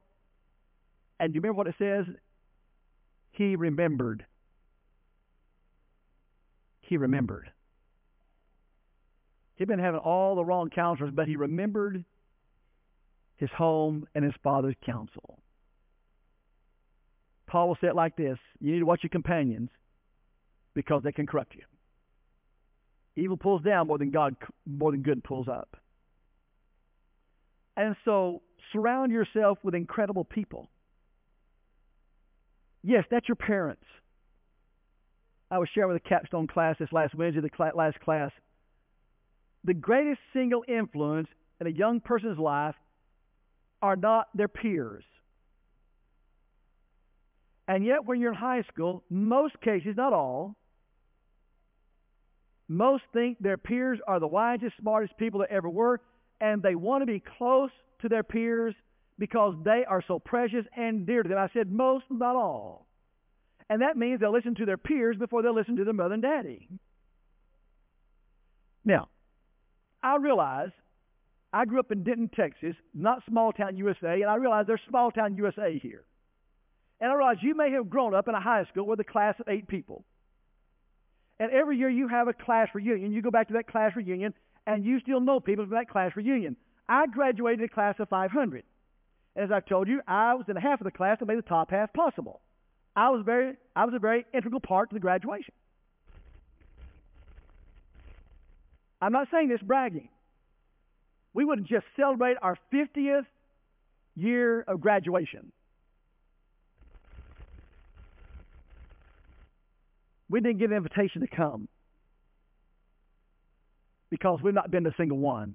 And 1.18 1.32
do 1.32 1.36
you 1.36 1.40
remember 1.40 1.56
what 1.56 1.66
it 1.66 1.76
says? 1.78 2.04
He 3.32 3.56
remembered. 3.56 4.26
He 6.90 6.96
remembered. 6.96 7.53
He'd 9.55 9.68
been 9.68 9.79
having 9.79 10.00
all 10.00 10.35
the 10.35 10.44
wrong 10.44 10.70
counselors, 10.70 11.12
but 11.14 11.29
he 11.29 11.37
remembered 11.37 12.05
his 13.37 13.48
home 13.57 14.09
and 14.12 14.24
his 14.24 14.35
father's 14.42 14.74
counsel. 14.85 15.38
Paul 17.46 17.68
will 17.68 17.79
say 17.81 17.87
it 17.87 17.94
like 17.94 18.16
this 18.16 18.38
You 18.59 18.72
need 18.72 18.81
to 18.81 18.87
watch 18.87 19.05
your 19.05 19.11
companions 19.11 19.70
because 20.74 21.05
they 21.05 21.12
can 21.12 21.29
corrupt 21.29 21.55
you. 21.55 21.62
Evil 23.14 23.37
pulls 23.37 23.62
down 23.62 23.87
more 23.87 23.98
than 23.98 24.11
God, 24.11 24.35
more 24.66 24.90
than 24.90 25.03
good 25.03 25.22
pulls 25.22 25.46
up. 25.46 25.76
And 27.76 27.94
so 28.05 28.42
surround 28.72 29.12
yourself 29.12 29.59
with 29.62 29.76
incredible 29.76 30.24
people. 30.24 30.68
Yes, 32.83 33.05
that's 33.12 33.29
your 33.29 33.37
parents. 33.37 33.85
I 35.50 35.58
was 35.58 35.68
sharing 35.74 35.92
with 35.92 36.02
a 36.04 36.08
capstone 36.08 36.46
class 36.46 36.76
this 36.78 36.92
last 36.92 37.14
Wednesday, 37.14 37.40
the 37.40 37.72
last 37.74 37.98
class. 38.00 38.30
The 39.64 39.74
greatest 39.74 40.20
single 40.32 40.64
influence 40.68 41.28
in 41.60 41.66
a 41.66 41.70
young 41.70 42.00
person's 42.00 42.38
life 42.38 42.76
are 43.82 43.96
not 43.96 44.28
their 44.34 44.48
peers. 44.48 45.04
And 47.66 47.84
yet, 47.84 48.04
when 48.04 48.20
you're 48.20 48.32
in 48.32 48.38
high 48.38 48.62
school, 48.72 49.04
most 49.10 49.60
cases, 49.60 49.94
not 49.96 50.12
all, 50.12 50.56
most 52.68 53.02
think 53.12 53.38
their 53.40 53.56
peers 53.56 53.98
are 54.07 54.20
the 54.20 54.26
wisest, 54.26 54.76
smartest 54.80 55.16
people 55.18 55.40
that 55.40 55.51
ever 55.51 55.68
were, 55.68 56.01
and 56.40 56.62
they 56.62 56.74
want 56.74 57.03
to 57.03 57.07
be 57.07 57.22
close 57.38 57.70
to 58.01 58.09
their 58.09 58.22
peers 58.22 58.74
because 59.18 59.55
they 59.64 59.84
are 59.88 60.03
so 60.07 60.18
precious 60.18 60.64
and 60.76 61.07
dear 61.07 61.22
to 61.22 61.28
them. 61.28 61.38
I 61.38 61.48
said 61.53 61.70
most, 61.70 62.05
not 62.11 62.36
all. 62.36 62.86
And 63.70 63.82
that 63.82 63.96
means 63.96 64.18
they'll 64.18 64.32
listen 64.32 64.56
to 64.56 64.66
their 64.66 64.76
peers 64.76 65.16
before 65.16 65.42
they'll 65.42 65.54
listen 65.54 65.76
to 65.76 65.84
their 65.84 65.94
mother 65.94 66.14
and 66.14 66.22
daddy. 66.22 66.68
Now, 68.84 69.08
I 70.02 70.16
realize 70.16 70.70
I 71.52 71.66
grew 71.66 71.78
up 71.78 71.92
in 71.92 72.02
Denton, 72.02 72.30
Texas, 72.34 72.74
not 72.92 73.22
small 73.28 73.52
town 73.52 73.76
USA, 73.76 74.20
and 74.22 74.28
I 74.28 74.34
realize 74.34 74.66
there's 74.66 74.80
small 74.88 75.12
town 75.12 75.36
USA 75.36 75.78
here. 75.80 76.02
And 77.00 77.12
I 77.12 77.14
realize 77.14 77.36
you 77.42 77.54
may 77.54 77.70
have 77.70 77.88
grown 77.88 78.12
up 78.12 78.26
in 78.26 78.34
a 78.34 78.40
high 78.40 78.64
school 78.72 78.86
with 78.86 78.98
a 78.98 79.04
class 79.04 79.36
of 79.38 79.46
eight 79.48 79.68
people. 79.68 80.04
And 81.38 81.52
every 81.52 81.78
year 81.78 81.88
you 81.88 82.08
have 82.08 82.26
a 82.26 82.32
class 82.32 82.68
reunion. 82.74 83.12
You 83.12 83.22
go 83.22 83.30
back 83.30 83.48
to 83.48 83.54
that 83.54 83.68
class 83.68 83.92
reunion, 83.94 84.34
and 84.66 84.84
you 84.84 84.98
still 84.98 85.20
know 85.20 85.38
people 85.38 85.64
from 85.64 85.74
that 85.74 85.88
class 85.88 86.10
reunion. 86.16 86.56
I 86.88 87.06
graduated 87.06 87.64
a 87.64 87.72
class 87.72 87.94
of 88.00 88.08
500. 88.08 88.64
As 89.36 89.52
I've 89.52 89.66
told 89.66 89.86
you, 89.86 90.00
I 90.08 90.34
was 90.34 90.46
in 90.48 90.56
half 90.56 90.80
of 90.80 90.84
the 90.84 90.90
class 90.90 91.20
that 91.20 91.26
made 91.26 91.38
the 91.38 91.42
top 91.42 91.70
half 91.70 91.92
possible. 91.92 92.40
I 92.97 93.11
was 93.11 93.22
very, 93.24 93.55
I 93.74 93.84
was 93.84 93.95
a 93.95 93.99
very 93.99 94.26
integral 94.34 94.61
part 94.61 94.91
to 94.91 94.95
the 94.95 95.01
graduation. 95.01 95.55
I'm 99.01 99.12
not 99.12 99.28
saying 99.32 99.49
this 99.49 99.61
bragging. 99.62 100.09
we 101.32 101.45
would 101.45 101.66
just 101.66 101.86
celebrate 101.97 102.36
our 102.43 102.59
50th 102.72 103.26
year 104.16 104.62
of 104.62 104.80
graduation. 104.80 105.53
We 110.28 110.41
didn't 110.41 110.59
get 110.59 110.70
an 110.70 110.76
invitation 110.76 111.22
to 111.22 111.26
come 111.28 111.68
because 114.11 114.41
we've 114.43 114.55
not 114.55 114.70
been 114.70 114.84
to 114.84 114.91
a 114.91 114.95
single 114.97 115.18
one. 115.18 115.55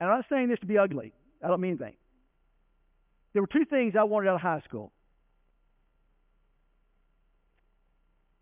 And 0.00 0.10
I'm 0.10 0.18
not 0.18 0.24
saying 0.28 0.48
this 0.48 0.58
to 0.60 0.66
be 0.66 0.78
ugly. 0.78 1.12
I 1.42 1.48
don't 1.48 1.60
mean 1.60 1.78
anything. 1.80 1.94
There 3.32 3.42
were 3.42 3.48
two 3.48 3.64
things 3.64 3.94
I 3.98 4.04
wanted 4.04 4.28
out 4.28 4.36
of 4.36 4.40
high 4.40 4.60
school. 4.64 4.92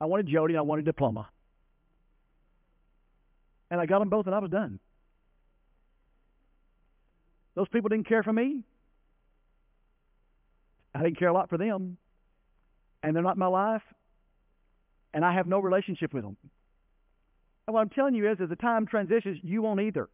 I 0.00 0.06
wanted 0.06 0.26
Jody 0.28 0.54
and 0.54 0.58
I 0.58 0.62
wanted 0.62 0.84
diploma. 0.84 1.28
And 3.70 3.80
I 3.80 3.86
got 3.86 4.00
them 4.00 4.08
both 4.08 4.26
and 4.26 4.34
I 4.34 4.38
was 4.38 4.50
done. 4.50 4.80
Those 7.54 7.68
people 7.68 7.88
didn't 7.88 8.08
care 8.08 8.22
for 8.22 8.32
me. 8.32 8.62
I 10.94 11.02
didn't 11.02 11.18
care 11.18 11.28
a 11.28 11.32
lot 11.32 11.50
for 11.50 11.58
them. 11.58 11.98
And 13.02 13.14
they're 13.14 13.22
not 13.22 13.38
my 13.38 13.46
life. 13.46 13.82
And 15.12 15.24
I 15.24 15.34
have 15.34 15.46
no 15.46 15.60
relationship 15.60 16.12
with 16.12 16.24
them. 16.24 16.36
And 17.66 17.74
what 17.74 17.80
I'm 17.80 17.90
telling 17.90 18.14
you 18.14 18.30
is, 18.30 18.38
as 18.40 18.48
the 18.48 18.56
time 18.56 18.86
transitions, 18.86 19.38
you 19.42 19.62
won't 19.62 19.80
either. 19.80 20.08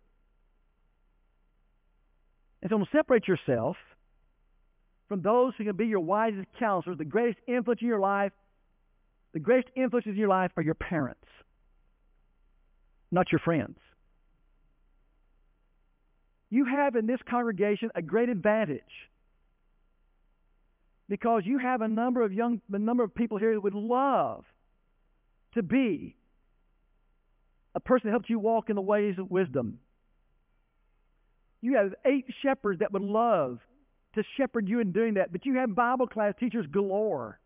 And 2.62 2.70
so, 2.70 2.76
I'm 2.76 2.80
going 2.80 2.88
to 2.90 2.96
separate 2.96 3.28
yourself 3.28 3.76
from 5.08 5.22
those 5.22 5.52
who 5.56 5.64
can 5.64 5.76
be 5.76 5.86
your 5.86 6.00
wisest 6.00 6.46
counselors, 6.58 6.98
the 6.98 7.04
greatest 7.04 7.38
influence 7.46 7.80
in 7.80 7.88
your 7.88 8.00
life, 8.00 8.32
the 9.32 9.40
greatest 9.40 9.68
influences 9.76 10.10
in 10.10 10.16
your 10.16 10.28
life 10.28 10.50
are 10.56 10.62
your 10.62 10.74
parents, 10.74 11.26
not 13.10 13.30
your 13.30 13.38
friends. 13.38 13.78
You 16.50 16.64
have 16.64 16.96
in 16.96 17.06
this 17.06 17.20
congregation 17.28 17.90
a 17.94 18.02
great 18.02 18.28
advantage 18.28 18.80
because 21.08 21.42
you 21.44 21.58
have 21.58 21.80
a 21.82 21.88
number 21.88 22.22
of 22.22 22.32
young, 22.32 22.60
a 22.72 22.78
number 22.78 23.04
of 23.04 23.14
people 23.14 23.38
here 23.38 23.52
who 23.52 23.60
would 23.60 23.74
love 23.74 24.44
to 25.54 25.62
be 25.62 26.16
a 27.74 27.80
person 27.80 28.08
that 28.08 28.12
helps 28.12 28.30
you 28.30 28.38
walk 28.38 28.70
in 28.70 28.76
the 28.76 28.82
ways 28.82 29.16
of 29.18 29.30
wisdom. 29.30 29.78
You 31.60 31.76
have 31.76 31.94
eight 32.04 32.26
shepherds 32.42 32.80
that 32.80 32.92
would 32.92 33.02
love 33.02 33.58
to 34.16 34.24
shepherd 34.36 34.68
you 34.68 34.80
in 34.80 34.92
doing 34.92 35.14
that, 35.14 35.32
but 35.32 35.46
you 35.46 35.54
have 35.56 35.74
Bible 35.74 36.06
class 36.06 36.34
teachers 36.38 36.66
galore. 36.70 37.38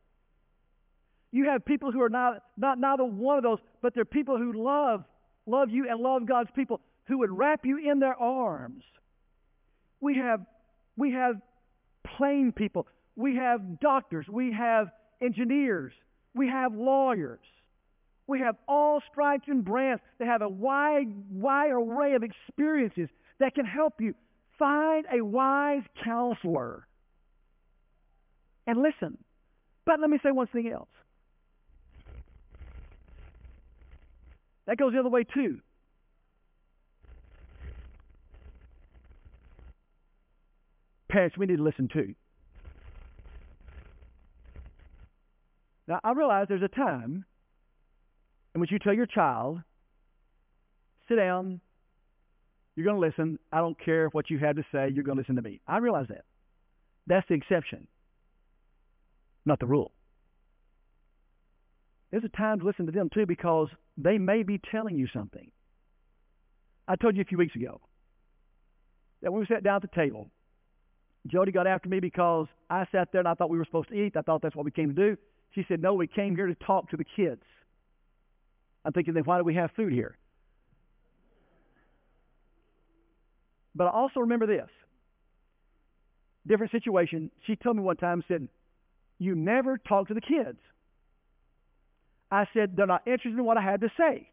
You 1.33 1.49
have 1.49 1.65
people 1.65 1.93
who 1.93 2.03
are 2.03 2.09
not, 2.09 2.43
not 2.57 2.79
neither 2.79 3.05
one 3.05 3.37
of 3.37 3.45
those, 3.45 3.59
but 3.83 3.95
they're 3.95 4.05
people 4.05 4.37
who 4.37 4.53
love, 4.53 5.05
love 5.47 5.71
you 5.71 5.89
and 5.89 6.01
love 6.01 6.27
God's 6.27 6.51
people, 6.55 6.81
who 7.05 7.19
would 7.19 7.31
wrap 7.31 7.65
you 7.65 7.79
in 7.79 8.01
their 8.01 8.17
arms. 8.17 8.83
We 10.01 10.17
have, 10.17 10.41
we 10.97 11.13
have 11.13 11.37
plain 12.17 12.53
people. 12.53 12.87
We 13.17 13.37
have 13.37 13.81
doctors. 13.81 14.27
We 14.29 14.53
have 14.53 14.91
engineers. 15.21 15.93
We 16.35 16.49
have 16.49 16.75
lawyers. 16.75 17.41
We 18.27 18.41
have 18.41 18.57
all 18.69 19.03
stripes 19.11 19.45
and 19.49 19.65
brands 19.65 20.03
that 20.19 20.27
have 20.27 20.43
a 20.43 20.49
wide, 20.49 21.09
wide 21.31 21.71
array 21.71 22.15
of 22.15 22.23
experiences 22.23 23.09
that 23.39 23.55
can 23.55 23.65
help 23.65 23.95
you 24.01 24.15
find 24.61 25.07
a 25.13 25.25
wise 25.25 25.83
counselor 26.05 26.87
and 28.67 28.81
listen. 28.81 29.19
But 29.85 29.99
let 29.99 30.11
me 30.11 30.19
say 30.23 30.31
one 30.31 30.47
thing 30.47 30.71
else. 30.73 30.89
That 34.67 34.77
goes 34.77 34.93
the 34.93 35.01
other 35.01 35.09
way 35.09 35.25
too. 35.25 35.59
Parents, 41.11 41.37
we 41.37 41.47
need 41.47 41.57
to 41.57 41.63
listen 41.65 41.89
too. 41.93 42.15
Now, 45.89 45.99
I 46.05 46.13
realize 46.13 46.47
there's 46.49 46.63
a 46.63 46.69
time 46.69 47.25
in 48.55 48.61
which 48.61 48.71
you 48.71 48.79
tell 48.79 48.95
your 48.95 49.07
child, 49.07 49.61
sit 51.09 51.17
down, 51.17 51.61
you're 52.77 52.85
going 52.85 53.01
to 53.01 53.07
listen. 53.07 53.39
I 53.53 53.59
don't 53.59 53.79
care 53.83 54.09
what 54.09 54.31
you 54.31 54.39
have 54.39 54.57
to 54.57 54.65
say, 54.73 54.91
you're 54.93 55.05
going 55.05 55.17
to 55.17 55.23
listen 55.23 55.37
to 55.37 55.43
me. 55.43 55.61
I 55.67 55.79
realize 55.79 56.07
that. 56.09 56.25
That's 57.07 57.27
the 57.29 57.35
exception, 57.35 57.87
not 59.45 59.59
the 59.59 59.67
rule. 59.67 59.93
There's 62.11 62.25
a 62.25 62.37
time 62.37 62.61
to 62.61 62.67
listen 62.67 62.87
to 62.87 62.93
them 62.93 63.09
too 63.13 63.27
because 63.27 63.69
they 63.97 64.19
may 64.19 64.43
be 64.43 64.61
telling 64.71 64.97
you 64.97 65.07
something. 65.13 65.51
I 66.89 66.97
told 66.97 67.17
you 67.17 67.23
a 67.23 67.25
few 67.25 67.39
weeks 67.39 67.55
ago 67.55 67.81
that 69.23 69.33
when 69.33 69.41
we 69.41 69.47
sat 69.47 69.63
down 69.63 69.77
at 69.77 69.83
the 69.83 69.89
table, 69.95 70.29
Jody 71.27 71.53
got 71.53 71.67
after 71.67 71.89
me 71.89 72.01
because 72.01 72.47
I 72.69 72.87
sat 72.91 73.09
there 73.13 73.21
and 73.21 73.29
I 73.29 73.35
thought 73.35 73.51
we 73.51 73.59
were 73.59 73.65
supposed 73.65 73.91
to 73.91 73.95
eat. 73.95 74.17
I 74.17 74.23
thought 74.23 74.43
that's 74.43 74.57
what 74.57 74.65
we 74.65 74.71
came 74.71 74.89
to 74.89 74.95
do. 74.95 75.17
She 75.55 75.65
said, 75.69 75.81
No, 75.81 75.95
we 75.95 76.07
came 76.07 76.35
here 76.35 76.47
to 76.47 76.55
talk 76.55 76.91
to 76.91 76.97
the 76.97 77.05
kids. 77.05 77.43
I'm 78.85 78.93
thinking, 78.93 79.15
then 79.15 79.25
why 79.25 79.39
do 79.39 79.45
we 79.45 79.55
have 79.55 79.71
food 79.77 79.93
here? 79.93 80.17
But 83.81 83.87
I 83.87 83.91
also 83.93 84.21
remember 84.21 84.47
this 84.47 84.69
different 86.47 86.71
situation. 86.71 87.31
She 87.47 87.57
told 87.57 87.79
me 87.79 87.83
one 87.83 87.97
time, 87.97 88.23
said, 88.29 88.47
You 89.19 89.35
never 89.35 89.79
talk 89.79 90.09
to 90.09 90.13
the 90.13 90.21
kids. 90.21 90.59
I 92.31 92.45
said, 92.53 92.77
they're 92.77 92.87
not 92.87 93.07
interested 93.07 93.39
in 93.39 93.45
what 93.47 93.57
I 93.57 93.63
had 93.63 93.81
to 93.81 93.89
say. 93.97 94.29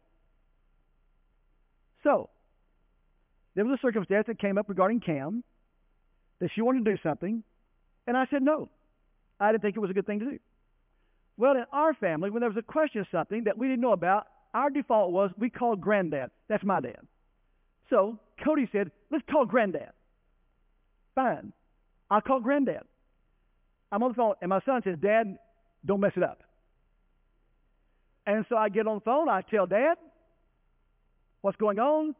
So, 2.02 2.28
there 3.54 3.64
was 3.64 3.78
a 3.78 3.80
circumstance 3.80 4.26
that 4.26 4.38
came 4.38 4.58
up 4.58 4.68
regarding 4.68 5.00
Cam 5.00 5.42
that 6.40 6.50
she 6.54 6.60
wanted 6.60 6.84
to 6.84 6.90
do 6.90 6.98
something, 7.02 7.42
and 8.06 8.18
I 8.18 8.26
said 8.30 8.42
no. 8.42 8.68
I 9.40 9.50
didn't 9.50 9.62
think 9.62 9.78
it 9.78 9.80
was 9.80 9.88
a 9.88 9.94
good 9.94 10.06
thing 10.06 10.18
to 10.18 10.26
do. 10.26 10.38
Well, 11.38 11.52
in 11.52 11.64
our 11.72 11.94
family, 11.94 12.28
when 12.28 12.40
there 12.40 12.50
was 12.50 12.58
a 12.58 12.70
question 12.70 13.00
of 13.00 13.06
something 13.10 13.44
that 13.44 13.56
we 13.56 13.68
didn't 13.68 13.80
know 13.80 13.92
about, 13.92 14.26
our 14.52 14.68
default 14.68 15.10
was 15.10 15.30
we 15.38 15.48
called 15.48 15.80
granddad. 15.80 16.32
That's 16.48 16.64
my 16.64 16.82
dad. 16.82 17.00
So 17.90 18.18
Cody 18.44 18.68
said, 18.72 18.90
let's 19.10 19.24
call 19.30 19.46
granddad. 19.46 19.90
Fine. 21.14 21.52
I'll 22.10 22.20
call 22.20 22.40
granddad. 22.40 22.82
I'm 23.90 24.02
on 24.02 24.10
the 24.10 24.14
phone, 24.14 24.34
and 24.40 24.50
my 24.50 24.60
son 24.66 24.82
says, 24.84 24.96
Dad, 25.00 25.38
don't 25.84 26.00
mess 26.00 26.12
it 26.16 26.22
up. 26.22 26.42
And 28.26 28.44
so 28.48 28.56
I 28.56 28.68
get 28.68 28.86
on 28.86 28.96
the 28.96 29.00
phone. 29.00 29.28
I 29.28 29.40
tell 29.40 29.66
Dad 29.66 29.96
what's 31.40 31.56
going 31.56 31.78
on. 31.78 32.14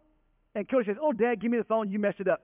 And 0.54 0.68
Cody 0.68 0.86
says, 0.86 0.96
Oh, 1.00 1.12
Dad, 1.12 1.40
give 1.40 1.50
me 1.50 1.58
the 1.58 1.64
phone. 1.64 1.90
You 1.90 1.98
messed 1.98 2.20
it 2.20 2.28
up. 2.28 2.40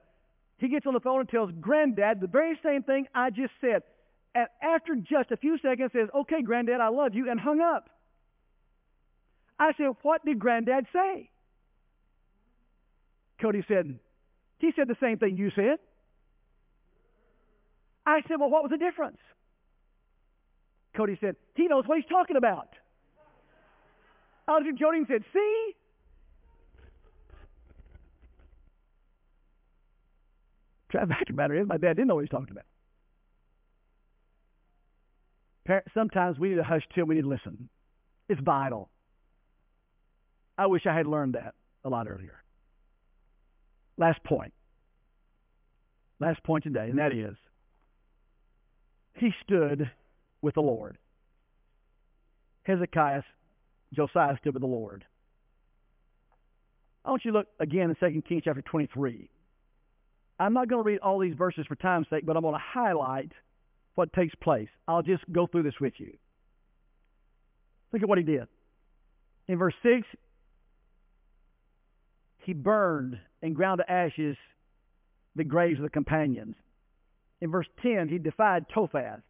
He 0.57 0.69
gets 0.69 0.85
on 0.85 0.93
the 0.93 0.99
phone 0.99 1.21
and 1.21 1.29
tells 1.29 1.51
Granddad 1.59 2.21
the 2.21 2.27
very 2.27 2.57
same 2.63 2.83
thing 2.83 3.07
I 3.13 3.31
just 3.31 3.51
said. 3.59 3.81
And 4.35 4.47
after 4.61 4.95
just 4.95 5.31
a 5.31 5.37
few 5.37 5.57
seconds 5.57 5.91
says, 5.93 6.09
Okay, 6.13 6.43
Granddad, 6.43 6.79
I 6.79 6.89
love 6.89 7.15
you, 7.15 7.29
and 7.29 7.39
hung 7.39 7.59
up. 7.59 7.89
I 9.57 9.71
said, 9.77 9.95
What 10.03 10.23
did 10.23 10.37
Granddad 10.37 10.85
say? 10.93 11.29
Cody 13.41 13.63
said, 13.67 13.99
He 14.59 14.71
said 14.75 14.87
the 14.87 14.95
same 15.01 15.17
thing 15.17 15.37
you 15.37 15.51
said. 15.55 15.77
I 18.05 18.21
said, 18.27 18.39
Well, 18.39 18.49
what 18.49 18.63
was 18.63 18.71
the 18.71 18.77
difference? 18.77 19.17
Cody 20.95 21.17
said, 21.19 21.35
He 21.55 21.67
knows 21.67 21.83
what 21.87 21.97
he's 21.97 22.09
talking 22.09 22.37
about. 22.37 22.69
Audrey 24.47 24.73
Joding 24.73 25.07
said, 25.07 25.23
see? 25.33 25.75
The 30.91 31.07
fact 31.07 31.29
of 31.29 31.35
the 31.35 31.37
matter 31.41 31.59
is, 31.59 31.67
my 31.67 31.77
dad 31.77 31.95
didn't 31.95 32.07
know 32.07 32.15
what 32.15 32.21
he 32.21 32.29
was 32.31 32.41
talking 32.41 32.51
about. 32.51 32.65
Sometimes 35.93 36.39
we 36.39 36.49
need 36.49 36.55
to 36.55 36.63
hush 36.63 36.83
till 36.93 37.05
we 37.05 37.15
need 37.15 37.23
to 37.23 37.27
listen. 37.27 37.69
It's 38.29 38.39
vital. 38.39 38.89
I 40.57 40.67
wish 40.67 40.85
I 40.85 40.95
had 40.95 41.07
learned 41.07 41.33
that 41.33 41.55
a 41.83 41.89
lot 41.89 42.07
earlier. 42.07 42.44
Last 43.97 44.23
point. 44.23 44.53
Last 46.19 46.43
point 46.43 46.63
today, 46.63 46.89
and 46.89 46.99
that 46.99 47.13
is 47.13 47.35
he 49.15 49.31
stood 49.43 49.89
with 50.41 50.55
the 50.55 50.61
Lord. 50.61 50.97
Hezekiah 52.63 53.21
Josiah 53.93 54.37
stood 54.39 54.53
with 54.53 54.61
the 54.61 54.67
Lord. 54.67 55.05
I 57.03 57.11
want 57.11 57.23
you 57.23 57.31
to 57.31 57.37
look 57.39 57.47
again 57.59 57.95
in 58.01 58.13
2 58.13 58.21
Kings 58.23 58.41
chapter 58.45 58.61
23. 58.61 59.29
I'm 60.39 60.53
not 60.53 60.67
going 60.67 60.83
to 60.83 60.87
read 60.87 60.99
all 60.99 61.19
these 61.19 61.35
verses 61.35 61.65
for 61.67 61.75
time's 61.75 62.07
sake, 62.09 62.25
but 62.25 62.35
I'm 62.35 62.41
going 62.41 62.55
to 62.55 62.61
highlight 62.61 63.31
what 63.93 64.11
takes 64.11 64.35
place. 64.35 64.67
I'll 64.87 65.03
just 65.03 65.23
go 65.31 65.47
through 65.47 65.63
this 65.63 65.79
with 65.79 65.93
you. 65.97 66.17
Look 67.93 68.01
at 68.01 68.09
what 68.09 68.17
he 68.17 68.23
did. 68.23 68.47
In 69.47 69.57
verse 69.57 69.75
6, 69.83 70.05
he 72.45 72.53
burned 72.53 73.19
and 73.41 73.55
ground 73.55 73.79
to 73.79 73.91
ashes 73.91 74.37
the 75.35 75.43
graves 75.43 75.79
of 75.79 75.83
the 75.83 75.89
companions. 75.89 76.55
In 77.41 77.51
verse 77.51 77.67
10, 77.81 78.07
he 78.07 78.17
defied 78.17 78.65
Topheth. 78.73 79.21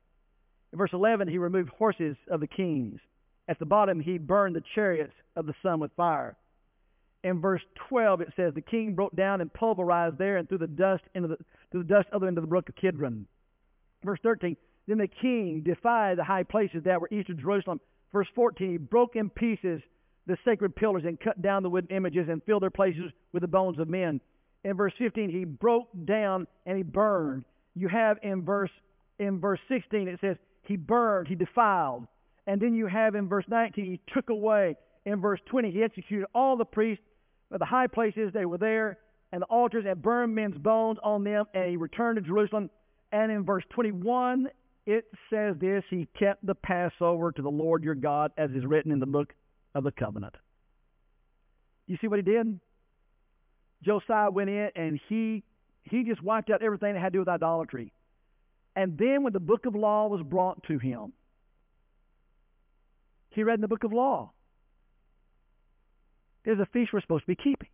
In 0.71 0.77
verse 0.77 0.91
11, 0.93 1.27
he 1.27 1.37
removed 1.37 1.69
horses 1.69 2.17
of 2.29 2.39
the 2.39 2.47
kings. 2.47 2.99
At 3.47 3.59
the 3.59 3.65
bottom, 3.65 3.99
he 3.99 4.17
burned 4.17 4.55
the 4.55 4.63
chariots 4.75 5.13
of 5.35 5.45
the 5.45 5.53
sun 5.63 5.79
with 5.79 5.91
fire. 5.95 6.35
In 7.23 7.41
verse 7.41 7.61
12, 7.89 8.21
it 8.21 8.33
says, 8.35 8.53
The 8.53 8.61
king 8.61 8.93
broke 8.93 9.15
down 9.15 9.41
and 9.41 9.51
pulverized 9.51 10.17
there 10.17 10.37
and 10.37 10.47
threw 10.47 10.57
the 10.57 10.67
dust 10.67 11.03
into 11.15 11.29
the, 11.29 11.37
threw 11.71 11.83
the 11.83 11.93
dust 11.93 12.07
other 12.11 12.27
into 12.27 12.41
the 12.41 12.47
brook 12.47 12.69
of 12.69 12.75
Kidron. 12.75 13.25
Verse 14.03 14.19
13, 14.21 14.55
Then 14.87 14.99
the 14.99 15.07
king 15.07 15.61
defied 15.65 16.17
the 16.17 16.23
high 16.23 16.43
places 16.43 16.83
that 16.83 17.01
were 17.01 17.09
east 17.11 17.29
of 17.29 17.39
Jerusalem. 17.39 17.79
Verse 18.13 18.27
14, 18.35 18.71
he 18.71 18.77
broke 18.77 19.15
in 19.15 19.29
pieces 19.29 19.81
the 20.27 20.37
sacred 20.43 20.75
pillars 20.75 21.03
and 21.05 21.19
cut 21.19 21.41
down 21.41 21.63
the 21.63 21.69
wooden 21.69 21.95
images 21.95 22.27
and 22.29 22.41
filled 22.43 22.63
their 22.63 22.69
places 22.69 23.11
with 23.31 23.41
the 23.41 23.47
bones 23.47 23.79
of 23.79 23.89
men. 23.89 24.19
In 24.63 24.75
verse 24.75 24.93
15, 24.97 25.29
he 25.29 25.45
broke 25.45 25.87
down 26.05 26.47
and 26.65 26.77
he 26.77 26.83
burned. 26.83 27.45
You 27.75 27.87
have 27.87 28.17
in 28.23 28.43
verse 28.43 28.71
in 29.19 29.39
verse 29.39 29.59
16 29.69 30.07
it 30.07 30.19
says 30.21 30.37
he 30.63 30.75
burned, 30.75 31.27
he 31.27 31.35
defiled. 31.35 32.07
And 32.47 32.61
then 32.61 32.73
you 32.73 32.87
have 32.87 33.15
in 33.15 33.27
verse 33.27 33.45
19 33.47 33.85
he 33.85 34.01
took 34.13 34.29
away. 34.29 34.75
In 35.05 35.21
verse 35.21 35.39
20 35.45 35.71
he 35.71 35.83
executed 35.83 36.25
all 36.33 36.57
the 36.57 36.65
priests 36.65 37.03
at 37.53 37.59
the 37.59 37.65
high 37.65 37.87
places 37.87 38.31
they 38.33 38.45
were 38.45 38.57
there 38.57 38.97
and 39.31 39.41
the 39.41 39.45
altars 39.45 39.85
and 39.87 40.01
burned 40.01 40.33
men's 40.33 40.57
bones 40.57 40.97
on 41.03 41.23
them 41.23 41.45
and 41.53 41.69
he 41.69 41.77
returned 41.77 42.15
to 42.15 42.21
Jerusalem. 42.21 42.69
And 43.11 43.31
in 43.31 43.45
verse 43.45 43.63
21 43.69 44.47
it 44.87 45.05
says 45.29 45.55
this, 45.59 45.83
he 45.89 46.07
kept 46.17 46.45
the 46.45 46.55
Passover 46.55 47.31
to 47.31 47.41
the 47.41 47.49
Lord 47.49 47.83
your 47.83 47.95
God 47.95 48.31
as 48.37 48.49
is 48.51 48.65
written 48.65 48.91
in 48.91 48.99
the 48.99 49.05
book 49.05 49.33
of 49.75 49.83
the 49.83 49.91
covenant. 49.91 50.35
You 51.85 51.97
see 52.01 52.07
what 52.07 52.17
he 52.17 52.23
did? 52.23 52.59
Josiah 53.83 54.31
went 54.31 54.49
in 54.49 54.69
and 54.75 54.99
he 55.07 55.43
he 55.83 56.03
just 56.03 56.23
wiped 56.23 56.49
out 56.49 56.63
everything 56.63 56.93
that 56.93 56.99
had 56.99 57.13
to 57.13 57.17
do 57.17 57.19
with 57.19 57.27
idolatry. 57.27 57.93
And 58.75 58.97
then 58.97 59.21
when 59.21 59.33
the 59.33 59.39
book 59.39 59.67
of 59.67 59.75
law 59.75 60.07
was 60.07 60.21
brought 60.23 60.63
to 60.63 60.79
him, 60.79 61.13
he 63.29 63.43
read 63.43 63.55
in 63.55 63.61
the 63.61 63.67
book 63.67 63.83
of 63.83 63.93
law. 63.93 64.31
There's 66.43 66.59
a 66.59 66.65
feast 66.65 66.91
we're 66.91 67.01
supposed 67.01 67.23
to 67.23 67.27
be 67.27 67.35
keeping. 67.35 67.69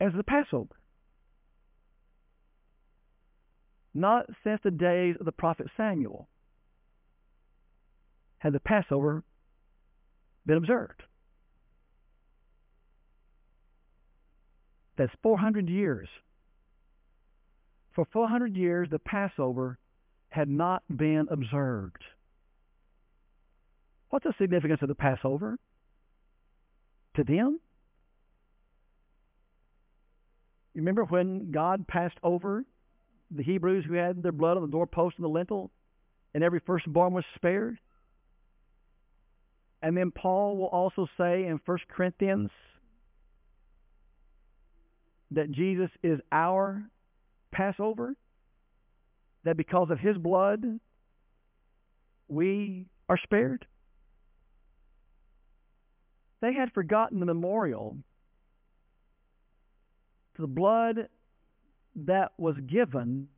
As 0.00 0.12
the 0.16 0.24
Passover. 0.24 0.74
Not 3.94 4.26
since 4.42 4.60
the 4.64 4.72
days 4.72 5.14
of 5.20 5.26
the 5.26 5.32
prophet 5.32 5.68
Samuel 5.76 6.28
had 8.44 8.52
the 8.52 8.60
Passover 8.60 9.24
been 10.44 10.58
observed. 10.58 11.02
That's 14.98 15.12
400 15.22 15.68
years. 15.68 16.08
For 17.94 18.06
400 18.12 18.54
years, 18.54 18.88
the 18.90 18.98
Passover 18.98 19.78
had 20.28 20.48
not 20.48 20.82
been 20.94 21.26
observed. 21.30 22.04
What's 24.10 24.24
the 24.24 24.34
significance 24.38 24.82
of 24.82 24.88
the 24.88 24.94
Passover? 24.94 25.58
To 27.16 27.24
them? 27.24 27.58
You 30.74 30.82
remember 30.82 31.04
when 31.04 31.50
God 31.50 31.88
passed 31.88 32.18
over 32.22 32.64
the 33.30 33.42
Hebrews 33.42 33.86
who 33.88 33.94
had 33.94 34.22
their 34.22 34.32
blood 34.32 34.58
on 34.58 34.62
the 34.64 34.70
doorpost 34.70 35.16
and 35.16 35.24
the 35.24 35.28
lintel, 35.28 35.70
and 36.34 36.44
every 36.44 36.60
firstborn 36.66 37.14
was 37.14 37.24
spared? 37.36 37.78
And 39.84 39.94
then 39.94 40.10
Paul 40.10 40.56
will 40.56 40.68
also 40.68 41.06
say 41.18 41.44
in 41.44 41.60
1 41.62 41.78
Corinthians 41.94 42.48
that 45.30 45.50
Jesus 45.50 45.90
is 46.02 46.18
our 46.32 46.82
Passover, 47.52 48.14
that 49.44 49.58
because 49.58 49.90
of 49.90 49.98
his 49.98 50.16
blood, 50.16 50.64
we 52.28 52.86
are 53.10 53.18
spared? 53.22 53.66
They 56.40 56.54
had 56.54 56.72
forgotten 56.72 57.20
the 57.20 57.26
memorial 57.26 57.98
to 60.36 60.40
the 60.40 60.48
blood 60.48 61.08
that 62.06 62.32
was 62.38 62.56
given 62.66 63.28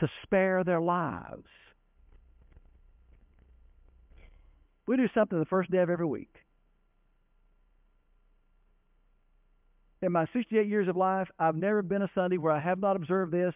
to 0.00 0.08
spare 0.24 0.64
their 0.64 0.80
lives. 0.80 1.46
We 4.86 4.96
do 4.96 5.08
something 5.14 5.38
the 5.38 5.46
first 5.46 5.70
day 5.70 5.78
of 5.78 5.90
every 5.90 6.06
week. 6.06 6.34
in 10.04 10.12
my 10.12 10.26
68 10.32 10.66
years 10.66 10.86
of 10.88 10.96
life, 10.96 11.28
I've 11.38 11.56
never 11.56 11.82
been 11.82 12.02
a 12.02 12.10
Sunday 12.14 12.36
where 12.36 12.52
I 12.52 12.60
have 12.60 12.78
not 12.78 12.96
observed 12.96 13.32
this, 13.32 13.54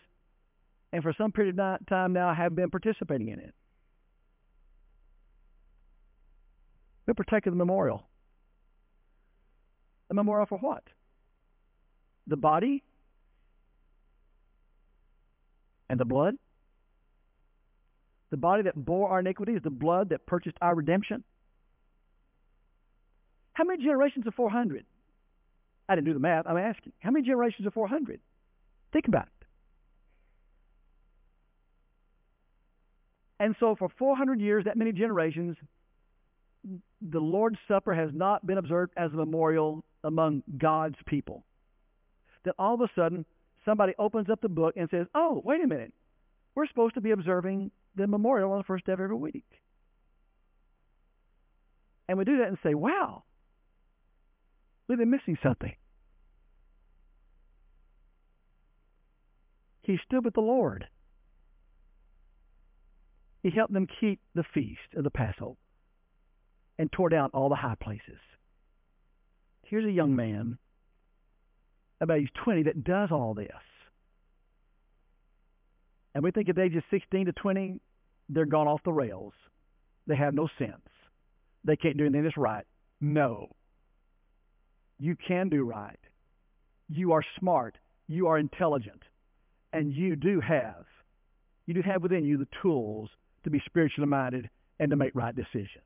and 0.92 1.02
for 1.02 1.12
some 1.16 1.30
period 1.30 1.58
of 1.58 1.86
time 1.86 2.12
now, 2.12 2.28
I 2.28 2.34
have 2.34 2.56
been 2.56 2.70
participating 2.70 3.28
in 3.28 3.38
it. 3.38 3.54
We're 7.06 7.14
protecting 7.14 7.52
the 7.52 7.56
memorial. 7.56 8.06
The 10.08 10.14
memorial 10.14 10.46
for 10.46 10.58
what? 10.58 10.82
The 12.26 12.36
body 12.36 12.82
and 15.88 16.00
the 16.00 16.04
blood? 16.04 16.34
The 18.30 18.36
body 18.36 18.62
that 18.64 18.74
bore 18.74 19.08
our 19.08 19.20
iniquities, 19.20 19.60
the 19.62 19.70
blood 19.70 20.10
that 20.10 20.26
purchased 20.26 20.56
our 20.60 20.74
redemption? 20.74 21.24
How 23.54 23.64
many 23.64 23.82
generations 23.82 24.26
of 24.26 24.34
400? 24.34 24.84
I 25.88 25.94
didn't 25.94 26.06
do 26.06 26.14
the 26.14 26.20
math. 26.20 26.46
I'm 26.46 26.58
asking. 26.58 26.92
How 27.00 27.10
many 27.10 27.26
generations 27.26 27.66
of 27.66 27.74
400? 27.74 28.20
Think 28.92 29.08
about 29.08 29.24
it. 29.26 29.46
And 33.40 33.54
so 33.58 33.76
for 33.76 33.88
400 33.98 34.40
years, 34.40 34.64
that 34.64 34.76
many 34.76 34.92
generations, 34.92 35.56
the 37.00 37.20
Lord's 37.20 37.58
Supper 37.66 37.94
has 37.94 38.10
not 38.12 38.46
been 38.46 38.58
observed 38.58 38.92
as 38.96 39.12
a 39.12 39.16
memorial 39.16 39.84
among 40.04 40.42
God's 40.58 40.96
people. 41.06 41.44
Then 42.44 42.54
all 42.58 42.74
of 42.74 42.80
a 42.80 42.88
sudden, 42.94 43.24
somebody 43.64 43.94
opens 43.98 44.28
up 44.30 44.40
the 44.40 44.48
book 44.48 44.74
and 44.76 44.88
says, 44.90 45.06
oh, 45.14 45.40
wait 45.44 45.62
a 45.62 45.66
minute. 45.66 45.92
We're 46.54 46.66
supposed 46.66 46.94
to 46.94 47.00
be 47.00 47.12
observing 47.12 47.70
the 47.94 48.06
memorial 48.06 48.52
on 48.52 48.58
the 48.58 48.64
first 48.64 48.86
day 48.86 48.92
of 48.92 49.00
every 49.00 49.16
week. 49.16 49.46
And 52.08 52.16
we 52.16 52.24
do 52.24 52.38
that 52.38 52.48
and 52.48 52.58
say, 52.62 52.74
wow, 52.74 53.24
We've 54.88 54.98
been 54.98 55.10
missing 55.10 55.36
something. 55.42 55.74
He 59.82 59.98
stood 60.06 60.24
with 60.24 60.34
the 60.34 60.40
Lord. 60.40 60.86
He 63.42 63.50
helped 63.50 63.72
them 63.72 63.86
keep 64.00 64.20
the 64.34 64.44
feast 64.54 64.94
of 64.96 65.04
the 65.04 65.10
Passover 65.10 65.56
and 66.78 66.90
tore 66.90 67.08
down 67.08 67.30
all 67.32 67.48
the 67.48 67.54
high 67.54 67.76
places. 67.80 68.18
Here's 69.62 69.84
a 69.84 69.90
young 69.90 70.16
man, 70.16 70.58
about 72.00 72.18
age 72.18 72.30
20, 72.44 72.64
that 72.64 72.84
does 72.84 73.10
all 73.10 73.34
this. 73.34 73.50
And 76.14 76.24
we 76.24 76.30
think 76.30 76.48
at 76.48 76.56
the 76.56 76.62
ages 76.62 76.82
16 76.90 77.26
to 77.26 77.32
20, 77.32 77.80
they're 78.28 78.46
gone 78.46 78.66
off 78.66 78.80
the 78.84 78.92
rails. 78.92 79.32
They 80.06 80.16
have 80.16 80.34
no 80.34 80.48
sense. 80.58 80.88
They 81.64 81.76
can't 81.76 81.96
do 81.96 82.04
anything 82.04 82.24
that's 82.24 82.36
right. 82.36 82.64
No. 83.00 83.48
You 84.98 85.16
can 85.16 85.48
do 85.48 85.64
right. 85.64 85.98
You 86.88 87.12
are 87.12 87.22
smart. 87.38 87.76
You 88.06 88.28
are 88.28 88.38
intelligent. 88.38 89.02
And 89.72 89.92
you 89.92 90.16
do 90.16 90.40
have, 90.40 90.86
you 91.66 91.74
do 91.74 91.82
have 91.82 92.02
within 92.02 92.24
you 92.24 92.38
the 92.38 92.48
tools 92.62 93.10
to 93.44 93.50
be 93.50 93.62
spiritually 93.66 94.08
minded 94.08 94.48
and 94.80 94.90
to 94.90 94.96
make 94.96 95.14
right 95.14 95.36
decisions. 95.36 95.84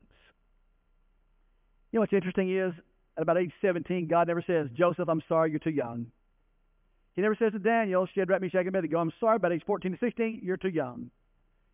You 1.91 1.97
know 1.97 2.01
what's 2.01 2.13
interesting 2.13 2.57
is, 2.57 2.73
at 3.17 3.21
about 3.21 3.37
age 3.37 3.51
17, 3.61 4.07
God 4.07 4.27
never 4.27 4.43
says, 4.47 4.67
Joseph, 4.75 5.09
I'm 5.09 5.21
sorry, 5.27 5.51
you're 5.51 5.59
too 5.59 5.69
young. 5.69 6.07
He 7.15 7.21
never 7.21 7.35
says 7.35 7.51
to 7.51 7.59
Daniel, 7.59 8.07
Shadrach, 8.13 8.41
Meshach, 8.41 8.59
and 8.59 8.69
Abednego, 8.69 8.99
I'm 8.99 9.11
sorry, 9.19 9.37
but 9.39 9.51
age 9.51 9.61
14 9.65 9.91
to 9.91 9.97
16, 9.99 10.41
you're 10.43 10.57
too 10.57 10.69
young. 10.69 11.11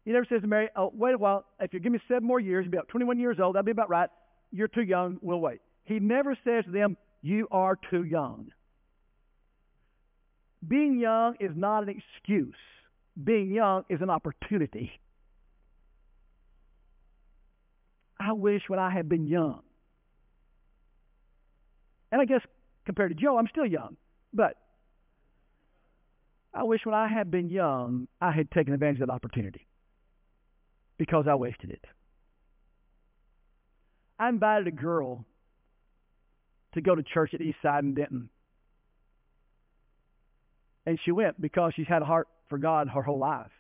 He 0.04 0.12
never 0.12 0.26
says 0.26 0.42
to 0.42 0.48
Mary, 0.48 0.70
oh, 0.76 0.92
wait 0.94 1.14
a 1.14 1.18
while, 1.18 1.46
if 1.60 1.74
you 1.74 1.80
give 1.80 1.92
me 1.92 2.00
seven 2.08 2.26
more 2.26 2.40
years, 2.40 2.64
you'll 2.66 2.72
be 2.72 2.78
about 2.78 2.90
21 2.90 3.20
years 3.20 3.38
old, 3.42 3.56
that'll 3.56 3.66
be 3.66 3.72
about 3.72 3.90
right. 3.90 4.10
You're 4.52 4.68
too 4.68 4.82
young, 4.82 5.18
we'll 5.22 5.40
wait. 5.40 5.62
He 5.86 6.00
never 6.00 6.38
says 6.44 6.66
to 6.66 6.72
them, 6.72 6.98
you 7.22 7.48
are 7.52 7.78
too 7.90 8.04
young. 8.04 8.52
Being 10.68 11.00
young 11.00 11.36
is 11.40 11.52
not 11.56 11.84
an 11.84 11.90
excuse. 11.90 12.56
Being 13.22 13.52
young 13.52 13.86
is 13.90 14.02
an 14.02 14.10
opportunity. 14.10 14.92
I 18.20 18.34
wish 18.34 18.64
when 18.68 18.80
I 18.80 18.90
had 18.90 19.08
been 19.08 19.28
young. 19.28 19.62
And 22.12 22.20
I 22.20 22.26
guess 22.26 22.42
compared 22.86 23.16
to 23.16 23.16
Joe, 23.16 23.38
I'm 23.38 23.48
still 23.48 23.66
young. 23.66 23.96
But 24.34 24.58
I 26.54 26.64
wish 26.64 26.82
when 26.86 26.96
I 26.96 27.08
had 27.08 27.30
been 27.30 27.50
young, 27.50 28.08
I 28.20 28.32
had 28.32 28.50
taken 28.52 28.74
advantage 28.74 29.02
of 29.02 29.08
that 29.08 29.14
opportunity 29.14 29.68
because 30.98 31.26
I 31.30 31.36
wasted 31.36 31.70
it. 31.70 31.86
I 34.18 34.30
invited 34.30 34.68
a 34.68 34.72
girl 34.72 35.26
to 36.74 36.82
go 36.82 36.96
to 36.96 37.04
church 37.04 37.34
at 37.34 37.40
Eastside 37.40 37.82
in 37.82 37.94
Denton. 37.94 38.30
And 40.86 41.00
she 41.06 41.12
went 41.12 41.40
because 41.40 41.74
she's 41.76 41.88
had 41.88 42.02
a 42.02 42.06
heart 42.06 42.28
for 42.50 42.58
God 42.58 42.90
her 42.90 43.02
whole 43.02 43.20
life. 43.20 43.52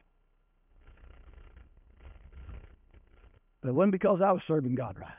But 3.61 3.69
it 3.69 3.73
wasn't 3.73 3.93
because 3.93 4.19
I 4.23 4.31
was 4.31 4.41
serving 4.47 4.75
God 4.75 4.97
right. 4.99 5.09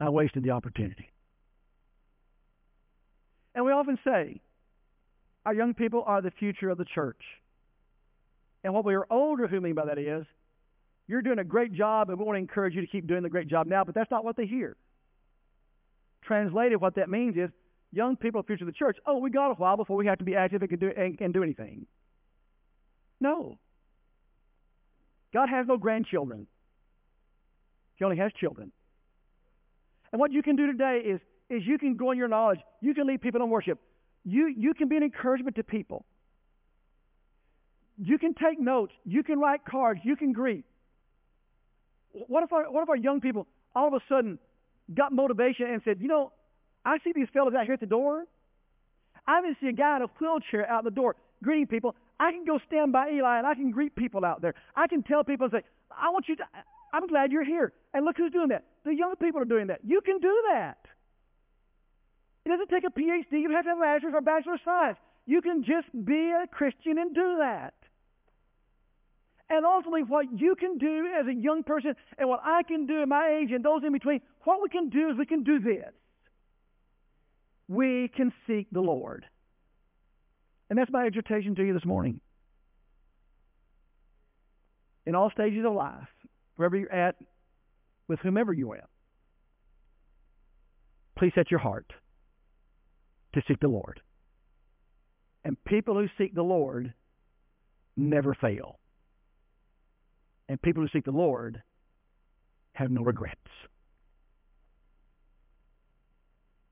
I 0.00 0.08
wasted 0.10 0.42
the 0.44 0.50
opportunity. 0.50 1.10
And 3.54 3.64
we 3.64 3.72
often 3.72 3.98
say, 4.04 4.40
our 5.46 5.54
young 5.54 5.74
people 5.74 6.02
are 6.04 6.20
the 6.20 6.32
future 6.32 6.68
of 6.68 6.76
the 6.76 6.84
church. 6.84 7.22
And 8.64 8.74
what 8.74 8.84
we 8.84 8.94
are 8.94 9.06
older 9.08 9.46
who 9.46 9.60
mean 9.60 9.74
by 9.74 9.86
that 9.86 9.96
is, 9.96 10.26
you're 11.06 11.22
doing 11.22 11.38
a 11.38 11.44
great 11.44 11.72
job 11.72 12.10
and 12.10 12.18
we 12.18 12.24
want 12.24 12.34
to 12.34 12.40
encourage 12.40 12.74
you 12.74 12.80
to 12.80 12.86
keep 12.88 13.06
doing 13.06 13.22
the 13.22 13.30
great 13.30 13.46
job 13.46 13.68
now, 13.68 13.84
but 13.84 13.94
that's 13.94 14.10
not 14.10 14.24
what 14.24 14.36
they 14.36 14.46
hear. 14.46 14.76
Translated, 16.24 16.80
what 16.80 16.96
that 16.96 17.08
means 17.08 17.36
is, 17.36 17.48
young 17.92 18.16
people 18.16 18.40
are 18.40 18.42
the 18.42 18.46
future 18.48 18.64
of 18.64 18.66
the 18.66 18.72
church. 18.72 18.96
Oh, 19.06 19.18
we 19.18 19.30
got 19.30 19.52
a 19.52 19.54
while 19.54 19.76
before 19.76 19.96
we 19.96 20.06
have 20.06 20.18
to 20.18 20.24
be 20.24 20.34
active 20.34 20.62
and 20.62 20.68
can 20.68 20.80
do, 20.80 20.90
and, 20.96 21.16
and 21.20 21.32
do 21.32 21.44
anything. 21.44 21.86
No. 23.20 23.56
God 25.32 25.48
has 25.48 25.68
no 25.68 25.76
grandchildren. 25.76 26.48
He 27.94 28.04
only 28.04 28.16
has 28.16 28.32
children. 28.32 28.72
And 30.10 30.20
what 30.20 30.32
you 30.32 30.42
can 30.42 30.56
do 30.56 30.66
today 30.66 31.02
is, 31.06 31.20
is 31.48 31.62
you 31.64 31.78
can 31.78 31.94
grow 31.94 32.10
in 32.10 32.18
your 32.18 32.26
knowledge. 32.26 32.58
You 32.80 32.94
can 32.94 33.06
lead 33.06 33.20
people 33.20 33.40
in 33.40 33.48
worship. 33.48 33.78
You, 34.26 34.52
you 34.54 34.74
can 34.74 34.88
be 34.88 34.96
an 34.96 35.04
encouragement 35.04 35.56
to 35.56 35.62
people. 35.62 36.04
You 37.96 38.18
can 38.18 38.34
take 38.34 38.60
notes. 38.60 38.92
You 39.04 39.22
can 39.22 39.38
write 39.38 39.60
cards. 39.64 40.00
You 40.02 40.16
can 40.16 40.32
greet. 40.32 40.64
What 42.12 42.42
if 42.42 42.52
our, 42.52 42.70
what 42.70 42.82
if 42.82 42.88
our 42.88 42.96
young 42.96 43.20
people 43.20 43.46
all 43.74 43.86
of 43.86 43.94
a 43.94 44.00
sudden 44.08 44.38
got 44.92 45.12
motivation 45.12 45.66
and 45.66 45.80
said, 45.84 45.98
you 46.00 46.08
know, 46.08 46.32
I 46.84 46.98
see 47.04 47.12
these 47.14 47.28
fellows 47.32 47.54
out 47.56 47.64
here 47.64 47.74
at 47.74 47.80
the 47.80 47.86
door. 47.86 48.24
I 49.26 49.38
even 49.38 49.56
see 49.60 49.68
a 49.68 49.72
guy 49.72 49.96
in 49.96 50.02
a 50.02 50.06
wheelchair 50.18 50.68
out 50.68 50.84
the 50.84 50.90
door 50.90 51.14
greeting 51.42 51.66
people. 51.66 51.94
I 52.18 52.32
can 52.32 52.44
go 52.44 52.58
stand 52.66 52.92
by 52.92 53.10
Eli 53.10 53.38
and 53.38 53.46
I 53.46 53.54
can 53.54 53.70
greet 53.70 53.94
people 53.94 54.24
out 54.24 54.42
there. 54.42 54.54
I 54.74 54.88
can 54.88 55.02
tell 55.02 55.22
people 55.22 55.44
and 55.44 55.52
say, 55.52 55.62
I 55.90 56.10
want 56.10 56.28
you 56.28 56.36
to, 56.36 56.44
I'm 56.92 57.06
glad 57.06 57.30
you're 57.30 57.44
here. 57.44 57.72
And 57.94 58.04
look 58.04 58.16
who's 58.16 58.32
doing 58.32 58.48
that. 58.48 58.64
The 58.84 58.94
young 58.94 59.14
people 59.16 59.40
are 59.40 59.46
doing 59.46 59.68
that. 59.68 59.80
You 59.84 60.00
can 60.00 60.18
do 60.18 60.42
that. 60.52 60.78
It 62.46 62.50
doesn't 62.50 62.68
take 62.68 62.84
a 62.84 62.96
PhD. 62.96 63.42
You 63.42 63.50
have 63.50 63.64
to 63.64 63.70
have 63.70 63.78
a 63.78 63.80
master's 63.80 64.14
or 64.14 64.20
bachelor 64.20 64.54
of 64.54 64.60
science. 64.64 64.98
You 65.26 65.42
can 65.42 65.64
just 65.64 65.88
be 66.06 66.30
a 66.30 66.46
Christian 66.46 66.96
and 66.96 67.12
do 67.12 67.38
that. 67.40 67.74
And 69.50 69.66
ultimately, 69.66 70.04
what 70.04 70.26
you 70.32 70.54
can 70.54 70.78
do 70.78 71.08
as 71.20 71.26
a 71.26 71.34
young 71.34 71.64
person 71.64 71.96
and 72.16 72.28
what 72.28 72.42
I 72.44 72.62
can 72.62 72.86
do 72.86 73.02
at 73.02 73.08
my 73.08 73.40
age 73.40 73.50
and 73.50 73.64
those 73.64 73.82
in 73.84 73.92
between, 73.92 74.20
what 74.44 74.62
we 74.62 74.68
can 74.68 74.90
do 74.90 75.10
is 75.10 75.18
we 75.18 75.26
can 75.26 75.42
do 75.42 75.58
this. 75.58 75.92
We 77.66 78.12
can 78.14 78.32
seek 78.46 78.68
the 78.70 78.80
Lord. 78.80 79.24
And 80.70 80.78
that's 80.78 80.90
my 80.92 81.04
exhortation 81.06 81.56
to 81.56 81.64
you 81.64 81.74
this 81.74 81.84
morning. 81.84 82.20
In 85.04 85.16
all 85.16 85.30
stages 85.30 85.64
of 85.66 85.72
life, 85.72 86.06
wherever 86.54 86.76
you're 86.76 86.92
at, 86.92 87.16
with 88.06 88.20
whomever 88.20 88.52
you're 88.52 88.76
at, 88.76 88.88
please 91.16 91.32
set 91.34 91.50
your 91.50 91.58
heart 91.58 91.92
to 93.36 93.42
seek 93.46 93.60
the 93.60 93.68
Lord. 93.68 94.00
And 95.44 95.62
people 95.64 95.94
who 95.94 96.08
seek 96.18 96.34
the 96.34 96.42
Lord 96.42 96.92
never 97.96 98.34
fail. 98.34 98.78
And 100.48 100.60
people 100.60 100.82
who 100.82 100.88
seek 100.92 101.04
the 101.04 101.10
Lord 101.10 101.62
have 102.72 102.90
no 102.90 103.02
regrets. 103.02 103.36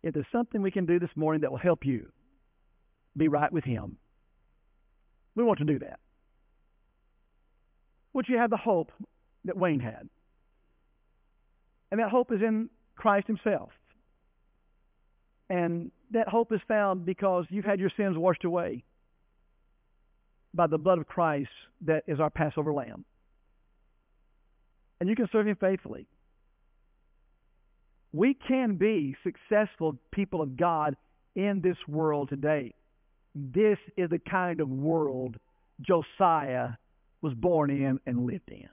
If 0.03 0.15
there's 0.15 0.27
something 0.33 0.61
we 0.61 0.71
can 0.71 0.87
do 0.87 0.99
this 0.99 1.11
morning 1.17 1.43
that 1.43 1.51
will 1.51 1.59
help 1.59 1.85
you 1.85 2.09
be 3.17 3.29
right 3.29 3.53
with 3.53 3.65
Him, 3.65 3.97
we 5.35 5.45
want 5.45 5.59
to 5.61 5.65
do 5.65 5.79
that. 5.81 6.01
Would 8.13 8.27
you 8.29 8.39
have 8.39 8.51
the 8.51 8.57
hope 8.57 8.91
that 9.45 9.57
Wayne 9.57 9.81
had? 9.81 10.09
And 11.91 12.01
that 12.01 12.11
hope 12.11 12.33
is 12.33 12.41
in 12.41 12.71
Christ 12.97 13.27
Himself. 13.27 13.71
And 15.51 15.91
that 16.13 16.29
hope 16.29 16.53
is 16.53 16.61
found 16.69 17.05
because 17.05 17.47
you've 17.49 17.65
had 17.65 17.81
your 17.81 17.91
sins 17.97 18.17
washed 18.17 18.45
away 18.45 18.85
by 20.53 20.67
the 20.67 20.79
blood 20.79 20.99
of 20.99 21.07
Christ 21.07 21.51
that 21.83 22.05
is 22.07 22.21
our 22.21 22.31
Passover 22.31 22.73
lamb 22.73 23.05
and 25.05 25.11
you 25.11 25.17
can 25.17 25.29
serve 25.33 25.47
Him 25.47 25.57
faithfully. 25.61 26.07
We 28.13 28.33
can 28.49 28.77
be 28.77 29.15
successful 29.23 29.99
people 30.13 30.41
of 30.41 30.57
God 30.57 30.97
in 31.35 31.61
this 31.63 31.77
world 31.87 32.29
today. 32.31 32.73
This 33.35 33.79
is 33.99 34.09
the 34.09 34.19
kind 34.19 34.61
of 34.61 34.71
world 34.71 35.37
Josiah 35.81 36.71
was 37.21 37.35
born 37.35 37.71
in 37.71 37.99
and 38.07 38.25
lived 38.25 38.51
in. 38.51 38.69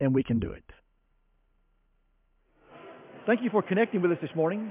And 0.00 0.14
we 0.14 0.22
can 0.22 0.40
do 0.40 0.50
it. 0.50 0.64
Thank 3.26 3.42
you 3.42 3.48
for 3.48 3.62
connecting 3.62 4.02
with 4.02 4.10
us 4.12 4.18
this 4.20 4.34
morning. 4.34 4.70